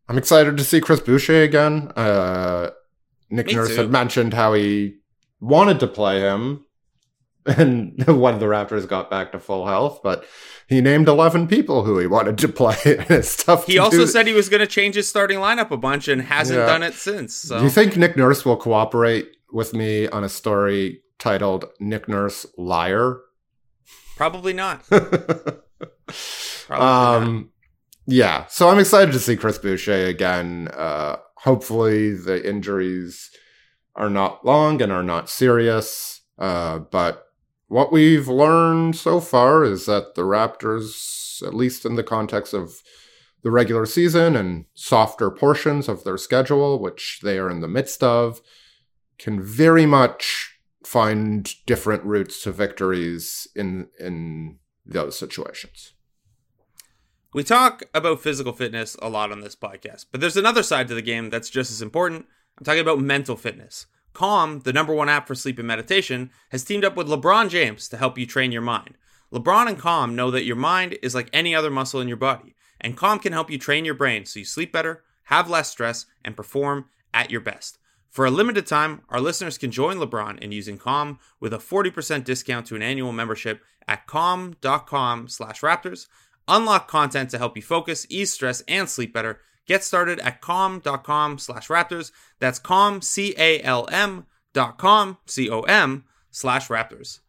I'm 0.09 0.19
excited 0.19 0.57
to 0.59 0.65
see 0.65 0.81
Chris 0.81 1.01
Boucher 1.01 1.43
again. 1.43 1.91
Uh, 1.97 2.71
Nick 3.31 3.47
Me 3.47 3.55
Nurse 3.55 3.71
too. 3.71 3.77
had 3.77 3.91
mentioned 3.91 4.35
how 4.35 4.53
he 4.53 4.97
wanted 5.41 5.81
to 5.81 5.87
play 5.87 6.21
him 6.21 6.66
and 7.47 7.95
when 8.07 8.39
the 8.39 8.47
Raptors 8.47 8.89
got 8.89 9.11
back 9.11 9.33
to 9.33 9.39
full 9.39 9.67
health, 9.67 10.01
but 10.03 10.25
he 10.69 10.81
named 10.81 11.09
11 11.09 11.47
people 11.49 11.85
who 11.85 11.99
he 11.99 12.07
wanted 12.07 12.39
to 12.39 12.49
play. 12.49 12.77
it's 12.85 13.43
tough 13.43 13.67
He 13.67 13.75
to 13.75 13.79
also 13.79 13.99
do. 13.99 14.07
said 14.07 14.27
he 14.27 14.33
was 14.33 14.49
going 14.49 14.61
to 14.61 14.67
change 14.67 14.97
his 14.97 15.09
starting 15.09 15.39
lineup 15.39 15.71
a 15.71 15.77
bunch 15.77 16.09
and 16.09 16.23
hasn't 16.23 16.59
yeah. 16.59 16.67
done 16.67 16.83
it 16.83 16.95
since. 16.95 17.35
So. 17.35 17.59
Do 17.59 17.65
you 17.65 17.71
think 17.71 17.97
Nick 17.97 18.17
Nurse 18.17 18.45
will 18.45 18.57
cooperate 18.57 19.29
with 19.53 19.75
me 19.75 20.09
on 20.09 20.25
a 20.25 20.29
story 20.29 21.03
titled 21.19 21.67
Nick 21.79 22.09
Nurse 22.09 22.47
Liar? 22.59 23.21
Probably 24.17 24.53
not. 24.53 24.85
Probably 24.89 25.65
um, 26.71 27.35
not. 27.35 27.45
Yeah, 28.09 28.47
so 28.47 28.69
I'm 28.69 28.79
excited 28.79 29.13
to 29.13 29.19
see 29.19 29.37
Chris 29.37 29.59
Boucher 29.59 30.07
again. 30.07 30.69
Uh, 30.73 31.17
hopefully 31.39 32.15
the 32.15 32.49
injuries 32.49 33.31
are 33.95 34.11
not 34.11 34.45
long 34.45 34.81
and 34.81 34.93
are 34.93 35.03
not 35.03 35.29
serious. 35.29 36.21
Uh, 36.39 36.79
but 36.79 37.26
what 37.69 37.93
we've 37.93 38.29
learned 38.29 38.97
so 38.97 39.21
far 39.21 39.65
is 39.65 39.87
that 39.87 40.15
the 40.15 40.23
Raptors, 40.23 41.47
at 41.47 41.55
least 41.55 41.85
in 41.85 41.97
the 41.97 42.05
context 42.05 42.55
of 42.55 42.83
the 43.43 43.51
regular 43.51 43.87
season 43.87 44.37
and 44.37 44.65
softer 44.75 45.31
portions 45.31 45.89
of 45.89 46.05
their 46.05 46.19
schedule, 46.19 46.79
which 46.81 47.21
they 47.23 47.39
are 47.39 47.51
in 47.51 47.61
the 47.61 47.69
midst 47.69 48.03
of, 48.03 48.41
can 49.19 49.41
very 49.41 49.87
much 49.87 50.59
find 50.85 51.55
different 51.67 52.05
routes 52.05 52.43
to 52.43 52.53
victories 52.53 53.49
in 53.57 53.89
in 53.99 54.59
those 54.85 55.19
situations. 55.19 55.93
We 57.35 57.43
talk 57.43 57.83
about 57.93 58.23
physical 58.23 58.53
fitness 58.53 58.97
a 59.03 59.09
lot 59.09 59.33
on 59.33 59.41
this 59.41 59.57
podcast, 59.57 60.07
but 60.11 60.21
there's 60.21 60.37
another 60.37 60.63
side 60.63 60.89
to 60.89 60.95
the 60.95 61.03
game 61.03 61.29
that's 61.29 61.51
just 61.51 61.71
as 61.71 61.83
important. 61.83 62.27
I'm 62.59 62.65
talking 62.65 62.81
about 62.81 63.01
mental 63.01 63.37
fitness. 63.37 63.87
Calm, 64.17 64.61
the 64.61 64.73
number 64.73 64.95
one 64.95 65.11
app 65.11 65.29
for 65.29 65.35
sleep 65.35 65.59
and 65.59 65.69
meditation, 65.69 66.31
has 66.49 66.65
teamed 66.65 66.87
up 66.87 66.97
with 66.97 67.07
LeBron 67.07 67.51
James 67.51 67.87
to 67.87 67.99
help 67.99 68.17
you 68.17 68.25
train 68.25 68.51
your 68.51 68.63
mind. 68.63 68.97
LeBron 69.31 69.69
and 69.69 69.79
Calm 69.79 70.17
know 70.17 70.31
that 70.31 70.47
your 70.47 70.57
mind 70.57 70.97
is 71.03 71.15
like 71.15 71.29
any 71.35 71.55
other 71.55 71.71
muscle 71.71 72.01
in 72.01 72.09
your 72.09 72.17
body, 72.17 72.55
and 72.81 72.97
Calm 72.97 73.19
can 73.19 73.35
help 73.35 73.51
you 73.51 73.59
train 73.59 73.85
your 73.85 73.93
brain 73.93 74.25
so 74.25 74.39
you 74.39 74.47
sleep 74.47 74.73
better, 74.73 75.05
have 75.25 75.51
less 75.51 75.69
stress, 75.69 76.07
and 76.25 76.35
perform 76.35 76.87
at 77.13 77.31
your 77.31 77.43
best. 77.43 77.77
For 78.09 78.25
a 78.25 78.31
limited 78.31 78.67
time, 78.67 79.03
our 79.11 79.21
listeners 79.21 79.59
can 79.59 79.71
join 79.71 79.99
LeBron 79.99 80.39
in 80.39 80.51
using 80.51 80.79
Calm 80.79 81.19
with 81.39 81.53
a 81.53 81.59
40% 81.59 82.25
discount 82.25 82.67
to 82.69 82.75
an 82.77 82.81
annual 82.81 83.13
membership 83.13 83.61
at 83.87 84.07
calm.com 84.07 85.29
slash 85.29 85.61
raptors. 85.61 86.07
Unlock 86.49 86.89
content 86.89 87.29
to 87.33 87.39
help 87.39 87.55
you 87.55 87.63
focus, 87.63 88.07
ease 88.09 88.33
stress, 88.33 88.63
and 88.67 88.89
sleep 88.89 89.13
better. 89.13 89.41
Get 89.67 89.83
started 89.83 90.21
at 90.21 90.41
calm.com 90.41 91.39
slash 91.39 91.69
raptors. 91.69 92.13
That's 92.39 92.59
calm, 92.59 93.03
C-A-L-M 93.03 94.27
dot 94.53 94.79
com, 94.79 95.19
C-O-M 95.27 96.05
slash 96.31 96.69
raptors. 96.69 97.21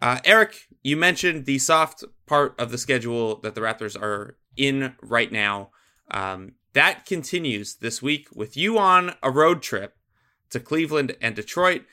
Uh, 0.00 0.18
Eric, 0.24 0.68
you 0.82 0.96
mentioned 0.96 1.44
the 1.44 1.58
soft 1.58 2.04
part 2.26 2.54
of 2.58 2.70
the 2.70 2.78
schedule 2.78 3.36
that 3.40 3.54
the 3.54 3.60
Raptors 3.60 4.00
are 4.00 4.36
in 4.56 4.94
right 5.02 5.30
now. 5.32 5.70
Um, 6.10 6.52
that 6.72 7.06
continues 7.06 7.76
this 7.76 8.00
week 8.00 8.28
with 8.34 8.56
you 8.56 8.78
on 8.78 9.14
a 9.22 9.30
road 9.30 9.62
trip 9.62 9.96
to 10.50 10.60
Cleveland 10.60 11.16
and 11.20 11.34
Detroit. 11.34 11.84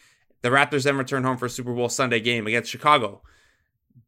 The 0.42 0.50
Raptors 0.50 0.84
then 0.84 0.98
return 0.98 1.24
home 1.24 1.38
for 1.38 1.48
a 1.48 1.50
Super 1.50 1.74
Bowl 1.74 1.90
Sunday 1.90 2.20
game 2.20 2.46
against 2.46 2.70
Chicago. 2.70 3.22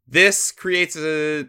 This 0.08 0.52
creates 0.52 0.96
a 0.96 1.48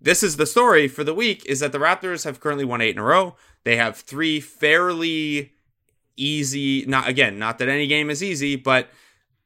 this 0.00 0.22
is 0.22 0.36
the 0.36 0.46
story 0.46 0.88
for 0.88 1.04
the 1.04 1.14
week 1.14 1.44
is 1.46 1.60
that 1.60 1.72
the 1.72 1.78
Raptors 1.78 2.24
have 2.24 2.40
currently 2.40 2.64
won 2.64 2.80
8 2.80 2.90
in 2.90 2.98
a 2.98 3.02
row. 3.02 3.36
They 3.64 3.76
have 3.76 3.96
3 3.96 4.40
fairly 4.40 5.52
easy 6.16 6.84
not 6.86 7.08
again, 7.08 7.38
not 7.38 7.58
that 7.58 7.68
any 7.68 7.86
game 7.86 8.10
is 8.10 8.22
easy, 8.22 8.56
but 8.56 8.88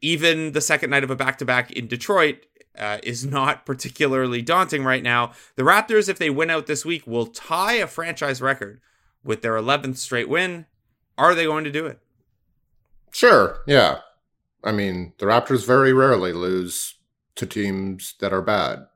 even 0.01 0.53
the 0.53 0.61
second 0.61 0.91
night 0.91 1.05
of 1.05 1.11
a 1.11 1.17
back-to-back 1.17 1.71
in 1.73 1.87
Detroit 1.87 2.47
uh, 2.79 2.99
is 3.03 3.25
not 3.25 3.67
particularly 3.67 4.43
daunting 4.43 4.85
right 4.85 5.03
now. 5.03 5.33
The 5.57 5.63
Raptors, 5.63 6.09
if 6.09 6.19
they 6.19 6.31
win 6.31 6.51
out 6.51 6.67
this 6.67 6.85
week, 6.85 7.07
will 7.07 7.27
tie 7.27 7.75
a 7.75 7.87
franchise 7.87 8.41
record 8.41 8.81
with 9.23 9.43
their 9.43 9.55
11th 9.55 9.97
straight 9.97 10.29
win. 10.29 10.67
Are 11.19 11.35
they 11.35 11.45
going 11.45 11.65
to 11.65 11.73
do 11.73 11.87
it? 11.87 11.99
Sure, 13.13 13.59
yeah. 13.67 13.99
I 14.65 14.73
mean, 14.73 15.13
the 15.19 15.27
Raptors 15.27 15.67
very 15.67 15.93
rarely 15.93 16.33
lose 16.33 16.95
to 17.35 17.47
teams 17.47 18.15
that 18.21 18.33
are 18.33 18.43
bad. 18.43 18.87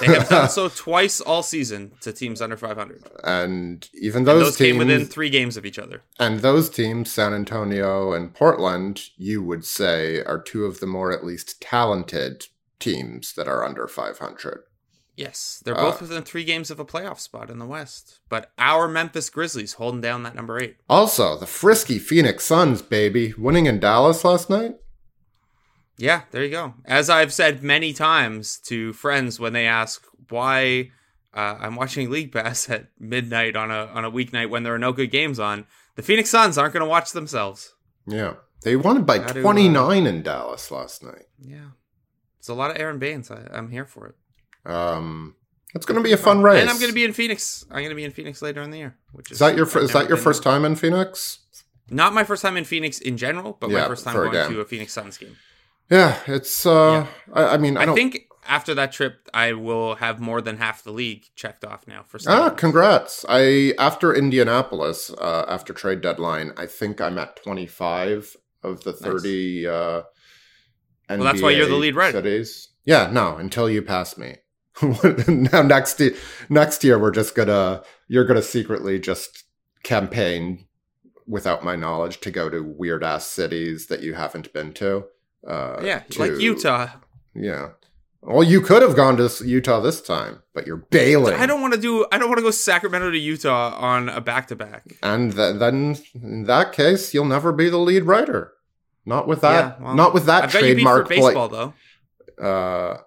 They 0.00 0.06
have 0.06 0.28
done 0.28 0.48
so 0.48 0.68
twice 0.68 1.20
all 1.20 1.42
season 1.42 1.92
to 2.02 2.12
teams 2.12 2.40
under 2.40 2.56
500. 2.56 3.02
And 3.24 3.88
even 3.94 4.24
those, 4.24 4.34
And 4.38 4.46
those 4.46 4.56
teams 4.56 4.68
came 4.70 4.78
within 4.78 5.06
three 5.06 5.30
games 5.30 5.56
of 5.56 5.66
each 5.66 5.78
other. 5.78 6.02
and 6.18 6.40
those 6.40 6.70
teams, 6.70 7.10
San 7.10 7.34
Antonio 7.34 8.12
and 8.12 8.32
Portland, 8.34 9.02
you 9.16 9.42
would 9.42 9.64
say 9.64 10.22
are 10.22 10.40
two 10.40 10.64
of 10.64 10.80
the 10.80 10.86
more 10.86 11.12
at 11.12 11.24
least 11.24 11.60
talented 11.60 12.46
teams 12.78 13.32
that 13.34 13.48
are 13.48 13.64
under 13.64 13.86
500. 13.88 14.62
Yes, 15.14 15.60
they're 15.64 15.74
both 15.74 15.96
Uh, 16.00 16.06
within 16.06 16.22
three 16.22 16.42
games 16.42 16.70
of 16.70 16.80
a 16.80 16.84
playoff 16.86 17.20
spot 17.20 17.50
in 17.50 17.58
the 17.58 17.66
West. 17.66 18.20
But 18.30 18.50
our 18.58 18.88
Memphis 18.88 19.28
Grizzlies 19.30 19.74
holding 19.74 20.00
down 20.00 20.22
that 20.22 20.34
number 20.34 20.58
eight. 20.58 20.76
Also, 20.88 21.36
the 21.38 21.46
frisky 21.46 21.98
Phoenix 21.98 22.44
Suns, 22.44 22.80
baby, 22.80 23.34
winning 23.36 23.66
in 23.66 23.78
Dallas 23.78 24.24
last 24.24 24.48
night. 24.48 24.76
Yeah, 25.98 26.22
there 26.30 26.44
you 26.44 26.50
go. 26.50 26.74
As 26.84 27.10
I've 27.10 27.32
said 27.32 27.62
many 27.62 27.92
times 27.92 28.58
to 28.66 28.92
friends 28.92 29.38
when 29.38 29.52
they 29.52 29.66
ask 29.66 30.04
why 30.30 30.90
uh, 31.34 31.56
I'm 31.60 31.76
watching 31.76 32.10
League 32.10 32.32
Pass 32.32 32.68
at 32.70 32.88
midnight 32.98 33.56
on 33.56 33.70
a 33.70 33.86
on 33.86 34.04
a 34.04 34.10
weeknight 34.10 34.50
when 34.50 34.62
there 34.62 34.74
are 34.74 34.78
no 34.78 34.92
good 34.92 35.10
games 35.10 35.38
on, 35.38 35.66
the 35.96 36.02
Phoenix 36.02 36.30
Suns 36.30 36.58
aren't 36.58 36.72
going 36.72 36.84
to 36.84 36.88
watch 36.88 37.12
themselves. 37.12 37.74
Yeah. 38.06 38.34
They 38.62 38.76
won 38.76 39.04
by 39.04 39.18
How 39.18 39.32
do, 39.32 39.40
uh, 39.40 39.42
29 39.42 40.06
in 40.06 40.22
Dallas 40.22 40.70
last 40.70 41.02
night. 41.02 41.24
Yeah, 41.40 41.70
it's 42.38 42.48
a 42.48 42.54
lot 42.54 42.70
of 42.70 42.78
Aron 42.78 42.98
Baynes. 42.98 43.30
I, 43.30 43.48
I'm 43.52 43.70
here 43.70 43.84
for 43.84 44.06
it. 44.06 44.70
Um, 44.70 45.34
it's 45.74 45.86
going 45.86 45.96
to 46.00 46.02
be 46.04 46.12
a 46.12 46.16
fun 46.16 46.42
race. 46.42 46.60
And 46.60 46.70
I'm 46.70 46.76
going 46.76 46.90
to 46.90 46.94
be 46.94 47.04
in 47.04 47.12
Phoenix. 47.12 47.64
I'm 47.70 47.78
going 47.78 47.88
to 47.88 47.94
be 47.96 48.04
in 48.04 48.12
Phoenix 48.12 48.40
later 48.40 48.62
in 48.62 48.70
the 48.70 48.78
year. 48.78 48.96
Which 49.12 49.30
is, 49.30 49.36
Is 49.36 49.38
that 49.40 49.56
your 49.56 49.66
I've 49.66 49.76
is 49.76 49.92
that 49.92 50.08
your 50.08 50.16
first 50.16 50.44
there. 50.44 50.52
time 50.52 50.64
in 50.64 50.76
Phoenix? 50.76 51.40
Not 51.90 52.14
my 52.14 52.24
first 52.24 52.42
time 52.42 52.56
in 52.56 52.64
Phoenix 52.64 53.00
in 53.00 53.16
general, 53.16 53.56
but 53.58 53.70
my 53.70 53.86
first 53.86 54.04
time 54.04 54.14
going 54.14 54.50
to 54.52 54.60
a 54.60 54.64
Phoenix 54.64 54.92
Suns 54.92 55.18
game. 55.18 55.36
Yeah, 55.92 56.18
it's. 56.26 56.64
uh 56.64 57.06
I, 57.34 57.44
I 57.44 57.56
mean, 57.58 57.76
I, 57.76 57.82
I, 57.82 57.94
think 57.94 58.26
after 58.48 58.74
that 58.74 58.92
trip, 58.92 59.28
I 59.34 59.52
will 59.52 59.96
have 59.96 60.20
more 60.20 60.40
than 60.40 60.56
half 60.56 60.82
the 60.82 60.90
league 60.90 61.26
checked 61.36 61.66
off 61.66 61.86
now 61.86 62.02
for. 62.02 62.18
Ah, 62.26 62.48
congrats! 62.48 63.26
I 63.28 63.74
after 63.78 64.14
Indianapolis, 64.14 65.10
uh, 65.18 65.44
after 65.48 65.74
trade 65.74 66.00
deadline, 66.00 66.52
I 66.56 66.64
think 66.64 67.02
I'm 67.02 67.18
at 67.18 67.36
25 67.44 68.36
of 68.62 68.82
the 68.84 68.94
30. 68.94 69.66
Uh, 69.66 70.02
Well, 71.10 71.24
that's 71.24 71.42
why 71.42 71.50
you're 71.50 71.68
the 71.68 71.74
lead 71.74 71.94
writer. 71.94 72.18
Cities. 72.18 72.68
Yeah, 72.86 73.10
no, 73.12 73.36
until 73.36 73.68
you 73.68 73.82
pass 73.82 74.16
me. 74.16 74.36
now 75.28 75.60
next 75.60 76.00
year, 76.00 76.14
next 76.48 76.82
year 76.82 76.98
we're 76.98 77.10
just 77.10 77.34
gonna 77.34 77.82
you're 78.08 78.24
gonna 78.24 78.40
secretly 78.40 78.98
just 78.98 79.44
campaign 79.82 80.64
without 81.26 81.62
my 81.62 81.76
knowledge 81.76 82.20
to 82.20 82.30
go 82.30 82.48
to 82.48 82.62
weird 82.62 83.04
ass 83.04 83.26
cities 83.26 83.88
that 83.88 84.02
you 84.02 84.14
haven't 84.14 84.54
been 84.54 84.72
to. 84.72 85.04
Uh, 85.46 85.80
yeah, 85.82 86.00
to- 86.10 86.18
like 86.20 86.32
Utah. 86.40 86.88
Yeah. 87.34 87.70
Well, 88.24 88.44
you 88.44 88.60
could 88.60 88.82
have 88.82 88.94
gone 88.94 89.16
to 89.16 89.28
Utah 89.44 89.80
this 89.80 90.00
time, 90.00 90.42
but 90.54 90.64
you're 90.64 90.76
bailing. 90.90 91.34
I 91.34 91.44
don't 91.46 91.60
want 91.60 91.74
to 91.74 91.80
do. 91.80 92.06
I 92.12 92.18
don't 92.18 92.28
want 92.28 92.38
to 92.38 92.42
go 92.44 92.52
Sacramento 92.52 93.10
to 93.10 93.18
Utah 93.18 93.74
on 93.76 94.08
a 94.08 94.20
back 94.20 94.46
to 94.48 94.56
back. 94.56 94.84
And 95.02 95.34
th- 95.34 95.56
then, 95.58 95.96
in 96.14 96.44
that 96.44 96.72
case, 96.72 97.12
you'll 97.12 97.24
never 97.24 97.50
be 97.50 97.68
the 97.68 97.78
lead 97.78 98.04
writer. 98.04 98.52
Not 99.04 99.26
with 99.26 99.40
that. 99.40 99.80
not 99.82 100.14
with 100.14 100.26
that 100.26 100.44
I've 100.44 100.52
got 100.52 100.62
you 100.62 100.76
beat 100.76 100.84
for 100.84 101.02
trademark. 101.02 101.08
baseball 101.08 101.48
though. 101.48 102.44
uh, 102.44 102.98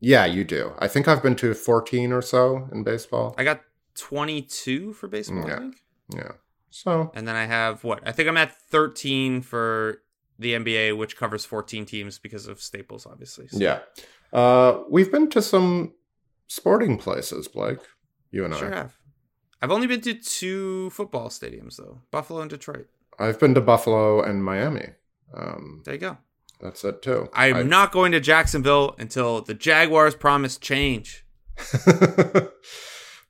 yeah, 0.00 0.24
you 0.24 0.42
do. 0.42 0.72
I 0.80 0.88
think 0.88 1.06
I've 1.06 1.22
been 1.22 1.36
to 1.36 1.54
14 1.54 2.12
or 2.12 2.22
so 2.22 2.68
in 2.72 2.82
baseball. 2.82 3.36
I 3.38 3.44
got 3.44 3.60
22 3.94 4.92
for 4.94 5.06
baseball, 5.06 5.46
Yeah. 5.46 5.54
I 5.54 5.58
think. 5.58 5.76
Yeah. 6.14 6.32
So 6.70 7.10
And 7.14 7.26
then 7.28 7.36
I 7.36 7.46
have 7.46 7.84
what? 7.84 8.00
I 8.06 8.10
think 8.12 8.28
I'm 8.28 8.36
at 8.36 8.52
13 8.70 9.40
for 9.42 10.02
the 10.38 10.52
NBA, 10.54 10.96
which 10.96 11.16
covers 11.16 11.44
14 11.44 11.84
teams 11.86 12.18
because 12.18 12.46
of 12.46 12.60
Staples, 12.60 13.06
obviously. 13.06 13.48
So- 13.48 13.58
yeah, 13.58 13.80
uh, 14.32 14.82
we've 14.88 15.10
been 15.10 15.28
to 15.30 15.42
some 15.42 15.94
sporting 16.46 16.96
places, 16.98 17.48
Blake. 17.48 17.78
You 18.30 18.44
and 18.44 18.54
I 18.54 18.58
sure 18.58 18.72
I. 18.74 18.76
have. 18.76 18.94
I've 19.60 19.70
only 19.72 19.86
been 19.88 20.00
to 20.02 20.14
two 20.14 20.90
football 20.90 21.28
stadiums 21.30 21.76
though, 21.76 22.02
Buffalo 22.10 22.40
and 22.40 22.50
Detroit. 22.50 22.86
I've 23.18 23.40
been 23.40 23.54
to 23.54 23.60
Buffalo 23.60 24.22
and 24.22 24.44
Miami. 24.44 24.90
Um, 25.34 25.82
There 25.84 25.94
you 25.94 26.00
go. 26.00 26.18
that's 26.60 26.84
it 26.84 27.02
too. 27.02 27.28
I'm 27.32 27.56
I- 27.56 27.62
not 27.62 27.90
going 27.90 28.12
to 28.12 28.20
Jacksonville 28.20 28.94
until 28.98 29.40
the 29.40 29.54
Jaguars 29.54 30.14
promise 30.14 30.56
change. 30.58 31.24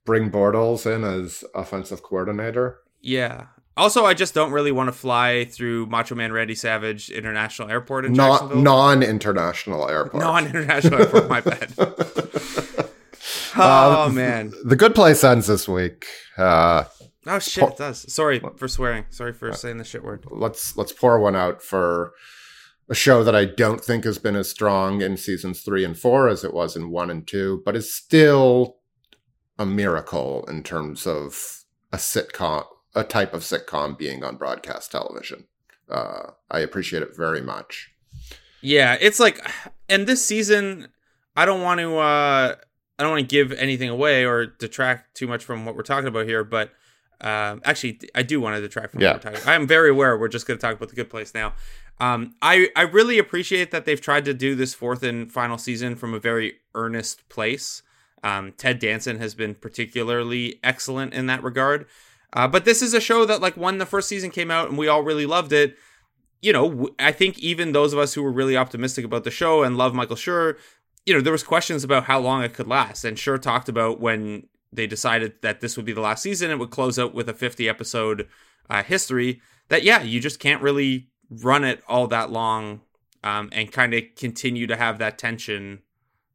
Bring 0.05 0.31
Bortles 0.31 0.87
in 0.87 1.05
as 1.05 1.45
offensive 1.55 2.03
coordinator. 2.03 2.81
Yeah. 3.01 3.47
Also, 3.79 4.05
I 4.05 4.13
just 4.15 4.35
don't 4.35 4.51
really 4.53 4.73
want 4.73 4.89
to 4.89 4.93
fly 4.93 5.45
through 5.47 5.87
Macho 5.87 6.15
Man 6.15 6.33
Randy 6.33 6.55
Savage 6.55 7.11
International 7.11 7.71
Airport 7.71 8.05
in 8.05 8.13
Not 8.13 8.41
Jacksonville. 8.41 8.63
non-international 8.63 9.89
airport. 9.89 10.23
Non-international 10.23 11.01
airport. 11.01 11.29
My 11.29 11.41
bad. 11.41 11.73
Uh, 11.79 11.87
Oh 13.57 14.11
man. 14.11 14.53
the 14.65 14.77
good 14.77 14.95
place 14.95 15.25
ends 15.25 15.47
this 15.47 15.67
week. 15.69 16.07
Uh, 16.37 16.85
Oh 17.27 17.39
shit, 17.41 17.65
it 17.65 17.77
does. 17.77 18.11
Sorry 18.13 18.41
for 18.57 18.69
swearing. 18.69 19.05
Sorry 19.11 19.33
for 19.35 19.53
saying 19.53 19.77
the 19.79 19.85
shit 19.85 20.03
word. 20.03 20.25
let's 20.31 20.77
let's 20.79 20.93
pour 20.93 21.19
one 21.21 21.37
out 21.37 21.61
for 21.63 22.13
a 22.89 22.95
show 22.95 23.23
that 23.23 23.35
I 23.37 23.45
don't 23.45 23.85
think 23.85 24.05
has 24.05 24.17
been 24.17 24.35
as 24.37 24.49
strong 24.49 25.03
in 25.03 25.19
seasons 25.19 25.61
three 25.61 25.85
and 25.85 25.99
four 25.99 26.29
as 26.29 26.43
it 26.43 26.55
was 26.55 26.75
in 26.75 26.91
one 26.91 27.11
and 27.11 27.27
two, 27.27 27.61
but 27.67 27.77
is 27.77 27.93
still 27.95 28.77
a 29.59 29.67
miracle 29.67 30.47
in 30.49 30.63
terms 30.63 31.07
of 31.07 31.65
a 31.93 31.99
sitcom, 31.99 32.65
a 32.99 33.05
type 33.05 33.33
of 33.35 33.43
sitcom 33.43 33.97
being 33.97 34.25
on 34.25 34.37
broadcast 34.37 34.91
television. 34.91 35.45
Uh, 35.89 36.33
I 36.51 36.59
appreciate 36.61 37.03
it 37.03 37.17
very 37.17 37.41
much. 37.41 37.91
Yeah, 38.61 38.97
it's 39.01 39.21
like, 39.21 39.39
and 39.89 40.07
this 40.07 40.25
season, 40.25 40.89
I 41.37 41.45
don't 41.47 41.63
want 41.63 41.81
to, 41.81 41.97
uh 41.99 42.57
I 42.99 43.05
don't 43.05 43.13
want 43.13 43.29
to 43.29 43.33
give 43.37 43.53
anything 43.53 43.89
away 43.89 44.27
or 44.27 44.47
detract 44.47 45.17
too 45.17 45.29
much 45.29 45.45
from 45.45 45.65
what 45.65 45.77
we're 45.77 45.83
talking 45.85 46.09
about 46.09 46.27
here, 46.27 46.43
but 46.43 46.73
um, 47.21 47.61
actually, 47.65 48.01
I 48.15 48.23
do 48.23 48.41
want 48.41 48.57
to 48.57 48.61
detract 48.61 48.91
from 48.93 49.01
Yeah. 49.01 49.13
what 49.13 49.25
we're 49.25 49.31
talking. 49.33 49.49
I 49.49 49.55
am 49.55 49.67
very 49.69 49.91
aware 49.91 50.17
we're 50.19 50.27
just 50.29 50.47
going 50.49 50.59
to 50.59 50.61
talk 50.67 50.75
about 50.77 50.89
the 50.89 50.97
good 50.97 51.11
place 51.11 51.33
now. 51.35 51.55
Um, 52.01 52.35
I 52.43 52.71
I 52.77 52.83
really 52.83 53.19
appreciate 53.19 53.71
that 53.71 53.85
they've 53.87 54.01
tried 54.01 54.25
to 54.27 54.35
do 54.35 54.55
this 54.57 54.75
fourth 54.75 55.03
and 55.05 55.31
final 55.33 55.59
season 55.59 55.95
from 55.97 56.13
a 56.15 56.19
very 56.21 56.55
earnest 56.75 57.29
place. 57.29 57.83
Um, 58.25 58.53
Ted 58.57 58.79
Danson 58.81 59.19
has 59.19 59.35
been 59.35 59.55
particularly 59.55 60.59
excellent 60.65 61.15
in 61.15 61.27
that 61.27 61.43
regard. 61.43 61.87
Uh, 62.33 62.47
but 62.47 62.65
this 62.65 62.83
is 62.83 62.95
a 62.95 63.01
show 63.01 63.25
that, 63.25 63.41
like, 63.41 63.57
when 63.57 63.79
the 63.79 63.87
first 63.87 64.09
season 64.09 64.31
came 64.31 64.51
out 64.51 64.69
and 64.69 64.77
we 64.77 64.89
all 64.89 65.03
really 65.03 65.27
loved 65.27 65.53
it, 65.53 65.77
you 66.43 66.53
know, 66.53 66.91
I 66.99 67.13
think 67.13 67.39
even 67.39 67.73
those 67.73 67.93
of 67.93 67.99
us 67.99 68.15
who 68.15 68.23
were 68.23 68.33
really 68.33 68.57
optimistic 68.57 69.05
about 69.05 69.25
the 69.25 69.31
show 69.31 69.63
and 69.63 69.77
love 69.77 69.95
Michael 69.95 70.17
Schur, 70.17 70.57
you 71.07 71.15
know, 71.15 71.21
there 71.21 71.33
was 71.33 71.43
questions 71.43 71.85
about 71.85 72.05
how 72.05 72.21
long 72.21 72.43
it 72.43 72.55
could 72.55 72.67
last. 72.67 73.05
And 73.05 73.17
Schur 73.17 73.41
talked 73.41 73.69
about 73.69 74.01
when 74.01 74.47
they 74.73 74.87
decided 74.87 75.35
that 75.43 75.61
this 75.61 75.77
would 75.77 75.87
be 75.87 75.93
the 75.93 76.01
last 76.01 76.23
season, 76.23 76.51
it 76.51 76.59
would 76.59 76.71
close 76.71 76.99
out 76.99 77.15
with 77.15 77.29
a 77.29 77.35
50 77.35 77.69
episode 77.69 78.29
uh, 78.69 78.83
history. 78.83 79.41
That 79.69 79.83
yeah, 79.83 80.03
you 80.03 80.21
just 80.21 80.39
can't 80.39 80.63
really 80.63 81.09
run 81.31 81.65
it 81.65 81.83
all 81.89 82.07
that 82.09 82.31
long 82.31 82.83
um, 83.25 83.49
and 83.53 83.73
kind 83.73 83.95
of 83.95 84.03
continue 84.17 84.67
to 84.67 84.77
have 84.77 84.99
that 84.99 85.19
tension 85.19 85.81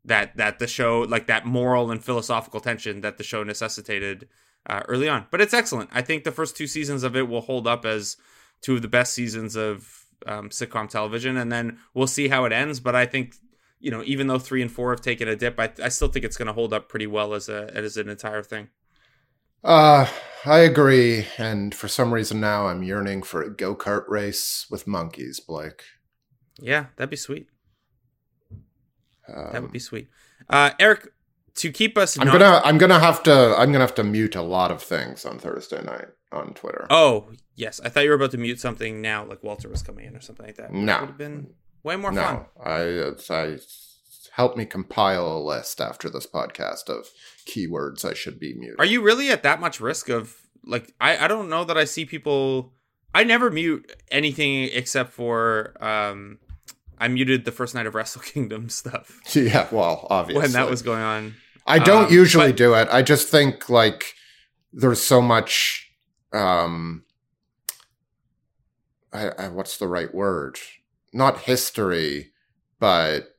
that 0.05 0.35
that 0.37 0.59
the 0.59 0.67
show 0.67 1.01
like 1.01 1.27
that 1.27 1.45
moral 1.45 1.89
and 1.89 2.03
philosophical 2.03 2.59
tension 2.59 3.01
that 3.01 3.17
the 3.17 3.23
show 3.23 3.43
necessitated 3.43 4.27
uh, 4.67 4.81
early 4.87 5.09
on. 5.09 5.25
But 5.31 5.41
it's 5.41 5.53
excellent. 5.53 5.89
I 5.93 6.01
think 6.01 6.23
the 6.23 6.31
first 6.31 6.55
two 6.55 6.67
seasons 6.67 7.03
of 7.03 7.15
it 7.15 7.27
will 7.27 7.41
hold 7.41 7.67
up 7.67 7.85
as 7.85 8.17
two 8.61 8.75
of 8.75 8.81
the 8.81 8.87
best 8.87 9.13
seasons 9.13 9.55
of 9.55 10.05
um, 10.25 10.49
sitcom 10.49 10.89
television, 10.89 11.37
and 11.37 11.51
then 11.51 11.79
we'll 11.93 12.07
see 12.07 12.27
how 12.29 12.45
it 12.45 12.53
ends. 12.53 12.79
But 12.79 12.95
I 12.95 13.05
think 13.05 13.35
you 13.83 13.91
know, 13.91 14.01
even 14.05 14.27
though 14.27 14.39
three 14.39 14.61
and 14.61 14.71
four 14.71 14.91
have 14.91 15.01
taken 15.01 15.27
a 15.27 15.35
dip, 15.35 15.59
I, 15.59 15.69
I 15.83 15.89
still 15.89 16.07
think 16.07 16.23
it's 16.23 16.37
going 16.37 16.47
to 16.47 16.53
hold 16.53 16.73
up 16.73 16.87
pretty 16.87 17.05
well 17.05 17.33
as 17.33 17.49
a 17.49 17.69
as 17.75 17.97
an 17.97 18.07
entire 18.07 18.41
thing. 18.41 18.69
Uh, 19.61 20.07
I 20.45 20.59
agree, 20.59 21.27
and 21.37 21.75
for 21.75 21.87
some 21.87 22.13
reason 22.13 22.39
now 22.39 22.67
I'm 22.67 22.83
yearning 22.83 23.23
for 23.23 23.41
a 23.41 23.49
go 23.49 23.75
kart 23.75 24.07
race 24.07 24.65
with 24.71 24.87
monkeys, 24.87 25.39
Blake. 25.39 25.83
Yeah, 26.59 26.87
that'd 26.95 27.09
be 27.09 27.17
sweet. 27.17 27.47
Um, 29.27 29.49
That 29.51 29.61
would 29.61 29.71
be 29.71 29.79
sweet. 29.79 30.07
Uh, 30.49 30.71
Eric, 30.79 31.09
to 31.55 31.71
keep 31.71 31.97
us, 31.97 32.17
I'm 32.17 32.27
not- 32.27 32.39
gonna 32.39 32.61
I'm 32.63 32.77
gonna 32.77 32.99
have 32.99 33.23
to 33.23 33.55
I'm 33.57 33.71
gonna 33.71 33.79
have 33.83 33.95
to 33.95 34.03
mute 34.03 34.35
a 34.35 34.41
lot 34.41 34.71
of 34.71 34.81
things 34.81 35.25
on 35.25 35.39
Thursday 35.39 35.81
night 35.83 36.07
on 36.31 36.53
Twitter. 36.53 36.87
Oh 36.89 37.29
yes, 37.55 37.79
I 37.83 37.89
thought 37.89 38.03
you 38.03 38.09
were 38.09 38.15
about 38.15 38.31
to 38.31 38.37
mute 38.37 38.59
something 38.59 39.01
now, 39.01 39.25
like 39.25 39.43
Walter 39.43 39.69
was 39.69 39.81
coming 39.83 40.05
in 40.05 40.15
or 40.15 40.21
something 40.21 40.45
like 40.45 40.55
that. 40.57 40.73
No. 40.73 40.85
that 40.85 41.01
would 41.01 41.09
have 41.09 41.17
been 41.17 41.53
way 41.83 41.95
more 41.95 42.13
fun. 42.13 42.35
no, 42.35 42.45
I 42.63 42.81
it's, 42.81 43.29
I 43.29 43.57
help 44.31 44.57
me 44.57 44.65
compile 44.65 45.37
a 45.37 45.39
list 45.39 45.79
after 45.79 46.09
this 46.09 46.25
podcast 46.25 46.89
of 46.89 47.07
keywords 47.47 48.03
I 48.03 48.13
should 48.15 48.39
be 48.39 48.53
muting. 48.55 48.77
Are 48.79 48.85
you 48.85 49.01
really 49.01 49.29
at 49.29 49.43
that 49.43 49.59
much 49.59 49.79
risk 49.79 50.09
of 50.09 50.35
like? 50.65 50.93
I 50.99 51.25
I 51.25 51.27
don't 51.27 51.49
know 51.49 51.63
that 51.65 51.77
I 51.77 51.85
see 51.85 52.05
people. 52.05 52.73
I 53.15 53.23
never 53.23 53.51
mute 53.51 53.91
anything 54.09 54.69
except 54.73 55.11
for 55.13 55.75
um, 55.83 56.39
I 56.99 57.07
muted 57.07 57.45
the 57.45 57.51
first 57.51 57.75
night 57.75 57.85
of 57.85 57.95
Wrestle 57.95 58.21
Kingdom 58.33 58.69
stuff 58.69 59.19
Yeah, 59.35 59.67
well, 59.71 60.07
obviously 60.09 60.41
when 60.43 60.51
that 60.53 60.69
was 60.69 60.81
going 60.81 61.01
on. 61.01 61.35
I 61.65 61.79
don't 61.79 62.05
Um, 62.07 62.13
usually 62.13 62.49
but- 62.49 62.57
do 62.57 62.73
it. 62.73 62.87
I 62.91 63.01
just 63.01 63.27
think 63.29 63.69
like 63.69 64.13
there's 64.71 65.01
so 65.01 65.21
much 65.21 65.89
um 66.31 67.03
I, 69.13 69.27
I 69.37 69.47
what's 69.49 69.77
the 69.77 69.87
right 69.87 70.13
word? 70.13 70.57
Not 71.13 71.41
history, 71.41 72.31
but 72.79 73.35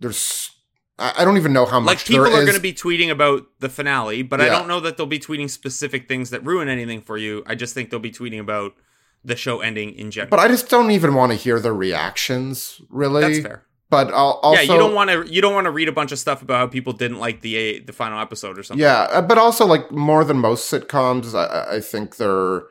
there's 0.00 0.50
I, 0.98 1.12
I 1.18 1.24
don't 1.24 1.36
even 1.36 1.52
know 1.52 1.66
how 1.66 1.80
much 1.80 1.98
Like 1.98 2.06
people 2.06 2.26
are 2.26 2.30
going 2.44 2.54
to 2.54 2.60
be 2.60 2.72
tweeting 2.72 3.10
about 3.10 3.46
the 3.58 3.68
finale, 3.68 4.22
but 4.22 4.40
I 4.40 4.46
don't 4.46 4.68
know 4.68 4.78
that 4.80 4.96
they'll 4.96 5.06
be 5.06 5.18
tweeting 5.18 5.50
specific 5.50 6.06
things 6.06 6.30
that 6.30 6.44
ruin 6.44 6.68
anything 6.68 7.00
for 7.02 7.16
you. 7.18 7.42
I 7.46 7.56
just 7.56 7.74
think 7.74 7.90
they'll 7.90 7.98
be 7.98 8.12
tweeting 8.12 8.38
about 8.38 8.74
the 9.24 9.36
show 9.36 9.60
ending 9.60 9.94
in 9.94 10.10
general. 10.10 10.30
but 10.30 10.38
I 10.38 10.48
just 10.48 10.68
don't 10.68 10.90
even 10.90 11.14
want 11.14 11.32
to 11.32 11.36
hear 11.36 11.58
the 11.58 11.72
reactions, 11.72 12.80
really. 12.90 13.22
That's 13.22 13.46
fair. 13.46 13.66
But 13.90 14.08
I'll 14.08 14.40
also 14.42 14.60
yeah, 14.60 14.72
you 14.72 14.78
don't 14.78 14.94
want 14.94 15.10
to. 15.10 15.32
You 15.32 15.40
don't 15.40 15.54
want 15.54 15.66
to 15.66 15.70
read 15.70 15.88
a 15.88 15.92
bunch 15.92 16.10
of 16.10 16.18
stuff 16.18 16.42
about 16.42 16.56
how 16.56 16.66
people 16.66 16.92
didn't 16.92 17.18
like 17.18 17.42
the 17.42 17.80
the 17.80 17.92
final 17.92 18.18
episode 18.18 18.58
or 18.58 18.62
something. 18.62 18.82
Yeah, 18.82 19.02
uh, 19.02 19.22
but 19.22 19.38
also 19.38 19.66
like 19.66 19.90
more 19.92 20.24
than 20.24 20.38
most 20.38 20.70
sitcoms, 20.70 21.34
I, 21.34 21.76
I 21.76 21.80
think 21.80 22.16
there, 22.16 22.30
or, 22.32 22.66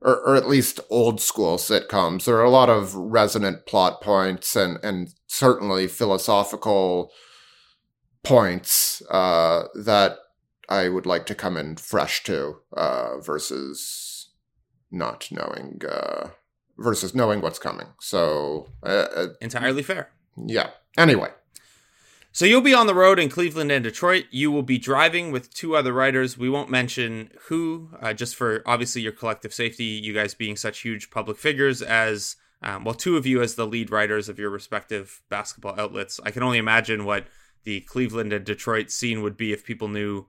or 0.00 0.34
at 0.34 0.48
least 0.48 0.80
old 0.90 1.20
school 1.20 1.58
sitcoms, 1.58 2.24
there 2.24 2.36
are 2.36 2.44
a 2.44 2.50
lot 2.50 2.70
of 2.70 2.94
resonant 2.94 3.66
plot 3.66 4.00
points 4.00 4.56
and 4.56 4.78
and 4.82 5.14
certainly 5.28 5.86
philosophical 5.86 7.12
points 8.24 9.02
uh, 9.10 9.64
that 9.74 10.16
I 10.68 10.88
would 10.88 11.06
like 11.06 11.26
to 11.26 11.34
come 11.34 11.56
in 11.56 11.76
fresh 11.76 12.24
to 12.24 12.56
uh, 12.72 13.20
versus 13.20 14.13
not 14.94 15.28
knowing 15.30 15.80
uh, 15.88 16.28
versus 16.78 17.14
knowing 17.14 17.40
what's 17.40 17.58
coming. 17.58 17.88
So 18.00 18.68
uh, 18.82 19.06
uh, 19.16 19.26
entirely 19.40 19.82
fair. 19.82 20.10
yeah. 20.36 20.70
Anyway, 20.96 21.30
So 22.30 22.44
you'll 22.44 22.60
be 22.60 22.74
on 22.74 22.86
the 22.86 22.94
road 22.94 23.18
in 23.18 23.28
Cleveland 23.28 23.72
and 23.72 23.82
Detroit. 23.82 24.26
You 24.30 24.52
will 24.52 24.62
be 24.62 24.78
driving 24.78 25.32
with 25.32 25.52
two 25.52 25.74
other 25.74 25.92
writers. 25.92 26.38
We 26.38 26.48
won't 26.48 26.70
mention 26.70 27.30
who, 27.48 27.90
uh, 28.00 28.12
just 28.12 28.36
for 28.36 28.62
obviously 28.64 29.02
your 29.02 29.12
collective 29.12 29.52
safety. 29.52 29.84
You 29.84 30.14
guys 30.14 30.34
being 30.34 30.56
such 30.56 30.80
huge 30.82 31.10
public 31.10 31.36
figures 31.36 31.82
as 31.82 32.36
um, 32.62 32.84
well, 32.84 32.94
two 32.94 33.16
of 33.16 33.26
you 33.26 33.42
as 33.42 33.56
the 33.56 33.66
lead 33.66 33.90
writers 33.90 34.28
of 34.28 34.38
your 34.38 34.50
respective 34.50 35.20
basketball 35.28 35.78
outlets. 35.78 36.18
I 36.24 36.30
can 36.30 36.42
only 36.42 36.58
imagine 36.58 37.04
what 37.04 37.26
the 37.64 37.80
Cleveland 37.80 38.32
and 38.32 38.44
Detroit 38.44 38.90
scene 38.90 39.20
would 39.22 39.36
be 39.36 39.52
if 39.52 39.64
people 39.64 39.88
knew 39.88 40.26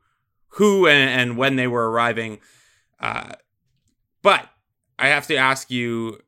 who 0.49 0.85
and, 0.85 1.09
and 1.09 1.37
when 1.37 1.55
they 1.55 1.67
were 1.67 1.89
arriving. 1.89 2.39
Uh, 2.99 3.33
but 4.21 4.49
I 4.97 5.07
have 5.07 5.27
to 5.27 5.35
ask 5.35 5.69
you. 5.71 6.19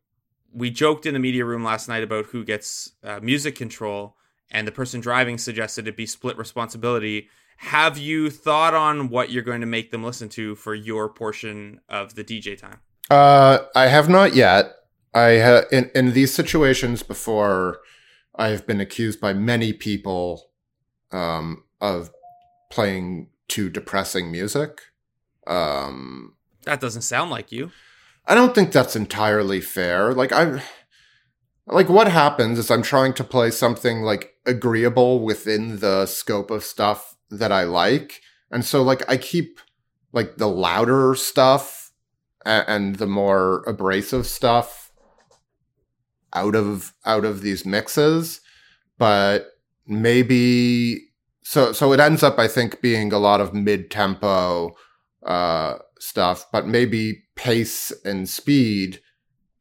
We 0.54 0.72
joked 0.72 1.06
in 1.06 1.14
the 1.14 1.20
media 1.20 1.46
room 1.46 1.64
last 1.64 1.88
night 1.88 2.04
about 2.04 2.28
who 2.28 2.44
gets 2.44 2.94
uh, 3.04 3.20
music 3.22 3.56
control 3.56 4.16
and 4.50 4.68
the 4.68 4.72
person 4.72 5.02
driving 5.02 5.38
suggested 5.38 5.88
it 5.88 5.98
be 5.98 6.06
split 6.06 6.38
responsibility. 6.38 7.30
Have 7.58 7.98
you 7.98 8.30
thought 8.30 8.74
on 8.74 9.10
what 9.10 9.30
you're 9.30 9.44
going 9.44 9.62
to 9.62 9.68
make 9.68 9.92
them 9.92 10.04
listen 10.04 10.30
to 10.30 10.56
for 10.56 10.74
your 10.74 11.10
portion 11.10 11.82
of 11.90 12.16
the 12.16 12.24
DJ 12.24 12.58
time? 12.58 12.80
Uh, 13.10 13.60
I 13.76 13.88
have 13.88 14.10
not 14.10 14.36
yet. 14.36 14.74
I 15.14 15.40
ha- 15.40 15.66
in 15.72 15.92
in 15.96 16.14
these 16.14 16.34
situations 16.34 17.04
before. 17.04 17.80
I 18.40 18.50
have 18.50 18.68
been 18.68 18.80
accused 18.80 19.20
by 19.20 19.34
many 19.34 19.74
people 19.74 20.52
um, 21.12 21.64
of 21.82 22.12
playing 22.70 23.30
too 23.48 23.70
depressing 23.70 24.32
music. 24.32 24.82
Um, 25.48 26.36
That 26.64 26.80
doesn't 26.80 27.02
sound 27.02 27.32
like 27.32 27.52
you. 27.52 27.72
I 28.28 28.36
don't 28.36 28.54
think 28.54 28.72
that's 28.72 28.96
entirely 28.96 29.62
fair. 29.62 30.14
Like 30.14 30.34
I 30.34 30.62
like 31.66 31.88
what 31.88 32.08
happens 32.08 32.60
is 32.60 32.70
I'm 32.70 32.84
trying 32.84 33.14
to 33.14 33.24
play 33.24 33.52
something 33.52 34.02
like 34.02 34.34
agreeable 34.46 35.24
within 35.24 35.80
the 35.80 36.06
scope 36.06 36.52
of 36.52 36.64
stuff 36.64 37.16
that 37.30 37.52
I 37.52 37.64
like. 37.64 38.22
And 38.52 38.66
so 38.66 38.84
like 38.84 39.10
I 39.10 39.18
keep 39.18 39.60
like 40.12 40.38
the 40.38 40.48
louder 40.48 41.16
stuff 41.16 41.92
and, 42.46 42.66
and 42.68 42.96
the 42.98 43.08
more 43.08 43.64
abrasive 43.66 44.28
stuff 44.28 44.92
out 46.34 46.56
of 46.56 46.94
out 47.06 47.24
of 47.24 47.42
these 47.42 47.66
mixes, 47.66 48.42
but 48.98 49.48
maybe 49.86 51.00
so 51.44 51.72
so 51.72 51.94
it 51.94 52.02
ends 52.02 52.24
up 52.24 52.38
I 52.40 52.50
think 52.50 52.82
being 52.82 53.14
a 53.14 53.20
lot 53.20 53.40
of 53.40 53.54
mid-tempo 53.54 54.76
uh 55.26 55.78
stuff, 56.00 56.46
but 56.52 56.68
maybe 56.68 57.24
pace 57.36 57.92
and 58.04 58.28
speed 58.28 59.02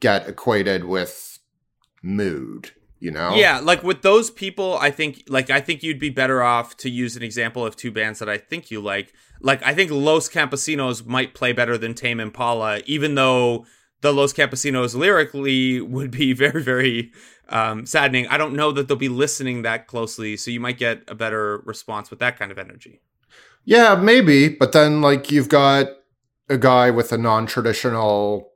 get 0.00 0.28
equated 0.28 0.84
with 0.84 1.38
mood, 2.02 2.70
you 2.98 3.10
know? 3.10 3.34
Yeah, 3.34 3.60
like 3.60 3.82
with 3.82 4.02
those 4.02 4.30
people, 4.30 4.78
I 4.80 4.90
think 4.90 5.24
like 5.28 5.50
I 5.50 5.60
think 5.60 5.82
you'd 5.82 5.98
be 5.98 6.10
better 6.10 6.42
off 6.42 6.76
to 6.78 6.90
use 6.90 7.16
an 7.16 7.22
example 7.22 7.64
of 7.64 7.76
two 7.76 7.90
bands 7.90 8.18
that 8.18 8.28
I 8.28 8.38
think 8.38 8.70
you 8.70 8.80
like. 8.80 9.12
Like 9.40 9.62
I 9.64 9.74
think 9.74 9.90
Los 9.90 10.28
Campesinos 10.28 11.06
might 11.06 11.34
play 11.34 11.52
better 11.52 11.76
than 11.76 11.94
Tame 11.94 12.20
Impala, 12.20 12.80
even 12.86 13.14
though 13.14 13.66
the 14.00 14.12
Los 14.12 14.32
Campesinos 14.32 14.94
lyrically 14.94 15.80
would 15.80 16.10
be 16.10 16.32
very, 16.44 16.62
very 16.62 17.12
um, 17.48 17.86
saddening. 17.86 18.26
I 18.28 18.36
don't 18.36 18.54
know 18.54 18.72
that 18.72 18.88
they'll 18.88 18.96
be 18.96 19.08
listening 19.08 19.62
that 19.62 19.86
closely, 19.86 20.36
so 20.36 20.50
you 20.50 20.60
might 20.60 20.78
get 20.78 21.02
a 21.08 21.14
better 21.14 21.58
response 21.64 22.10
with 22.10 22.18
that 22.20 22.38
kind 22.38 22.50
of 22.50 22.58
energy. 22.58 23.00
Yeah, 23.64 23.96
maybe, 23.96 24.48
but 24.48 24.72
then 24.72 25.00
like 25.02 25.30
you've 25.30 25.48
got 25.48 25.88
a 26.48 26.58
guy 26.58 26.90
with 26.90 27.12
a 27.12 27.18
non-traditional 27.18 28.52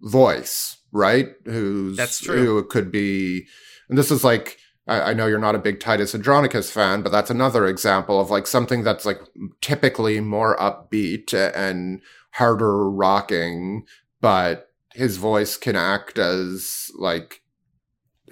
voice, 0.00 0.78
right? 0.92 1.28
Who's 1.44 1.96
That's 1.96 2.20
true. 2.20 2.36
Who 2.36 2.64
could 2.64 2.90
be, 2.90 3.46
and 3.88 3.98
this 3.98 4.10
is 4.10 4.24
like 4.24 4.58
I, 4.86 5.10
I 5.10 5.14
know 5.14 5.26
you're 5.26 5.38
not 5.38 5.54
a 5.54 5.60
big 5.60 5.80
Titus 5.80 6.14
Andronicus 6.14 6.70
fan, 6.70 7.02
but 7.02 7.12
that's 7.12 7.30
another 7.30 7.66
example 7.66 8.20
of 8.20 8.30
like 8.30 8.46
something 8.46 8.82
that's 8.82 9.06
like 9.06 9.20
typically 9.60 10.20
more 10.20 10.56
upbeat 10.56 11.32
and 11.34 12.00
harder 12.32 12.90
rocking, 12.90 13.84
but 14.20 14.70
his 14.94 15.16
voice 15.16 15.56
can 15.56 15.76
act 15.76 16.18
as 16.18 16.90
like 16.96 17.41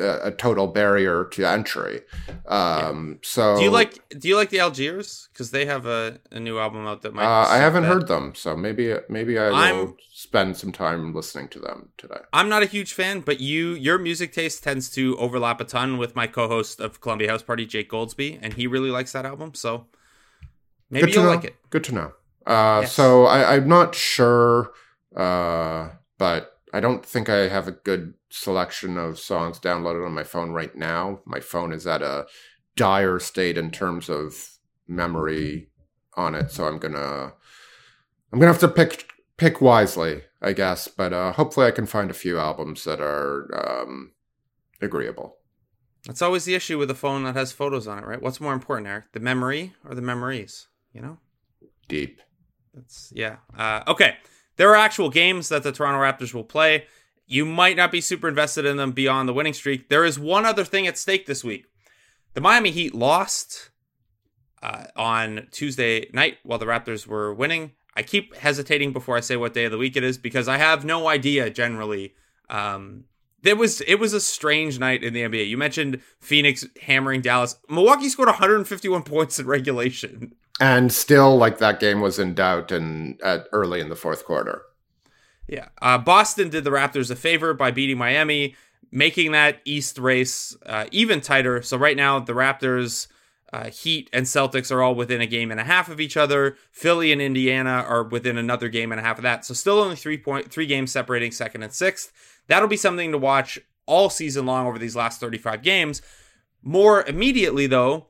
a, 0.01 0.28
a 0.28 0.30
total 0.32 0.66
barrier 0.66 1.24
to 1.32 1.44
entry. 1.44 2.01
Um, 2.46 3.18
so 3.22 3.57
Do 3.57 3.62
you 3.62 3.70
like 3.70 3.92
Do 4.18 4.28
you 4.28 4.36
like 4.36 4.51
the 4.51 4.61
Algiers? 4.61 5.28
Because 5.32 5.51
they 5.51 5.66
have 5.66 5.86
a, 5.86 6.18
a 6.32 6.40
new 6.40 6.59
album 6.59 6.86
out 6.86 7.03
that 7.03 7.14
might. 7.14 7.24
Uh, 7.24 7.46
I 7.48 7.59
haven't 7.59 7.82
that. 7.84 7.88
heard 7.92 8.09
them, 8.09 8.34
so 8.34 8.57
maybe 8.57 8.94
maybe 9.09 9.38
I 9.38 9.48
will 9.51 9.57
I'm- 9.57 9.96
spend 10.12 10.57
some 10.57 10.70
time 10.72 11.14
listening 11.14 11.48
to 11.48 11.59
them 11.59 11.88
today. 11.96 12.20
I'm 12.32 12.48
not 12.48 12.62
a 12.62 12.66
huge 12.66 12.92
fan, 12.92 13.20
but 13.20 13.40
you 13.40 13.68
your 13.74 13.98
music 13.98 14.32
taste 14.32 14.62
tends 14.64 14.90
to 14.90 15.16
overlap 15.18 15.61
a 15.61 15.64
ton 15.64 15.98
with 15.98 16.16
my 16.16 16.26
co-host 16.26 16.80
of 16.80 17.01
Columbia 17.01 17.30
House 17.30 17.42
Party, 17.42 17.66
Jake 17.66 17.90
Goldsby, 17.90 18.38
and 18.42 18.55
he 18.55 18.66
really 18.66 18.90
likes 18.90 19.12
that 19.12 19.24
album. 19.24 19.55
So 19.55 19.86
maybe 20.90 21.07
Good 21.07 21.14
you'll 21.14 21.24
know. 21.24 21.30
like 21.30 21.44
it. 21.44 21.57
Good 21.70 21.84
to 21.84 21.94
know. 21.94 22.12
Uh, 22.46 22.80
Yes. 22.82 22.92
So 22.92 23.26
I, 23.26 23.55
I'm 23.57 23.68
not 23.68 23.94
sure, 23.94 24.72
uh, 25.14 25.90
but 26.18 26.49
I 26.73 26.81
don't 26.81 27.05
think 27.05 27.29
I 27.29 27.49
have 27.49 27.66
a 27.66 27.73
good 27.73 28.14
selection 28.31 28.97
of 28.97 29.18
songs 29.18 29.59
downloaded 29.59 30.07
on 30.07 30.12
my 30.12 30.23
phone 30.23 30.53
right 30.53 30.75
now. 30.75 31.21
My 31.25 31.41
phone 31.41 31.73
is 31.73 31.87
at 31.87 32.03
a 32.03 32.27
dire 32.77 33.18
state 33.18 33.59
in 33.59 33.71
terms 33.71 34.09
of 34.09 34.59
memory 34.87 35.68
on 36.14 36.35
it, 36.35 36.51
so 36.51 36.66
I'm 36.66 36.79
gonna 36.79 37.33
I'm 38.33 38.39
gonna 38.39 38.53
have 38.53 38.61
to 38.61 38.68
pick 38.68 39.11
pick 39.37 39.61
wisely, 39.61 40.23
I 40.41 40.53
guess. 40.53 40.89
But 40.89 41.12
uh, 41.12 41.33
hopefully, 41.33 41.66
I 41.66 41.73
can 41.73 41.87
find 41.87 42.11
a 42.11 42.14
few 42.14 42.39
albums 42.39 42.85
that 42.85 43.01
are 43.01 43.49
um, 43.83 44.12
agreeable. 44.81 45.37
That's 46.07 46.23
always 46.23 46.45
the 46.45 46.55
issue 46.55 46.79
with 46.79 46.91
a 46.91 46.95
phone 46.95 47.25
that 47.25 47.37
has 47.37 47.53
photos 47.53 47.87
on 47.87 47.99
it, 47.99 48.07
right? 48.07 48.23
What's 48.23 48.41
more 48.41 48.55
important, 48.55 48.89
Eric, 48.89 49.12
the 49.12 49.21
memory 49.21 49.75
or 49.87 49.95
the 49.95 50.03
memories? 50.03 50.68
You 50.95 51.03
know, 51.03 51.18
Deep. 51.91 52.21
That's 52.73 53.12
yeah. 53.14 53.37
Uh, 53.57 53.83
okay, 53.89 54.16
there 54.57 54.70
are 54.70 54.76
actual 54.76 55.11
games 55.11 55.48
that 55.48 55.62
the 55.62 55.72
Toronto 55.72 56.01
Raptors 56.01 56.34
will 56.34 56.44
play. 56.44 56.86
You 57.26 57.44
might 57.44 57.76
not 57.76 57.92
be 57.92 58.01
super 58.01 58.28
invested 58.28 58.66
in 58.66 58.76
them 58.76 58.92
beyond 58.92 59.28
the 59.28 59.32
winning 59.32 59.53
streak. 59.53 59.88
There 59.88 60.05
is 60.05 60.18
one 60.18 60.44
other 60.44 60.64
thing 60.64 60.86
at 60.86 60.98
stake 60.98 61.26
this 61.26 61.44
week. 61.44 61.66
The 62.34 62.40
Miami 62.40 62.70
Heat 62.70 62.94
lost 62.94 63.70
uh, 64.62 64.84
on 64.96 65.48
Tuesday 65.51 66.09
night 66.12 66.38
while 66.42 66.59
the 66.59 66.66
Raptors 66.66 67.07
were 67.07 67.32
winning. 67.32 67.72
I 67.96 68.03
keep 68.03 68.36
hesitating 68.36 68.92
before 68.92 69.16
I 69.16 69.20
say 69.20 69.36
what 69.36 69.55
day 69.55 69.64
of 69.64 69.72
the 69.72 69.78
week 69.78 69.96
it 69.96 70.05
is 70.05 70.18
because 70.18 70.48
I 70.48 70.59
have 70.59 70.84
no 70.84 71.09
idea 71.09 71.51
generally. 71.51 72.14
Um, 72.48 73.05
was 73.44 73.80
it 73.82 73.96
was 73.96 74.12
a 74.12 74.20
strange 74.20 74.78
night 74.78 75.03
in 75.03 75.12
the 75.12 75.22
NBA. 75.22 75.48
You 75.48 75.57
mentioned 75.57 76.01
Phoenix 76.20 76.66
hammering 76.82 77.20
Dallas. 77.20 77.57
Milwaukee 77.68 78.09
scored 78.09 78.28
151 78.28 79.03
points 79.03 79.38
in 79.38 79.46
regulation, 79.46 80.34
and 80.61 80.92
still 80.92 81.36
like 81.36 81.58
that 81.58 81.80
game 81.80 82.00
was 82.00 82.18
in 82.18 82.34
doubt 82.34 82.70
and 82.70 83.20
at 83.22 83.46
early 83.52 83.80
in 83.80 83.88
the 83.88 83.96
fourth 83.96 84.24
quarter. 84.24 84.62
Yeah, 85.48 85.68
uh, 85.82 85.98
Boston 85.98 86.50
did 86.50 86.62
the 86.64 86.70
Raptors 86.70 87.11
a 87.11 87.16
favor 87.16 87.54
by 87.54 87.72
beating 87.72 87.98
Miami, 87.98 88.54
making 88.92 89.32
that 89.32 89.61
East 89.64 89.98
race 89.98 90.56
uh, 90.66 90.84
even 90.92 91.20
tighter. 91.20 91.62
So 91.62 91.76
right 91.76 91.96
now 91.96 92.20
the 92.20 92.34
Raptors. 92.34 93.08
Uh, 93.52 93.68
Heat 93.68 94.08
and 94.12 94.26
Celtics 94.26 94.70
are 94.70 94.80
all 94.80 94.94
within 94.94 95.20
a 95.20 95.26
game 95.26 95.50
and 95.50 95.58
a 95.58 95.64
half 95.64 95.88
of 95.88 96.00
each 96.00 96.16
other. 96.16 96.56
Philly 96.70 97.11
and 97.11 97.20
Indiana 97.20 97.84
are 97.84 98.04
within 98.04 98.38
another 98.38 98.68
game 98.68 98.92
and 98.92 99.00
a 99.00 99.02
half 99.02 99.18
of 99.18 99.24
that. 99.24 99.44
So 99.44 99.54
still 99.54 99.80
only 99.80 99.96
three 99.96 100.18
point 100.18 100.52
three 100.52 100.66
games 100.66 100.92
separating 100.92 101.32
second 101.32 101.64
and 101.64 101.72
sixth. 101.72 102.12
That'll 102.46 102.68
be 102.68 102.76
something 102.76 103.11
to 103.11 103.18
watch 103.18 103.58
all 103.86 104.08
season 104.08 104.46
long 104.46 104.68
over 104.68 104.78
these 104.78 104.94
last 104.94 105.20
35 105.20 105.62
games. 105.62 106.00
More 106.62 107.02
immediately, 107.02 107.66
though, 107.66 108.06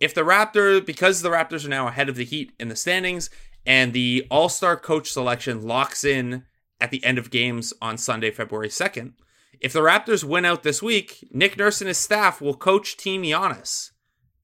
if 0.00 0.14
the 0.14 0.22
Raptors, 0.22 0.84
because 0.84 1.22
the 1.22 1.30
Raptors 1.30 1.64
are 1.64 1.70
now 1.70 1.88
ahead 1.88 2.08
of 2.08 2.16
the 2.16 2.24
Heat 2.24 2.52
in 2.58 2.68
the 2.68 2.76
standings, 2.76 3.30
and 3.66 3.92
the 3.92 4.26
All 4.30 4.48
Star 4.48 4.76
coach 4.76 5.10
selection 5.12 5.66
locks 5.66 6.04
in 6.04 6.44
at 6.80 6.90
the 6.90 7.04
end 7.04 7.18
of 7.18 7.30
games 7.30 7.72
on 7.82 7.98
Sunday, 7.98 8.30
February 8.30 8.68
2nd, 8.68 9.12
if 9.60 9.72
the 9.72 9.80
Raptors 9.80 10.22
win 10.22 10.44
out 10.44 10.62
this 10.62 10.82
week, 10.82 11.26
Nick 11.32 11.56
Nurse 11.56 11.80
and 11.80 11.88
his 11.88 11.98
staff 11.98 12.40
will 12.40 12.54
coach 12.54 12.96
Team 12.96 13.22
Giannis 13.22 13.90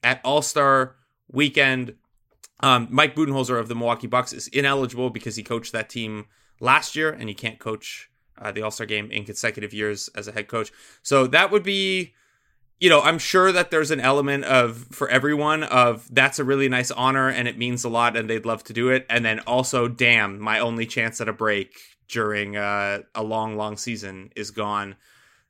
at 0.03 0.21
All 0.25 0.43
Star 0.43 0.97
weekend. 1.31 1.95
Um, 2.61 2.89
Mike 2.91 3.15
Budenholzer 3.15 3.59
of 3.59 3.69
the 3.69 3.75
Milwaukee 3.75 4.07
Bucks 4.07 4.33
is 4.33 4.49
ineligible 4.49 5.11
because 5.11 5.37
he 5.37 5.43
coached 5.43 5.73
that 5.73 5.89
team 5.89 6.27
last 6.61 6.97
year, 6.97 7.11
and 7.11 7.29
he 7.29 7.35
can't 7.35 7.59
coach 7.59 8.11
uh, 8.39 8.51
the 8.51 8.63
All 8.63 8.71
Star 8.71 8.87
game 8.87 9.11
in 9.11 9.25
consecutive 9.25 9.73
years 9.73 10.09
as 10.17 10.27
a 10.27 10.33
head 10.33 10.49
coach. 10.49 10.73
So 11.03 11.27
that 11.29 11.51
would 11.51 11.63
be, 11.63 12.15
you 12.85 12.91
know, 12.91 13.01
I'm 13.01 13.19
sure 13.19 13.51
that 13.51 13.71
there's 13.71 13.91
an 13.91 14.01
element 14.01 14.45
of 14.45 14.77
for 14.91 15.09
everyone 15.09 15.63
of 15.63 16.07
that's 16.15 16.39
a 16.39 16.45
really 16.45 16.69
nice 16.69 16.91
honor 16.91 17.31
and 17.31 17.49
it 17.49 17.57
means 17.57 17.83
a 17.83 17.89
lot 17.89 18.15
and 18.15 18.29
they'd 18.29 18.45
love 18.45 18.63
to 18.65 18.75
do 18.75 18.91
it. 18.91 19.07
And 19.09 19.25
then 19.25 19.41
also, 19.47 19.89
damn, 19.89 20.39
my 20.39 20.59
only 20.59 20.85
chance 20.85 21.19
at 21.23 21.27
a 21.27 21.33
break 21.33 21.79
during 22.11 22.59
uh, 22.59 22.99
a 23.15 23.23
long, 23.23 23.57
long 23.57 23.79
season 23.79 24.33
is 24.37 24.51
gone. 24.51 24.97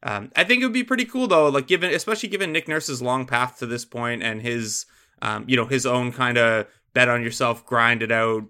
Um, 0.05 0.31
I 0.37 0.45
think 0.45 0.63
it 0.63 0.67
would 0.67 0.73
be 0.73 0.85
pretty 0.85 1.07
cool 1.07 1.27
though, 1.27 1.49
like 1.49 1.67
given, 1.67 1.93
especially 1.93 2.29
given 2.29 2.53
Nick 2.53 2.69
Nurse's 2.69 3.03
long 3.03 3.27
path 3.27 3.59
to 3.59 3.67
this 3.67 3.85
point 3.85 4.23
and 4.23 4.41
his, 4.41 4.87
um, 5.21 5.45
you 5.49 5.57
know, 5.57 5.67
his 5.67 5.87
own 5.87 6.13
kind 6.13 6.39
of 6.39 6.69
bet 6.93 7.09
on 7.09 7.25
yourself, 7.25 7.67
grind 7.67 8.05
it 8.05 8.13
out, 8.13 8.45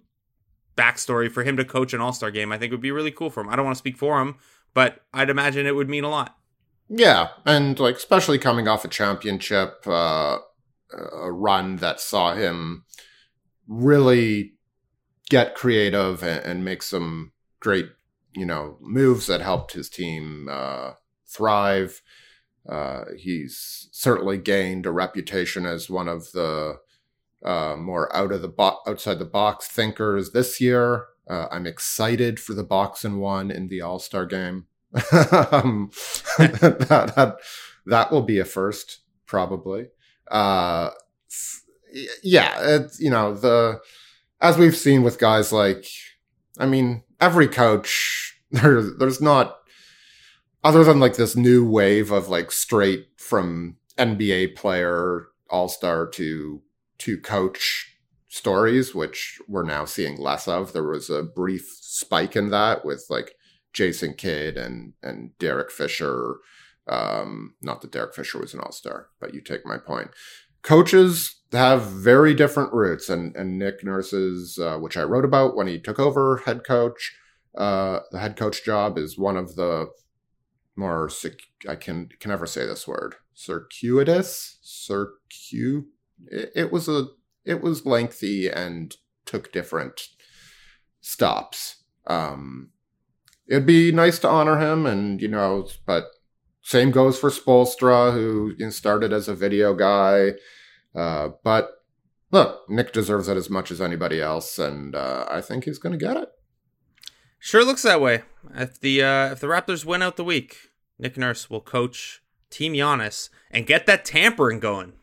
backstory 0.76 1.32
for 1.32 1.42
him 1.42 1.56
to 1.56 1.64
coach 1.64 1.94
an 1.94 2.02
All 2.02 2.12
Star 2.12 2.30
game, 2.30 2.52
I 2.52 2.58
think 2.58 2.70
would 2.70 2.82
be 2.82 2.90
really 2.90 3.12
cool 3.12 3.30
for 3.30 3.40
him. 3.40 3.48
I 3.48 3.56
don't 3.56 3.64
want 3.64 3.76
to 3.76 3.78
speak 3.78 3.96
for 3.96 4.20
him, 4.20 4.34
but 4.74 5.00
I'd 5.14 5.30
imagine 5.30 5.64
it 5.64 5.74
would 5.74 5.88
mean 5.88 6.04
a 6.04 6.10
lot. 6.10 6.36
Yeah, 6.88 7.28
and 7.46 7.78
like 7.78 7.96
especially 7.96 8.38
coming 8.38 8.68
off 8.68 8.84
a 8.84 8.88
championship, 8.88 9.86
uh, 9.86 10.38
a 10.92 11.32
run 11.32 11.76
that 11.76 12.00
saw 12.00 12.34
him 12.34 12.84
really 13.66 14.54
get 15.30 15.54
creative 15.54 16.22
and, 16.22 16.44
and 16.44 16.64
make 16.64 16.82
some 16.82 17.32
great, 17.60 17.86
you 18.34 18.44
know, 18.44 18.76
moves 18.80 19.26
that 19.26 19.40
helped 19.40 19.72
his 19.72 19.88
team 19.88 20.48
uh, 20.50 20.92
thrive. 21.26 22.02
Uh, 22.68 23.04
he's 23.16 23.88
certainly 23.92 24.38
gained 24.38 24.86
a 24.86 24.90
reputation 24.90 25.66
as 25.66 25.90
one 25.90 26.08
of 26.08 26.32
the 26.32 26.78
uh, 27.44 27.76
more 27.76 28.14
out 28.16 28.32
of 28.32 28.42
the 28.42 28.48
bo- 28.48 28.80
outside 28.86 29.18
the 29.18 29.24
box 29.24 29.66
thinkers 29.68 30.32
this 30.32 30.60
year. 30.60 31.06
Uh, 31.28 31.46
I'm 31.50 31.66
excited 31.66 32.38
for 32.38 32.54
the 32.54 32.64
box 32.64 33.04
and 33.04 33.20
one 33.20 33.50
in 33.50 33.68
the 33.68 33.80
All 33.80 33.98
Star 33.98 34.26
game. 34.26 34.66
um, 35.52 35.90
that, 36.38 37.14
that, 37.16 37.36
that 37.86 38.12
will 38.12 38.22
be 38.22 38.38
a 38.38 38.44
first, 38.44 39.00
probably. 39.26 39.88
Uh, 40.30 40.90
yeah, 42.22 42.60
it, 42.60 42.92
you 42.98 43.10
know 43.10 43.34
the 43.34 43.80
as 44.40 44.58
we've 44.58 44.76
seen 44.76 45.02
with 45.02 45.18
guys 45.18 45.52
like, 45.52 45.86
I 46.58 46.66
mean, 46.66 47.02
every 47.20 47.48
coach 47.48 48.40
there, 48.50 48.82
there's 48.82 49.20
not 49.20 49.58
other 50.62 50.84
than 50.84 51.00
like 51.00 51.16
this 51.16 51.36
new 51.36 51.68
wave 51.68 52.10
of 52.10 52.28
like 52.28 52.50
straight 52.50 53.08
from 53.16 53.76
NBA 53.98 54.56
player 54.56 55.28
all 55.50 55.68
star 55.68 56.06
to 56.08 56.62
to 56.98 57.18
coach 57.18 57.96
stories, 58.28 58.94
which 58.94 59.40
we're 59.46 59.62
now 59.62 59.84
seeing 59.84 60.18
less 60.18 60.48
of. 60.48 60.72
There 60.72 60.84
was 60.84 61.10
a 61.10 61.22
brief 61.22 61.76
spike 61.80 62.34
in 62.34 62.50
that 62.50 62.84
with 62.84 63.06
like 63.08 63.36
Jason 63.74 64.14
Kidd 64.14 64.56
and 64.56 64.94
and 65.02 65.36
Derek 65.38 65.70
Fisher. 65.70 66.36
Um, 66.86 67.54
not 67.62 67.80
that 67.80 67.92
Derek 67.92 68.14
Fisher 68.14 68.38
was 68.38 68.54
an 68.54 68.60
all 68.60 68.72
star, 68.72 69.08
but 69.20 69.34
you 69.34 69.40
take 69.40 69.66
my 69.66 69.78
point. 69.78 70.10
Coaches 70.62 71.40
have 71.52 71.82
very 71.82 72.34
different 72.34 72.72
roots, 72.72 73.08
and 73.08 73.36
and 73.36 73.58
Nick 73.58 73.84
Nurse's, 73.84 74.58
uh, 74.58 74.78
which 74.78 74.96
I 74.96 75.02
wrote 75.02 75.24
about 75.24 75.56
when 75.56 75.66
he 75.66 75.78
took 75.78 75.98
over 75.98 76.42
head 76.46 76.64
coach, 76.64 77.14
uh, 77.56 78.00
the 78.10 78.20
head 78.20 78.36
coach 78.36 78.64
job 78.64 78.96
is 78.96 79.18
one 79.18 79.36
of 79.36 79.56
the 79.56 79.88
more 80.76 81.10
I 81.68 81.76
can 81.76 82.08
can 82.18 82.30
never 82.30 82.46
say 82.46 82.66
this 82.66 82.88
word 82.88 83.14
circuitous 83.34 84.58
circu 84.64 85.84
it, 86.26 86.52
it 86.54 86.72
was 86.72 86.88
a 86.88 87.06
it 87.44 87.60
was 87.60 87.86
lengthy 87.86 88.48
and 88.48 88.96
took 89.26 89.52
different 89.52 90.08
stops. 91.00 91.84
Um, 92.06 92.70
it'd 93.46 93.66
be 93.66 93.92
nice 93.92 94.18
to 94.20 94.28
honor 94.28 94.58
him, 94.58 94.86
and 94.86 95.20
you 95.20 95.28
know, 95.28 95.68
but 95.86 96.06
same 96.62 96.90
goes 96.90 97.18
for 97.18 97.30
Spoelstra, 97.30 98.12
who 98.12 98.54
you 98.58 98.66
know, 98.66 98.70
started 98.70 99.12
as 99.12 99.28
a 99.28 99.34
video 99.34 99.74
guy. 99.74 100.32
Uh, 100.94 101.30
but 101.42 101.70
look, 102.30 102.68
Nick 102.68 102.92
deserves 102.92 103.28
it 103.28 103.36
as 103.36 103.50
much 103.50 103.70
as 103.70 103.80
anybody 103.80 104.20
else, 104.20 104.58
and 104.58 104.94
uh, 104.94 105.26
I 105.30 105.40
think 105.40 105.64
he's 105.64 105.78
going 105.78 105.98
to 105.98 106.04
get 106.04 106.16
it. 106.16 106.28
Sure 107.38 107.64
looks 107.64 107.82
that 107.82 108.00
way. 108.00 108.22
If 108.54 108.80
the 108.80 109.02
uh, 109.02 109.32
if 109.32 109.40
the 109.40 109.48
Raptors 109.48 109.84
win 109.84 110.02
out 110.02 110.16
the 110.16 110.24
week, 110.24 110.56
Nick 110.98 111.18
Nurse 111.18 111.50
will 111.50 111.60
coach 111.60 112.22
Team 112.48 112.72
Giannis 112.72 113.28
and 113.50 113.66
get 113.66 113.86
that 113.86 114.04
tampering 114.04 114.60
going. 114.60 114.94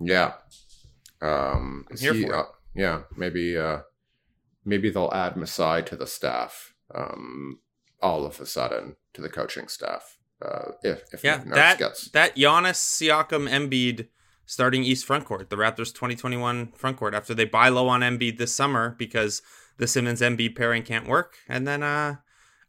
Yeah, 0.00 0.34
um, 1.20 1.84
I'm 1.90 1.96
here 1.96 2.14
he, 2.14 2.22
for 2.22 2.34
uh, 2.34 2.44
yeah, 2.76 3.02
maybe 3.16 3.56
uh, 3.56 3.80
maybe 4.64 4.90
they'll 4.90 5.12
add 5.12 5.36
Masai 5.36 5.82
to 5.82 5.96
the 5.96 6.06
staff 6.06 6.74
um, 6.94 7.58
all 8.04 8.26
of 8.26 8.38
a 8.38 8.46
sudden 8.46 8.96
to 9.14 9.22
the 9.22 9.30
coaching 9.30 9.66
staff. 9.66 10.18
Uh, 10.44 10.72
if 10.82 11.02
if 11.12 11.24
yeah, 11.24 11.42
that 11.46 11.78
gets... 11.78 12.10
that 12.10 12.36
Giannis, 12.36 12.76
Siakam, 12.76 13.48
Embiid 13.48 14.08
starting 14.44 14.84
East 14.84 15.08
frontcourt, 15.08 15.48
the 15.48 15.56
Raptors 15.56 15.92
2021 15.94 16.72
frontcourt 16.78 17.14
after 17.14 17.32
they 17.32 17.46
buy 17.46 17.70
low 17.70 17.88
on 17.88 18.02
Embiid 18.02 18.36
this 18.36 18.54
summer 18.54 18.94
because 18.98 19.40
the 19.78 19.86
Simmons 19.86 20.20
Embiid 20.20 20.54
pairing 20.54 20.82
can't 20.82 21.08
work, 21.08 21.36
and 21.48 21.66
then 21.66 21.82
uh, 21.82 22.16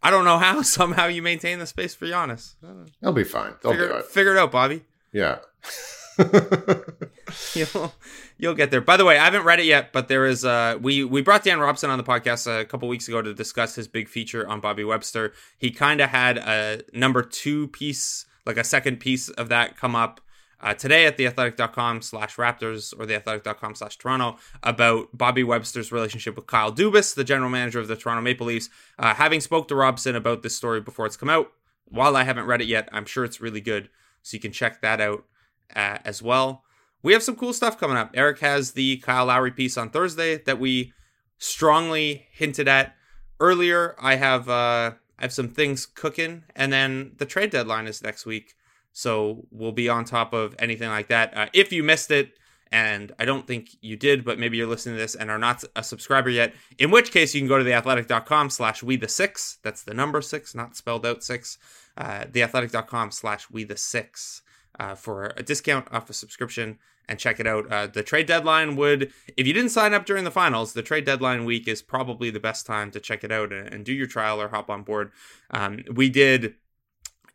I 0.01 0.09
don't 0.09 0.23
know 0.23 0.37
how 0.37 0.61
somehow 0.77 1.07
you 1.07 1.21
maintain 1.21 1.59
the 1.59 1.67
space 1.67 1.93
for 1.93 2.05
Giannis. 2.05 2.55
They'll 3.01 3.11
be 3.11 3.25
fine. 3.25 3.55
They'll 3.61 3.73
figure, 3.73 3.89
do 3.89 3.95
it. 3.95 4.05
Figure 4.05 4.31
it 4.35 4.37
out, 4.37 4.51
Bobby. 4.51 4.85
Yeah. 5.11 5.39
you'll 7.53 7.93
you'll 8.37 8.53
get 8.53 8.71
there. 8.71 8.81
By 8.81 8.97
the 8.97 9.05
way, 9.05 9.17
I 9.17 9.25
haven't 9.25 9.43
read 9.43 9.59
it 9.59 9.65
yet, 9.65 9.91
but 9.91 10.07
there 10.07 10.25
is 10.25 10.45
uh 10.45 10.77
we 10.81 11.03
we 11.03 11.21
brought 11.21 11.43
Dan 11.43 11.59
Robson 11.59 11.89
on 11.89 11.97
the 11.97 12.03
podcast 12.03 12.47
a 12.47 12.65
couple 12.65 12.87
weeks 12.87 13.07
ago 13.07 13.21
to 13.21 13.33
discuss 13.33 13.75
his 13.75 13.87
big 13.87 14.07
feature 14.07 14.47
on 14.47 14.59
Bobby 14.61 14.83
Webster. 14.83 15.33
He 15.57 15.71
kind 15.71 16.01
of 16.01 16.09
had 16.09 16.37
a 16.37 16.81
number 16.93 17.21
two 17.21 17.67
piece, 17.69 18.25
like 18.45 18.57
a 18.57 18.63
second 18.63 18.99
piece 18.99 19.29
of 19.29 19.49
that 19.49 19.77
come 19.77 19.95
up 19.95 20.21
uh, 20.61 20.73
today 20.73 21.05
at 21.05 21.17
theathletic.com 21.17 22.01
slash 22.01 22.35
raptors 22.37 22.93
or 22.97 23.05
theathletic.com 23.05 23.75
slash 23.75 23.97
toronto 23.97 24.37
about 24.63 25.15
bobby 25.15 25.43
webster's 25.43 25.91
relationship 25.91 26.35
with 26.35 26.47
kyle 26.47 26.71
dubas 26.71 27.13
the 27.13 27.23
general 27.23 27.49
manager 27.49 27.79
of 27.79 27.87
the 27.87 27.95
toronto 27.95 28.21
maple 28.21 28.47
leafs 28.47 28.69
uh, 28.97 29.13
having 29.13 29.39
spoke 29.39 29.67
to 29.67 29.75
robson 29.75 30.15
about 30.15 30.41
this 30.43 30.55
story 30.55 30.81
before 30.81 31.05
it's 31.05 31.17
come 31.17 31.29
out 31.29 31.51
while 31.89 32.15
i 32.15 32.23
haven't 32.23 32.45
read 32.45 32.61
it 32.61 32.67
yet 32.67 32.89
i'm 32.91 33.05
sure 33.05 33.23
it's 33.23 33.41
really 33.41 33.61
good 33.61 33.89
so 34.21 34.35
you 34.35 34.41
can 34.41 34.51
check 34.51 34.81
that 34.81 34.99
out 34.99 35.25
uh, 35.75 35.99
as 36.03 36.21
well. 36.21 36.63
We 37.01 37.13
have 37.13 37.23
some 37.23 37.35
cool 37.35 37.53
stuff 37.53 37.79
coming 37.79 37.97
up. 37.97 38.11
Eric 38.13 38.39
has 38.39 38.71
the 38.71 38.97
Kyle 38.97 39.27
Lowry 39.27 39.51
piece 39.51 39.77
on 39.77 39.89
Thursday 39.91 40.37
that 40.39 40.59
we 40.59 40.91
strongly 41.37 42.25
hinted 42.31 42.67
at 42.67 42.95
earlier. 43.39 43.95
I 43.99 44.15
have 44.15 44.49
uh, 44.49 44.93
I 45.17 45.21
have 45.21 45.33
some 45.33 45.49
things 45.49 45.85
cooking, 45.85 46.43
and 46.55 46.73
then 46.73 47.13
the 47.17 47.25
trade 47.25 47.51
deadline 47.51 47.87
is 47.87 48.03
next 48.03 48.25
week, 48.25 48.55
so 48.91 49.45
we'll 49.51 49.71
be 49.71 49.87
on 49.87 50.05
top 50.05 50.33
of 50.33 50.55
anything 50.57 50.89
like 50.89 51.07
that. 51.09 51.37
Uh, 51.37 51.45
if 51.53 51.71
you 51.71 51.83
missed 51.83 52.09
it, 52.09 52.33
and 52.71 53.11
I 53.19 53.25
don't 53.25 53.45
think 53.45 53.69
you 53.81 53.95
did, 53.95 54.25
but 54.25 54.39
maybe 54.39 54.57
you're 54.57 54.67
listening 54.67 54.95
to 54.95 55.01
this 55.01 55.15
and 55.15 55.29
are 55.29 55.37
not 55.37 55.63
a 55.75 55.83
subscriber 55.83 56.29
yet. 56.29 56.53
In 56.77 56.91
which 56.91 57.11
case, 57.11 57.35
you 57.35 57.41
can 57.41 57.47
go 57.47 57.59
to 57.59 57.63
theathletic.com 57.63 58.49
slash 58.49 58.81
we 58.81 58.97
the 58.97 59.07
six. 59.07 59.59
That's 59.63 59.83
the 59.83 59.93
number 59.93 60.21
six, 60.21 60.55
not 60.55 60.75
spelled 60.75 61.05
out 61.05 61.23
six. 61.23 61.57
Uh, 61.95 62.25
theathletic.com 62.25 63.11
slash 63.11 63.49
we 63.51 63.63
the 63.63 63.77
six 63.77 64.41
uh, 64.79 64.95
for 64.95 65.33
a 65.37 65.43
discount 65.43 65.87
off 65.91 66.09
a 66.09 66.13
subscription 66.13 66.77
and 67.07 67.19
check 67.19 67.39
it 67.39 67.47
out. 67.47 67.71
Uh, 67.71 67.87
the 67.87 68.03
trade 68.03 68.25
deadline 68.25 68.75
would, 68.75 69.11
if 69.37 69.45
you 69.45 69.53
didn't 69.53 69.69
sign 69.69 69.93
up 69.93 70.05
during 70.05 70.23
the 70.23 70.31
finals, 70.31 70.73
the 70.73 70.81
trade 70.81 71.05
deadline 71.05 71.45
week 71.45 71.67
is 71.67 71.81
probably 71.81 72.29
the 72.29 72.39
best 72.39 72.65
time 72.65 72.91
to 72.91 72.99
check 72.99 73.23
it 73.23 73.31
out 73.31 73.53
and, 73.53 73.71
and 73.73 73.85
do 73.85 73.93
your 73.93 74.07
trial 74.07 74.41
or 74.41 74.49
hop 74.49 74.69
on 74.69 74.83
board. 74.83 75.11
Um, 75.51 75.83
we 75.93 76.09
did, 76.09 76.55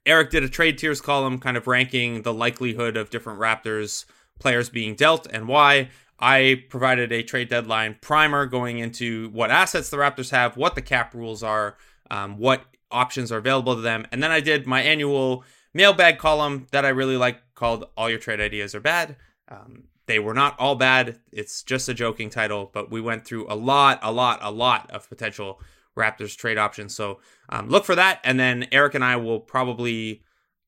Eric 0.04 0.30
did 0.30 0.42
a 0.42 0.48
trade 0.48 0.76
tiers 0.78 1.00
column 1.00 1.38
kind 1.38 1.56
of 1.56 1.66
ranking 1.66 2.22
the 2.22 2.34
likelihood 2.34 2.96
of 2.96 3.10
different 3.10 3.38
Raptors 3.38 4.06
players 4.38 4.68
being 4.68 4.94
dealt 4.94 5.26
and 5.30 5.46
why. 5.46 5.90
I 6.18 6.64
provided 6.68 7.12
a 7.12 7.22
trade 7.22 7.48
deadline 7.48 7.96
primer 8.00 8.44
going 8.46 8.78
into 8.78 9.30
what 9.30 9.50
assets 9.50 9.88
the 9.88 9.96
Raptors 9.96 10.30
have, 10.30 10.56
what 10.56 10.74
the 10.74 10.82
cap 10.82 11.14
rules 11.14 11.42
are, 11.42 11.76
um, 12.10 12.38
what 12.38 12.64
options 12.90 13.30
are 13.30 13.38
available 13.38 13.76
to 13.76 13.80
them. 13.80 14.06
And 14.10 14.22
then 14.22 14.30
I 14.30 14.40
did 14.40 14.66
my 14.66 14.82
annual 14.82 15.44
mailbag 15.74 16.18
column 16.18 16.66
that 16.72 16.84
I 16.84 16.90
really 16.90 17.16
like 17.16 17.40
called 17.54 17.86
All 17.96 18.10
Your 18.10 18.18
Trade 18.18 18.40
Ideas 18.40 18.74
Are 18.74 18.80
Bad. 18.80 19.16
Um, 19.48 19.84
they 20.06 20.18
were 20.18 20.34
not 20.34 20.58
all 20.58 20.74
bad. 20.74 21.20
It's 21.32 21.62
just 21.62 21.88
a 21.88 21.94
joking 21.94 22.30
title, 22.30 22.70
but 22.72 22.90
we 22.90 23.00
went 23.00 23.24
through 23.24 23.46
a 23.48 23.54
lot, 23.54 24.00
a 24.02 24.10
lot, 24.10 24.40
a 24.42 24.50
lot 24.50 24.90
of 24.90 25.08
potential 25.08 25.60
Raptors 25.96 26.36
trade 26.36 26.58
options. 26.58 26.94
So 26.94 27.20
um, 27.48 27.68
look 27.68 27.84
for 27.84 27.94
that. 27.94 28.20
And 28.24 28.38
then 28.38 28.66
Eric 28.72 28.94
and 28.94 29.04
I 29.04 29.16
will 29.16 29.40
probably 29.40 30.22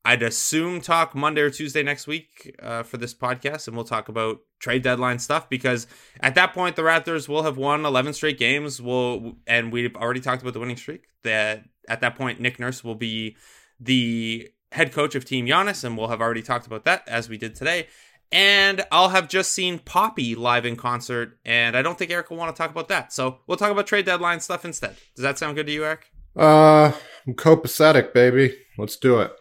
I'd 0.05 0.21
assume 0.21 0.81
talk 0.81 1.15
Monday 1.15 1.41
or 1.41 1.49
Tuesday 1.49 1.81
next 1.81 2.07
week 2.07 2.53
uh, 2.61 2.83
for 2.83 2.97
this 2.97 3.13
podcast, 3.13 3.67
and 3.67 3.75
we'll 3.75 3.85
talk 3.85 4.09
about 4.09 4.41
trade 4.59 4.83
deadline 4.83 5.17
stuff 5.19 5.49
because 5.49 5.87
at 6.19 6.35
that 6.35 6.53
point 6.53 6.75
the 6.75 6.81
Raptors 6.81 7.29
will 7.29 7.43
have 7.43 7.57
won 7.57 7.85
11 7.85 8.13
straight 8.13 8.37
games. 8.37 8.81
We'll, 8.81 9.37
and 9.47 9.71
we've 9.71 9.95
already 9.95 10.19
talked 10.19 10.41
about 10.41 10.53
the 10.53 10.59
winning 10.59 10.75
streak. 10.75 11.05
That 11.23 11.63
at 11.87 12.01
that 12.01 12.15
point 12.15 12.41
Nick 12.41 12.59
Nurse 12.59 12.83
will 12.83 12.95
be 12.95 13.37
the 13.79 14.49
head 14.73 14.91
coach 14.91 15.15
of 15.15 15.23
Team 15.23 15.45
Giannis, 15.45 15.83
and 15.83 15.97
we'll 15.97 16.09
have 16.09 16.21
already 16.21 16.41
talked 16.41 16.67
about 16.67 16.83
that 16.85 17.07
as 17.07 17.29
we 17.29 17.37
did 17.37 17.55
today. 17.55 17.87
And 18.31 18.83
I'll 18.91 19.09
have 19.09 19.27
just 19.27 19.51
seen 19.51 19.77
Poppy 19.77 20.33
live 20.33 20.65
in 20.65 20.75
concert, 20.75 21.37
and 21.45 21.77
I 21.77 21.83
don't 21.83 21.97
think 21.97 22.09
Eric 22.09 22.31
will 22.31 22.37
want 22.37 22.55
to 22.55 22.59
talk 22.59 22.71
about 22.71 22.87
that. 22.87 23.13
So 23.13 23.39
we'll 23.45 23.57
talk 23.57 23.71
about 23.71 23.85
trade 23.85 24.05
deadline 24.05 24.39
stuff 24.39 24.65
instead. 24.65 24.95
Does 25.15 25.21
that 25.21 25.37
sound 25.37 25.55
good 25.55 25.67
to 25.67 25.71
you, 25.71 25.85
Eric? 25.85 26.11
Uh, 26.35 26.91
I'm 27.27 27.35
copacetic, 27.35 28.13
baby. 28.13 28.57
Let's 28.77 28.97
do 28.97 29.19
it. 29.19 29.31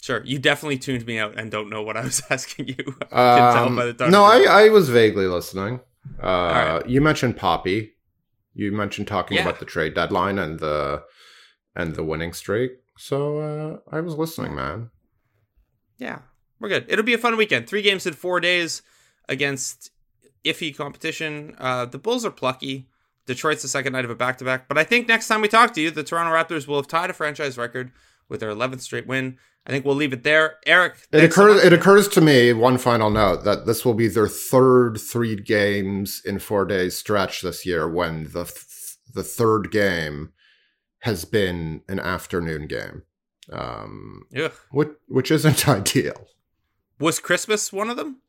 Sure, 0.00 0.22
you 0.24 0.38
definitely 0.38 0.78
tuned 0.78 1.06
me 1.06 1.18
out 1.18 1.38
and 1.38 1.50
don't 1.50 1.68
know 1.68 1.82
what 1.82 1.96
I 1.96 2.02
was 2.02 2.22
asking 2.30 2.68
you. 2.68 2.96
Um, 3.10 3.76
no, 4.10 4.24
I, 4.24 4.46
I 4.48 4.68
was 4.68 4.88
vaguely 4.88 5.26
listening. 5.26 5.80
Uh, 6.22 6.26
right. 6.26 6.88
You 6.88 7.00
mentioned 7.00 7.36
Poppy. 7.36 7.92
You 8.54 8.70
mentioned 8.70 9.08
talking 9.08 9.36
yeah. 9.36 9.42
about 9.42 9.58
the 9.58 9.64
trade 9.64 9.94
deadline 9.94 10.38
and 10.38 10.60
the 10.60 11.02
and 11.74 11.94
the 11.94 12.04
winning 12.04 12.32
streak. 12.32 12.72
So 12.96 13.38
uh, 13.38 13.78
I 13.94 14.00
was 14.00 14.14
listening, 14.14 14.54
man. 14.54 14.90
Yeah, 15.98 16.20
we're 16.60 16.68
good. 16.68 16.86
It'll 16.88 17.04
be 17.04 17.14
a 17.14 17.18
fun 17.18 17.36
weekend. 17.36 17.68
Three 17.68 17.82
games 17.82 18.06
in 18.06 18.14
four 18.14 18.40
days 18.40 18.82
against 19.28 19.90
iffy 20.44 20.76
competition. 20.76 21.54
Uh, 21.58 21.86
the 21.86 21.98
Bulls 21.98 22.24
are 22.24 22.30
plucky. 22.30 22.88
Detroit's 23.26 23.62
the 23.62 23.68
second 23.68 23.92
night 23.92 24.04
of 24.04 24.10
a 24.10 24.14
back 24.14 24.38
to 24.38 24.44
back. 24.44 24.68
But 24.68 24.78
I 24.78 24.84
think 24.84 25.08
next 25.08 25.28
time 25.28 25.40
we 25.40 25.48
talk 25.48 25.72
to 25.74 25.80
you, 25.80 25.90
the 25.90 26.02
Toronto 26.02 26.32
Raptors 26.32 26.66
will 26.66 26.76
have 26.76 26.88
tied 26.88 27.10
a 27.10 27.12
franchise 27.12 27.56
record 27.56 27.92
with 28.28 28.40
their 28.40 28.50
11th 28.50 28.80
straight 28.80 29.06
win. 29.06 29.38
I 29.64 29.70
think 29.70 29.84
we'll 29.84 29.94
leave 29.94 30.12
it 30.12 30.24
there. 30.24 30.56
Eric, 30.66 30.96
it 31.12 31.22
occurs. 31.22 31.60
So 31.60 31.66
it 31.66 31.72
occurs 31.72 32.08
to 32.08 32.20
me. 32.20 32.52
One 32.52 32.78
final 32.78 33.10
note 33.10 33.44
that 33.44 33.64
this 33.64 33.84
will 33.84 33.94
be 33.94 34.08
their 34.08 34.26
third 34.26 34.98
three 35.00 35.36
games 35.36 36.20
in 36.24 36.40
four 36.40 36.64
days 36.64 36.96
stretch 36.96 37.42
this 37.42 37.64
year. 37.64 37.88
When 37.88 38.24
the 38.24 38.44
th- 38.44 38.96
the 39.14 39.22
third 39.22 39.70
game 39.70 40.32
has 41.02 41.24
been 41.24 41.82
an 41.88 41.98
afternoon 41.98 42.66
game, 42.66 43.02
um, 43.50 44.22
which 44.70 44.88
which 45.06 45.30
isn't 45.30 45.68
ideal. 45.68 46.28
Was 46.98 47.18
Christmas 47.18 47.72
one 47.72 47.90
of 47.90 47.96
them? 47.96 48.22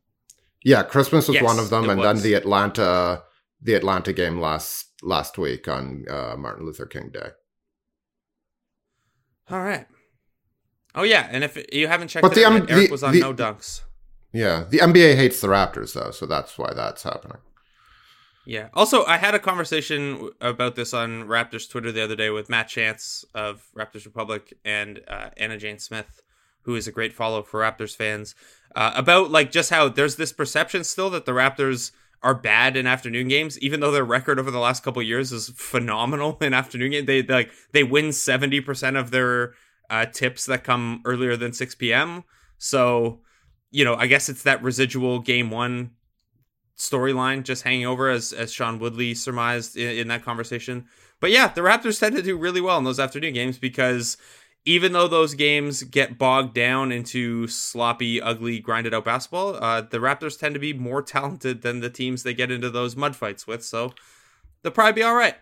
Yeah, 0.64 0.82
Christmas 0.82 1.28
was 1.28 1.36
yes, 1.36 1.44
one 1.44 1.58
of 1.58 1.70
them, 1.70 1.88
and 1.88 2.00
was. 2.00 2.22
then 2.22 2.22
the 2.22 2.34
Atlanta 2.34 3.22
the 3.62 3.74
Atlanta 3.74 4.12
game 4.12 4.40
last 4.40 4.88
last 5.02 5.38
week 5.38 5.68
on 5.68 6.04
uh, 6.10 6.34
Martin 6.36 6.66
Luther 6.66 6.86
King 6.86 7.10
Day. 7.12 7.30
All 9.50 9.62
right. 9.62 9.86
Oh 10.94 11.02
yeah, 11.02 11.28
and 11.30 11.44
if 11.44 11.58
you 11.72 11.86
haven't 11.86 12.08
checked, 12.08 12.22
but 12.22 12.34
the, 12.34 12.44
out, 12.44 12.70
Eric 12.70 12.90
was 12.90 13.02
on 13.02 13.12
the, 13.12 13.20
no 13.20 13.34
dunks. 13.34 13.82
Yeah, 14.32 14.64
the 14.68 14.78
NBA 14.78 15.16
hates 15.16 15.40
the 15.40 15.48
Raptors 15.48 15.94
though, 15.94 16.10
so 16.10 16.26
that's 16.26 16.58
why 16.58 16.72
that's 16.74 17.04
happening. 17.04 17.38
Yeah. 18.46 18.68
Also, 18.74 19.04
I 19.04 19.16
had 19.16 19.34
a 19.34 19.38
conversation 19.38 20.30
about 20.40 20.76
this 20.76 20.92
on 20.92 21.24
Raptors 21.24 21.68
Twitter 21.68 21.90
the 21.90 22.02
other 22.02 22.16
day 22.16 22.30
with 22.30 22.50
Matt 22.50 22.68
Chance 22.68 23.24
of 23.34 23.66
Raptors 23.76 24.04
Republic 24.04 24.52
and 24.64 25.00
uh, 25.08 25.30
Anna 25.36 25.56
Jane 25.56 25.78
Smith, 25.78 26.22
who 26.62 26.74
is 26.74 26.86
a 26.86 26.92
great 26.92 27.12
follow 27.12 27.42
for 27.42 27.60
Raptors 27.60 27.96
fans, 27.96 28.34
uh, 28.76 28.92
about 28.94 29.30
like 29.30 29.50
just 29.50 29.70
how 29.70 29.88
there's 29.88 30.16
this 30.16 30.32
perception 30.32 30.84
still 30.84 31.10
that 31.10 31.24
the 31.24 31.32
Raptors 31.32 31.92
are 32.22 32.34
bad 32.34 32.76
in 32.76 32.86
afternoon 32.86 33.28
games, 33.28 33.58
even 33.60 33.80
though 33.80 33.90
their 33.90 34.04
record 34.04 34.38
over 34.38 34.50
the 34.50 34.58
last 34.58 34.82
couple 34.82 35.02
years 35.02 35.32
is 35.32 35.50
phenomenal 35.50 36.36
in 36.40 36.52
afternoon 36.54 36.90
games. 36.90 37.06
They 37.06 37.22
like 37.22 37.50
they 37.72 37.84
win 37.84 38.12
seventy 38.12 38.60
percent 38.60 38.96
of 38.96 39.10
their 39.10 39.54
uh, 39.90 40.06
tips 40.06 40.46
that 40.46 40.64
come 40.64 41.02
earlier 41.04 41.36
than 41.36 41.52
6 41.52 41.74
p.m. 41.76 42.24
So, 42.58 43.20
you 43.70 43.84
know, 43.84 43.94
I 43.94 44.06
guess 44.06 44.28
it's 44.28 44.42
that 44.44 44.62
residual 44.62 45.20
game 45.20 45.50
one 45.50 45.90
storyline 46.76 47.42
just 47.42 47.62
hanging 47.62 47.86
over 47.86 48.10
as 48.10 48.32
as 48.32 48.52
Sean 48.52 48.78
Woodley 48.78 49.14
surmised 49.14 49.76
in, 49.76 49.98
in, 49.98 50.08
that 50.08 50.24
conversation. 50.24 50.86
But 51.20 51.30
yeah, 51.30 51.48
the 51.48 51.60
Raptors 51.60 52.00
tend 52.00 52.16
to 52.16 52.22
do 52.22 52.36
really 52.36 52.60
well 52.60 52.78
in 52.78 52.84
those 52.84 53.00
afternoon 53.00 53.34
games 53.34 53.58
because 53.58 54.16
even 54.66 54.92
though 54.92 55.08
those 55.08 55.34
games 55.34 55.82
get 55.82 56.18
bogged 56.18 56.54
down 56.54 56.90
into 56.90 57.46
sloppy, 57.46 58.20
ugly, 58.20 58.58
grinded 58.58 58.94
out 58.94 59.04
basketball, 59.04 59.56
uh, 59.56 59.82
the 59.82 59.98
Raptors 59.98 60.38
tend 60.38 60.54
to 60.54 60.60
be 60.60 60.72
more 60.72 61.02
talented 61.02 61.62
than 61.62 61.80
the 61.80 61.90
teams 61.90 62.22
they 62.22 62.34
get 62.34 62.50
into 62.50 62.70
those 62.70 62.96
mud 62.96 63.14
fights 63.14 63.46
with. 63.46 63.62
So 63.62 63.92
they'll 64.62 64.72
probably 64.72 65.00
be 65.00 65.02
all 65.02 65.14
right. 65.14 65.36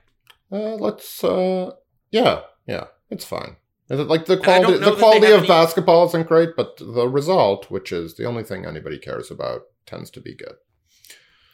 Uh, 0.51 0.75
let's, 0.75 1.23
uh, 1.25 1.71
yeah, 2.11 2.43
yeah, 2.67 2.87
it's 3.11 3.25
fine. 3.25 3.57
Like 3.89 4.27
the 4.27 4.39
quality, 4.39 4.79
the 4.79 4.97
quality 4.97 5.27
of 5.33 5.41
any... 5.41 5.49
basketball 5.49 6.07
isn't 6.07 6.27
great, 6.27 6.51
but 6.57 6.79
the 6.79 7.09
result, 7.09 7.71
which 7.71 7.93
is 7.93 8.15
the 8.15 8.25
only 8.25 8.43
thing 8.43 8.65
anybody 8.65 8.99
cares 8.99 9.31
about, 9.31 9.63
tends 9.87 10.11
to 10.11 10.21
be 10.21 10.35
good. 10.35 10.55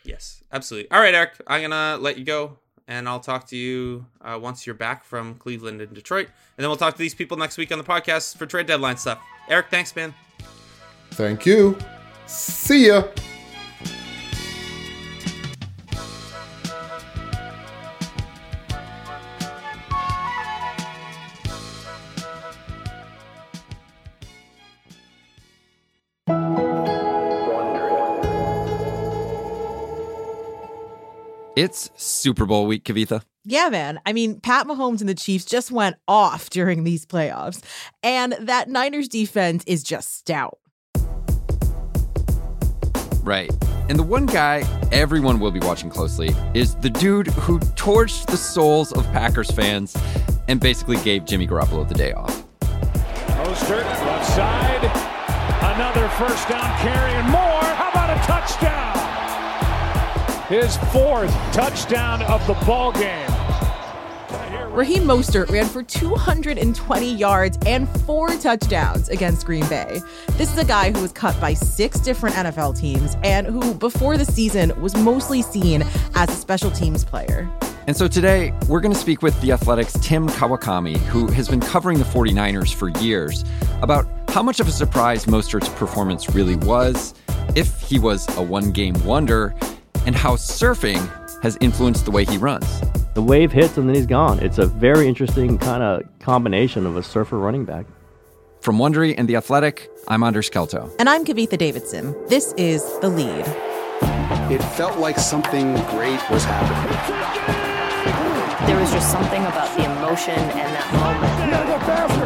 Yes, 0.09 0.42
absolutely. 0.50 0.90
All 0.90 1.00
right, 1.00 1.14
Eric, 1.14 1.32
I'm 1.46 1.61
gonna 1.61 1.98
let 2.00 2.16
you 2.16 2.24
go, 2.24 2.56
and 2.86 3.06
I'll 3.06 3.20
talk 3.20 3.46
to 3.48 3.56
you 3.59 4.06
uh, 4.22 4.38
once 4.40 4.66
you're 4.66 4.74
back 4.74 5.04
from 5.04 5.34
Cleveland 5.34 5.82
and 5.82 5.92
Detroit, 5.92 6.28
and 6.28 6.64
then 6.64 6.68
we'll 6.68 6.78
talk 6.78 6.94
to 6.94 6.98
these 6.98 7.14
people 7.14 7.36
next 7.36 7.59
week 7.59 7.70
on 7.70 7.76
the 7.76 7.84
podcast 7.84 8.38
for 8.38 8.46
trade 8.46 8.66
deadline 8.66 8.96
stuff. 8.96 9.20
Eric, 9.50 9.66
thanks, 9.70 9.94
man. 9.94 10.14
Thank 11.11 11.44
you. 11.44 11.76
See 12.26 12.86
ya. 12.86 13.02
It's 31.59 31.90
Super 31.96 32.46
Bowl 32.46 32.68
week, 32.68 32.84
Kavitha. 32.84 33.22
Yeah, 33.44 33.68
man. 33.68 33.98
I 34.06 34.12
mean, 34.12 34.38
Pat 34.38 34.68
Mahomes 34.68 35.00
and 35.00 35.09
the 35.09 35.14
Chiefs 35.16 35.44
just 35.44 35.72
went 35.72 35.96
off 36.06 36.50
during 36.50 36.84
these 36.84 37.04
playoffs, 37.04 37.61
and 38.00 38.34
that 38.38 38.68
Niners 38.68 39.09
defense 39.09 39.64
is 39.66 39.82
just 39.82 40.16
stout. 40.16 40.61
Right. 43.24 43.50
And 43.88 43.98
the 43.98 44.04
one 44.04 44.26
guy 44.26 44.62
everyone 44.92 45.40
will 45.40 45.50
be 45.50 45.59
watching 45.59 45.90
closely 45.90 46.32
is 46.54 46.76
the 46.76 46.90
dude 46.90 47.26
who 47.26 47.59
torched 47.59 48.26
the 48.26 48.36
souls 48.36 48.92
of 48.92 49.04
Packers 49.06 49.50
fans 49.50 49.96
and 50.46 50.61
basically 50.61 50.98
gave 50.98 51.24
Jimmy 51.24 51.48
Garoppolo 51.48 51.88
the 51.88 51.94
day 51.94 52.12
off. 52.12 52.44
Mostert, 52.61 53.82
left 54.06 54.30
side, 54.30 55.74
another 55.74 56.09
first 56.11 56.48
down 56.48 56.78
carry 56.78 57.11
and 57.14 57.28
more. 57.30 57.64
How 57.74 57.90
about 57.90 58.16
a 58.16 58.20
touchdown? 58.24 59.27
His 60.49 60.78
fourth 60.92 61.30
touchdown 61.53 62.22
of 62.22 62.44
the 62.46 62.55
ball 62.64 62.90
game. 62.92 63.28
Raheem 64.72 65.03
Mostert 65.03 65.51
ran 65.51 65.66
for 65.66 65.82
220 65.82 67.14
yards 67.14 67.59
and 67.66 67.86
four 68.01 68.28
touchdowns 68.36 69.11
against 69.11 69.44
Green 69.44 69.68
Bay. 69.68 70.01
This 70.38 70.51
is 70.51 70.57
a 70.57 70.64
guy 70.64 70.90
who 70.90 71.03
was 71.03 71.12
cut 71.12 71.38
by 71.38 71.53
six 71.53 72.01
different 72.01 72.34
NFL 72.36 72.78
teams 72.78 73.16
and 73.24 73.46
who, 73.46 73.74
before 73.74 74.16
the 74.16 74.24
season, 74.24 74.72
was 74.80 74.96
mostly 74.96 75.42
seen 75.42 75.84
as 76.14 76.30
a 76.30 76.32
special 76.32 76.70
teams 76.70 77.05
player. 77.05 77.51
And 77.86 77.96
so 77.96 78.09
today, 78.09 78.55
we're 78.68 78.80
going 78.80 78.94
to 78.94 78.99
speak 78.99 79.20
with 79.20 79.38
The 79.42 79.53
Athletic's 79.53 79.99
Tim 80.01 80.28
Kawakami, 80.28 80.96
who 80.96 81.26
has 81.32 81.49
been 81.49 81.61
covering 81.61 81.99
the 81.99 82.05
49ers 82.05 82.72
for 82.72 82.88
years, 83.01 83.44
about 83.82 84.07
how 84.28 84.42
much 84.42 84.61
of 84.61 84.68
a 84.68 84.72
surprise 84.72 85.26
Mostert's 85.26 85.68
performance 85.70 86.30
really 86.34 86.57
was 86.57 87.14
if 87.55 87.80
he 87.80 87.99
was 87.99 88.28
a 88.36 88.42
one 88.42 88.70
game 88.72 88.94
wonder, 89.05 89.55
and 90.07 90.14
how 90.14 90.36
surfing 90.36 90.99
has 91.42 91.57
influenced 91.61 92.05
the 92.05 92.11
way 92.11 92.24
he 92.24 92.38
runs. 92.38 92.80
The 93.14 93.22
wave 93.22 93.53
hits 93.53 93.76
and 93.76 93.88
then 93.88 93.94
he's 93.94 94.07
gone. 94.07 94.38
It's 94.40 94.59
a 94.59 94.66
very 94.66 95.09
interesting 95.09 95.59
kind 95.59 95.82
of 95.82 96.03
combination 96.20 96.86
of 96.86 96.96
a 96.96 97.03
surfer 97.03 97.38
running 97.38 97.64
back. 97.64 97.86
From 98.61 98.78
Wondery 98.78 99.14
and 99.16 99.28
The 99.28 99.36
Athletic, 99.36 99.90
I'm 100.09 100.22
Anders 100.22 100.51
Kelto. 100.51 100.90
And 100.99 101.09
I'm 101.09 101.24
Kavitha 101.24 101.57
Davidson. 101.57 102.14
This 102.28 102.53
is 102.57 102.82
The 103.01 103.09
Lead. 103.09 103.44
It 104.51 104.62
felt 104.76 104.99
like 104.99 105.18
something 105.18 105.74
great 105.90 106.20
was 106.30 106.44
happening. 106.44 106.88
There 108.66 108.78
was 108.78 108.90
just 108.90 109.11
something 109.11 109.42
about 109.42 109.76
the 109.76 109.84
emotion 109.84 110.34
and 110.34 110.74
that 110.74 110.92
moment. 110.92 112.17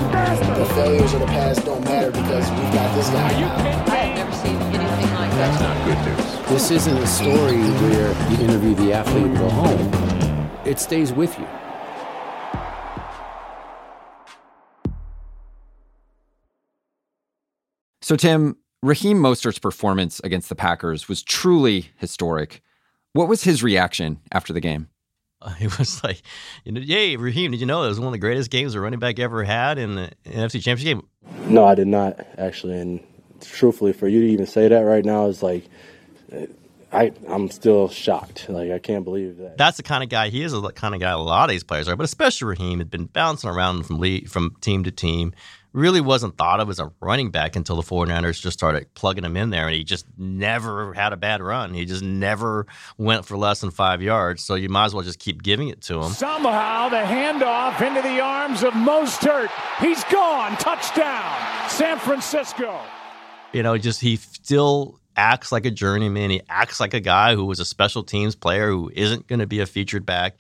The 0.63 0.75
failures 0.75 1.13
of 1.13 1.19
the 1.19 1.27
past 1.27 1.65
don't 1.65 1.85
matter 1.85 2.13
because 2.13 2.49
we've 2.53 2.73
got 2.73 2.95
this 2.95 3.09
guy 3.09 3.41
now. 3.41 3.85
I 3.93 3.97
have 3.97 4.17
never 4.17 4.33
seen 4.33 4.55
anything 4.63 5.13
like 5.13 5.31
that. 5.33 5.59
That's 5.59 5.61
not 5.61 5.77
good 5.85 5.99
news. 6.07 6.49
This 6.49 6.71
isn't 6.71 6.99
a 6.99 7.07
story 7.09 7.59
where 7.59 8.31
you 8.31 8.45
interview 8.45 8.75
the 8.77 8.93
athlete 8.93 9.25
and 9.25 9.37
go 9.37 9.49
home. 9.49 10.51
It 10.65 10.79
stays 10.79 11.13
with 11.13 11.37
you. 11.37 11.49
So, 18.01 18.15
Tim, 18.15 18.57
Raheem 18.85 19.19
Mostert's 19.19 19.59
performance 19.59 20.21
against 20.23 20.49
the 20.49 20.55
Packers 20.55 21.09
was 21.09 21.25
truly 21.25 21.91
historic. 21.97 22.63
What 23.15 23.27
was 23.27 23.43
his 23.43 23.65
reaction 23.65 24.21
after 24.31 24.53
the 24.53 24.61
game? 24.61 24.91
Uh, 25.43 25.55
it 25.61 25.79
was 25.79 26.03
like, 26.05 26.23
you 26.65 26.73
know, 26.73 26.81
yay, 26.81 27.17
Raheem, 27.17 27.51
did 27.51 27.61
you 27.61 27.67
know 27.67 27.85
it 27.85 27.89
was 27.89 27.99
one 27.99 28.09
of 28.09 28.13
the 28.13 28.19
greatest 28.19 28.51
games 28.51 28.75
a 28.75 28.81
running 28.81 29.01
back 29.01 29.19
ever 29.19 29.45
had 29.45 29.79
in 29.79 29.97
the 29.97 30.11
NFC 30.25 30.63
Championship 30.63 30.99
game? 30.99 31.09
No, 31.53 31.65
I 31.65 31.75
did 31.75 31.89
not, 31.89 32.25
actually. 32.39 32.79
And 32.79 33.01
truthfully, 33.41 33.93
for 33.93 34.09
you 34.09 34.21
to 34.21 34.27
even 34.29 34.47
say 34.47 34.69
that 34.69 34.81
right 34.81 35.05
now 35.05 35.27
is 35.27 35.43
like, 35.43 35.65
I, 36.93 37.13
I'm 37.29 37.51
still 37.51 37.89
shocked. 37.89 38.49
Like, 38.49 38.71
I 38.71 38.79
can't 38.79 39.05
believe 39.05 39.39
that. 39.39 39.57
That's 39.57 39.79
the 39.79 39.83
kind 39.83 40.03
of 40.03 40.11
guy 40.11 40.29
he 40.29 40.43
is, 40.43 40.53
the 40.53 40.73
kind 40.73 40.95
of 40.95 41.01
guy 41.01 41.11
a 41.11 41.19
lot 41.19 41.45
of 41.45 41.51
these 41.51 41.65
players 41.65 41.89
are, 41.89 41.97
but 41.97 42.05
especially 42.05 42.49
Raheem 42.49 42.79
had 42.79 42.91
been 42.91 43.07
bouncing 43.07 43.49
around 43.49 43.85
from 43.85 43.99
league, 43.99 44.29
from 44.29 44.57
team 44.61 44.85
to 44.85 44.91
team 44.91 45.33
really 45.73 46.01
wasn't 46.01 46.37
thought 46.37 46.61
of 46.61 46.69
as 46.69 46.79
a 46.79 46.93
running 47.01 47.31
back 47.31 47.57
until 47.57 47.77
the 47.77 47.83
49ers 47.83 48.41
just 48.41 48.59
started 48.59 48.93
plugging 48.95 49.25
him 49.25 49.37
in 49.37 49.51
there. 49.51 49.67
And 49.67 49.75
he 49.75 49.85
just 49.85 50.07
never 50.17 50.93
had 50.93 51.13
a 51.13 51.17
bad 51.17 51.41
run. 51.41 51.75
He 51.75 51.85
just 51.85 52.03
never 52.03 52.67
went 52.99 53.25
for 53.25 53.37
less 53.37 53.61
than 53.61 53.71
five 53.71 54.03
yards. 54.03 54.45
So 54.45 54.55
you 54.55 54.69
might 54.69 54.87
as 54.87 54.95
well 54.95 55.03
just 55.03 55.19
keep 55.19 55.43
giving 55.43 55.69
it 55.69 55.81
to 55.83 56.03
him. 56.03 56.13
Somehow 56.13 56.89
the 56.89 56.97
handoff 56.97 57.81
into 57.87 58.03
the 58.03 58.21
arms 58.21 58.63
of 58.63 58.73
Mostert. 58.75 59.51
He's 59.81 60.05
gone. 60.05 60.57
Touchdown, 60.57 61.69
San 61.69 61.99
Francisco. 61.99 62.81
You 63.53 63.63
know, 63.63 63.77
just 63.79 64.01
he 64.01 64.17
still 64.17 64.99
acts 65.17 65.53
like 65.53 65.67
a 65.67 65.71
journeyman. 65.71 66.31
He 66.31 66.43
acts 66.49 66.81
like 66.81 66.95
a 66.95 67.01
guy 67.01 67.35
who 67.35 67.45
was 67.45 67.61
a 67.61 67.65
special 67.65 68.03
teams 68.03 68.35
player 68.35 68.69
who 68.69 68.91
isn't 68.95 69.27
going 69.27 69.41
to 69.41 69.47
be 69.47 69.61
a 69.61 69.67
featured 69.67 70.07
back 70.07 70.37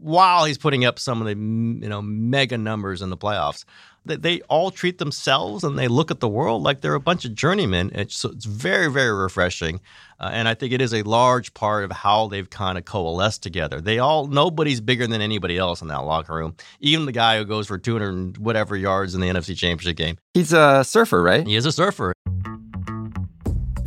while 0.00 0.44
he's 0.44 0.58
putting 0.58 0.84
up 0.84 0.98
some 0.98 1.20
of 1.20 1.26
the 1.26 1.34
you 1.34 1.88
know 1.88 2.02
mega 2.02 2.58
numbers 2.58 3.02
in 3.02 3.10
the 3.10 3.16
playoffs 3.16 3.64
they 4.04 4.40
all 4.42 4.70
treat 4.70 4.98
themselves 4.98 5.62
and 5.62 5.78
they 5.78 5.88
look 5.88 6.10
at 6.10 6.20
the 6.20 6.28
world 6.28 6.62
like 6.62 6.80
they're 6.80 6.94
a 6.94 7.00
bunch 7.00 7.24
of 7.24 7.34
journeymen. 7.34 7.92
It's, 7.94 8.16
so 8.16 8.30
it's 8.30 8.44
very, 8.44 8.90
very 8.90 9.12
refreshing. 9.12 9.80
Uh, 10.18 10.30
and 10.32 10.48
I 10.48 10.54
think 10.54 10.72
it 10.72 10.80
is 10.80 10.92
a 10.92 11.02
large 11.02 11.54
part 11.54 11.84
of 11.84 11.92
how 11.92 12.26
they've 12.28 12.48
kind 12.48 12.78
of 12.78 12.84
coalesced 12.84 13.42
together. 13.42 13.80
They 13.80 13.98
all, 13.98 14.26
nobody's 14.26 14.80
bigger 14.80 15.06
than 15.06 15.20
anybody 15.20 15.56
else 15.56 15.82
in 15.82 15.88
that 15.88 15.98
locker 16.04 16.34
room. 16.34 16.56
Even 16.80 17.06
the 17.06 17.12
guy 17.12 17.38
who 17.38 17.44
goes 17.44 17.66
for 17.66 17.78
200 17.78 18.38
whatever 18.38 18.76
yards 18.76 19.14
in 19.14 19.20
the 19.20 19.28
NFC 19.28 19.56
Championship 19.56 19.96
game. 19.96 20.16
He's 20.34 20.52
a 20.52 20.82
surfer, 20.84 21.22
right? 21.22 21.46
He 21.46 21.56
is 21.56 21.66
a 21.66 21.72
surfer. 21.72 22.12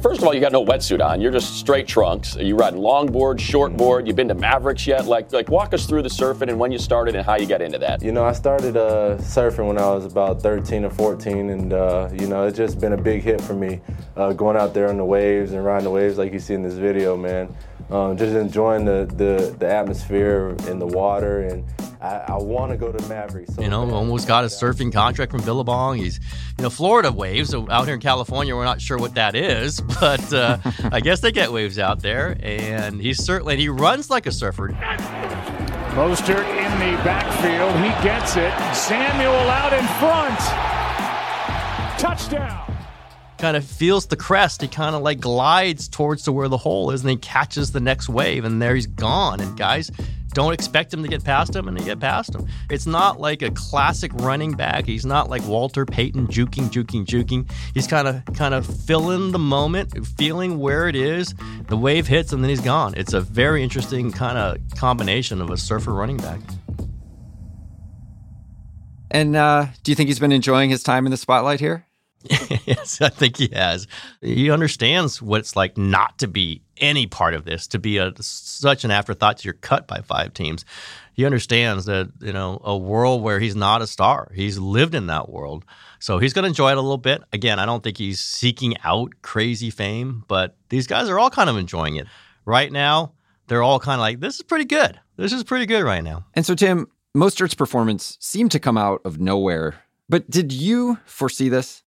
First 0.05 0.21
of 0.21 0.27
all, 0.27 0.35
you 0.35 0.39
got 0.39 0.51
no 0.51 0.63
wetsuit 0.63 1.03
on. 1.03 1.19
You're 1.19 1.31
just 1.31 1.57
straight 1.57 1.87
trunks. 1.87 2.35
You 2.35 2.55
riding 2.55 2.79
longboard, 2.79 3.39
shortboard. 3.39 4.05
You've 4.05 4.15
been 4.15 4.27
to 4.27 4.35
Mavericks 4.35 4.85
yet? 4.85 5.07
Like, 5.07 5.33
like 5.33 5.49
walk 5.49 5.73
us 5.73 5.87
through 5.87 6.03
the 6.03 6.09
surfing 6.09 6.47
and 6.47 6.59
when 6.59 6.71
you 6.71 6.77
started 6.77 7.15
and 7.15 7.25
how 7.25 7.37
you 7.37 7.47
got 7.47 7.59
into 7.59 7.79
that. 7.79 8.03
You 8.03 8.11
know, 8.11 8.23
I 8.23 8.33
started 8.33 8.77
uh, 8.77 9.17
surfing 9.17 9.65
when 9.67 9.79
I 9.79 9.89
was 9.89 10.05
about 10.05 10.43
13 10.43 10.85
or 10.85 10.91
14, 10.91 11.49
and 11.49 11.73
uh, 11.73 12.09
you 12.13 12.27
know, 12.27 12.45
it's 12.45 12.55
just 12.55 12.79
been 12.79 12.93
a 12.93 12.97
big 12.97 13.23
hit 13.23 13.41
for 13.41 13.55
me. 13.55 13.81
Uh, 14.15 14.31
going 14.33 14.55
out 14.55 14.75
there 14.75 14.89
on 14.89 14.97
the 14.97 15.03
waves 15.03 15.53
and 15.53 15.65
riding 15.65 15.85
the 15.85 15.89
waves 15.89 16.19
like 16.19 16.31
you 16.31 16.39
see 16.39 16.53
in 16.53 16.61
this 16.61 16.75
video, 16.75 17.17
man. 17.17 17.51
Um, 17.89 18.17
just 18.17 18.35
enjoying 18.35 18.85
the, 18.85 19.05
the, 19.15 19.55
the 19.59 19.67
atmosphere 19.67 20.55
and 20.67 20.81
the 20.81 20.87
water 20.87 21.41
and 21.41 21.63
I, 22.01 22.33
I 22.33 22.37
want 22.37 22.71
to 22.71 22.77
go 22.77 22.91
to 22.91 23.07
Mavericks. 23.07 23.55
So 23.55 23.61
you 23.61 23.69
know, 23.69 23.85
bad. 23.85 23.93
almost 23.93 24.27
got 24.27 24.43
a 24.43 24.47
surfing 24.47 24.93
contract 24.93 25.31
from 25.31 25.41
Billabong. 25.41 25.97
He's, 25.97 26.19
you 26.57 26.63
know, 26.63 26.69
Florida 26.69 27.11
waves. 27.11 27.49
So 27.49 27.69
out 27.69 27.85
here 27.85 27.95
in 27.95 28.01
California, 28.01 28.55
we're 28.55 28.65
not 28.65 28.81
sure 28.81 28.97
what 28.97 29.15
that 29.15 29.35
is, 29.35 29.81
but 29.99 30.33
uh, 30.33 30.57
I 30.91 30.99
guess 30.99 31.21
they 31.21 31.31
get 31.31 31.51
waves 31.51 31.79
out 31.79 32.01
there. 32.01 32.37
And 32.41 33.01
he's 33.01 33.23
certainly, 33.23 33.57
he 33.57 33.69
runs 33.69 34.09
like 34.09 34.25
a 34.27 34.31
surfer. 34.31 34.69
Mostert 35.95 36.47
in 36.49 36.71
the 36.79 37.03
backfield. 37.03 37.73
He 37.77 38.03
gets 38.03 38.35
it. 38.35 38.53
Samuel 38.75 39.31
out 39.49 39.73
in 39.73 39.85
front. 39.99 40.39
Touchdown 41.99 42.74
kind 43.37 43.57
of 43.57 43.65
feels 43.65 44.07
the 44.07 44.15
crest. 44.15 44.61
He 44.61 44.67
kind 44.67 44.95
of 44.95 45.01
like 45.01 45.19
glides 45.19 45.87
towards 45.87 46.23
to 46.23 46.31
where 46.31 46.47
the 46.47 46.57
hole 46.57 46.91
is 46.91 47.01
and 47.01 47.09
he 47.09 47.17
catches 47.17 47.71
the 47.71 47.79
next 47.79 48.09
wave 48.09 48.45
and 48.45 48.61
there 48.61 48.75
he's 48.75 48.87
gone. 48.87 49.39
And 49.39 49.57
guys, 49.57 49.91
don't 50.33 50.53
expect 50.53 50.93
him 50.93 51.01
to 51.01 51.07
get 51.07 51.23
past 51.23 51.55
him 51.55 51.67
and 51.67 51.79
he 51.79 51.85
get 51.85 51.99
past 51.99 52.35
him. 52.35 52.47
It's 52.69 52.85
not 52.85 53.19
like 53.19 53.41
a 53.41 53.51
classic 53.51 54.11
running 54.15 54.51
back. 54.51 54.85
He's 54.85 55.05
not 55.05 55.29
like 55.29 55.45
Walter 55.47 55.85
Payton 55.85 56.27
juking, 56.27 56.69
juking, 56.69 57.05
juking. 57.05 57.49
He's 57.73 57.87
kind 57.87 58.07
of 58.07 58.23
kind 58.35 58.53
of 58.53 58.65
filling 58.65 59.31
the 59.31 59.39
moment, 59.39 60.05
feeling 60.17 60.59
where 60.59 60.89
it 60.89 60.95
is. 60.95 61.33
The 61.67 61.77
wave 61.77 62.07
hits 62.07 62.33
and 62.33 62.43
then 62.43 62.49
he's 62.49 62.61
gone. 62.61 62.93
It's 62.97 63.13
a 63.13 63.21
very 63.21 63.63
interesting 63.63 64.11
kind 64.11 64.37
of 64.37 64.57
combination 64.77 65.41
of 65.41 65.49
a 65.49 65.57
surfer 65.57 65.93
running 65.93 66.17
back. 66.17 66.41
And 69.09 69.37
uh, 69.37 69.67
do 69.83 69.91
you 69.91 69.95
think 69.95 70.09
he's 70.09 70.19
been 70.19 70.33
enjoying 70.33 70.69
his 70.69 70.83
time 70.83 71.05
in 71.05 71.11
the 71.11 71.17
spotlight 71.17 71.61
here? 71.61 71.84
yes, 72.65 73.01
I 73.01 73.09
think 73.09 73.37
he 73.37 73.49
has. 73.53 73.87
He 74.21 74.49
understands 74.49 75.21
what 75.21 75.39
it's 75.39 75.55
like 75.55 75.77
not 75.77 76.17
to 76.19 76.27
be 76.27 76.61
any 76.77 77.07
part 77.07 77.33
of 77.33 77.45
this, 77.45 77.67
to 77.67 77.79
be 77.79 77.97
a 77.97 78.13
such 78.19 78.83
an 78.83 78.91
afterthought 78.91 79.37
to 79.37 79.45
you're 79.45 79.53
cut 79.53 79.87
by 79.87 80.01
five 80.01 80.33
teams. 80.33 80.65
He 81.13 81.25
understands 81.25 81.85
that, 81.85 82.11
you 82.19 82.33
know, 82.33 82.59
a 82.63 82.75
world 82.75 83.21
where 83.21 83.39
he's 83.39 83.55
not 83.55 83.81
a 83.81 83.87
star. 83.87 84.31
He's 84.35 84.57
lived 84.57 84.95
in 84.95 85.07
that 85.07 85.29
world. 85.29 85.63
So 85.99 86.19
he's 86.19 86.33
going 86.33 86.43
to 86.43 86.49
enjoy 86.49 86.71
it 86.71 86.77
a 86.77 86.81
little 86.81 86.97
bit. 86.97 87.23
Again, 87.31 87.57
I 87.57 87.65
don't 87.65 87.83
think 87.83 87.97
he's 87.97 88.19
seeking 88.19 88.75
out 88.83 89.13
crazy 89.21 89.69
fame, 89.69 90.25
but 90.27 90.57
these 90.69 90.87
guys 90.87 91.07
are 91.07 91.17
all 91.17 91.29
kind 91.29 91.49
of 91.49 91.57
enjoying 91.57 91.95
it. 91.95 92.07
Right 92.43 92.71
now, 92.71 93.13
they're 93.47 93.63
all 93.63 93.79
kind 93.79 93.95
of 93.95 94.01
like, 94.01 94.19
this 94.19 94.35
is 94.35 94.43
pretty 94.43 94.65
good. 94.65 94.99
This 95.15 95.31
is 95.31 95.43
pretty 95.43 95.65
good 95.65 95.83
right 95.83 96.03
now. 96.03 96.25
And 96.33 96.45
so, 96.45 96.53
Tim, 96.53 96.87
Mostert's 97.15 97.55
performance 97.55 98.17
seemed 98.19 98.51
to 98.51 98.59
come 98.59 98.77
out 98.77 99.01
of 99.05 99.19
nowhere. 99.19 99.75
But 100.09 100.29
did 100.29 100.51
you 100.51 100.99
foresee 101.05 101.47
this? 101.47 101.81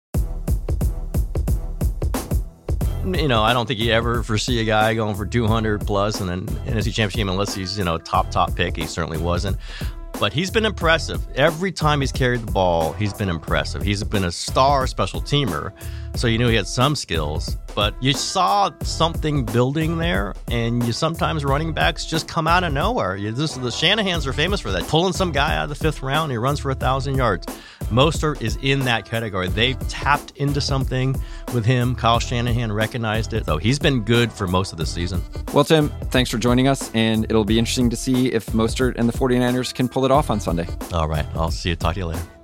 You 3.15 3.27
know, 3.27 3.43
I 3.43 3.53
don't 3.53 3.65
think 3.67 3.79
you 3.79 3.91
ever 3.91 4.23
foresee 4.23 4.59
a 4.59 4.65
guy 4.65 4.93
going 4.93 5.15
for 5.15 5.25
200 5.25 5.81
plus 5.85 6.21
in 6.21 6.29
an 6.29 6.47
NFC 6.65 6.93
Championship 6.93 7.17
game 7.17 7.29
unless 7.29 7.53
he's, 7.53 7.77
you 7.77 7.83
know, 7.83 7.97
top, 7.97 8.31
top 8.31 8.55
pick. 8.55 8.75
He 8.75 8.85
certainly 8.85 9.17
wasn't. 9.17 9.57
But 10.19 10.33
he's 10.33 10.49
been 10.49 10.65
impressive. 10.65 11.21
Every 11.35 11.71
time 11.71 12.01
he's 12.01 12.11
carried 12.11 12.41
the 12.41 12.51
ball, 12.51 12.93
he's 12.93 13.13
been 13.13 13.29
impressive. 13.29 13.83
He's 13.83 14.03
been 14.03 14.23
a 14.23 14.31
star 14.31 14.87
special 14.87 15.21
teamer. 15.21 15.71
So 16.15 16.25
you 16.25 16.39
knew 16.39 16.47
he 16.47 16.55
had 16.55 16.65
some 16.65 16.95
skills, 16.95 17.55
but 17.75 17.93
you 18.01 18.13
saw 18.13 18.71
something 18.81 19.45
building 19.45 19.99
there, 19.99 20.33
and 20.49 20.83
you 20.83 20.91
sometimes 20.91 21.45
running 21.45 21.71
backs 21.73 22.07
just 22.07 22.27
come 22.27 22.47
out 22.47 22.63
of 22.63 22.73
nowhere. 22.73 23.15
You, 23.15 23.31
this, 23.31 23.53
the 23.53 23.69
Shanahans 23.69 24.25
are 24.25 24.33
famous 24.33 24.59
for 24.59 24.71
that, 24.71 24.87
pulling 24.87 25.13
some 25.13 25.31
guy 25.31 25.55
out 25.55 25.65
of 25.65 25.69
the 25.69 25.75
fifth 25.75 26.01
round, 26.01 26.31
he 26.31 26.37
runs 26.37 26.59
for 26.59 26.71
a 26.71 26.75
thousand 26.75 27.17
yards. 27.17 27.45
Mostert 27.89 28.41
is 28.41 28.57
in 28.61 28.79
that 28.81 29.05
category. 29.05 29.47
They've 29.47 29.79
tapped 29.87 30.31
into 30.37 30.61
something 30.61 31.15
with 31.53 31.65
him. 31.65 31.95
Kyle 31.95 32.19
Shanahan 32.19 32.71
recognized 32.71 33.33
it, 33.33 33.45
though 33.45 33.57
he's 33.57 33.79
been 33.79 34.01
good 34.01 34.31
for 34.31 34.47
most 34.47 34.71
of 34.71 34.77
the 34.77 34.85
season. 34.85 35.21
Well, 35.53 35.63
Tim, 35.63 35.89
thanks 36.11 36.29
for 36.29 36.37
joining 36.37 36.67
us, 36.67 36.91
and 36.93 37.25
it'll 37.25 37.45
be 37.45 37.57
interesting 37.57 37.89
to 37.89 37.95
see 37.95 38.31
if 38.31 38.47
Mostert 38.47 38.95
and 38.97 39.07
the 39.07 39.17
49ers 39.17 39.73
can 39.73 39.87
pull 39.87 40.05
it 40.05 40.11
off 40.11 40.29
on 40.29 40.39
Sunday. 40.39 40.67
All 40.93 41.07
right. 41.07 41.25
I'll 41.35 41.51
see 41.51 41.69
you. 41.69 41.75
Talk 41.75 41.93
to 41.95 41.99
you 41.99 42.05
later. 42.07 42.36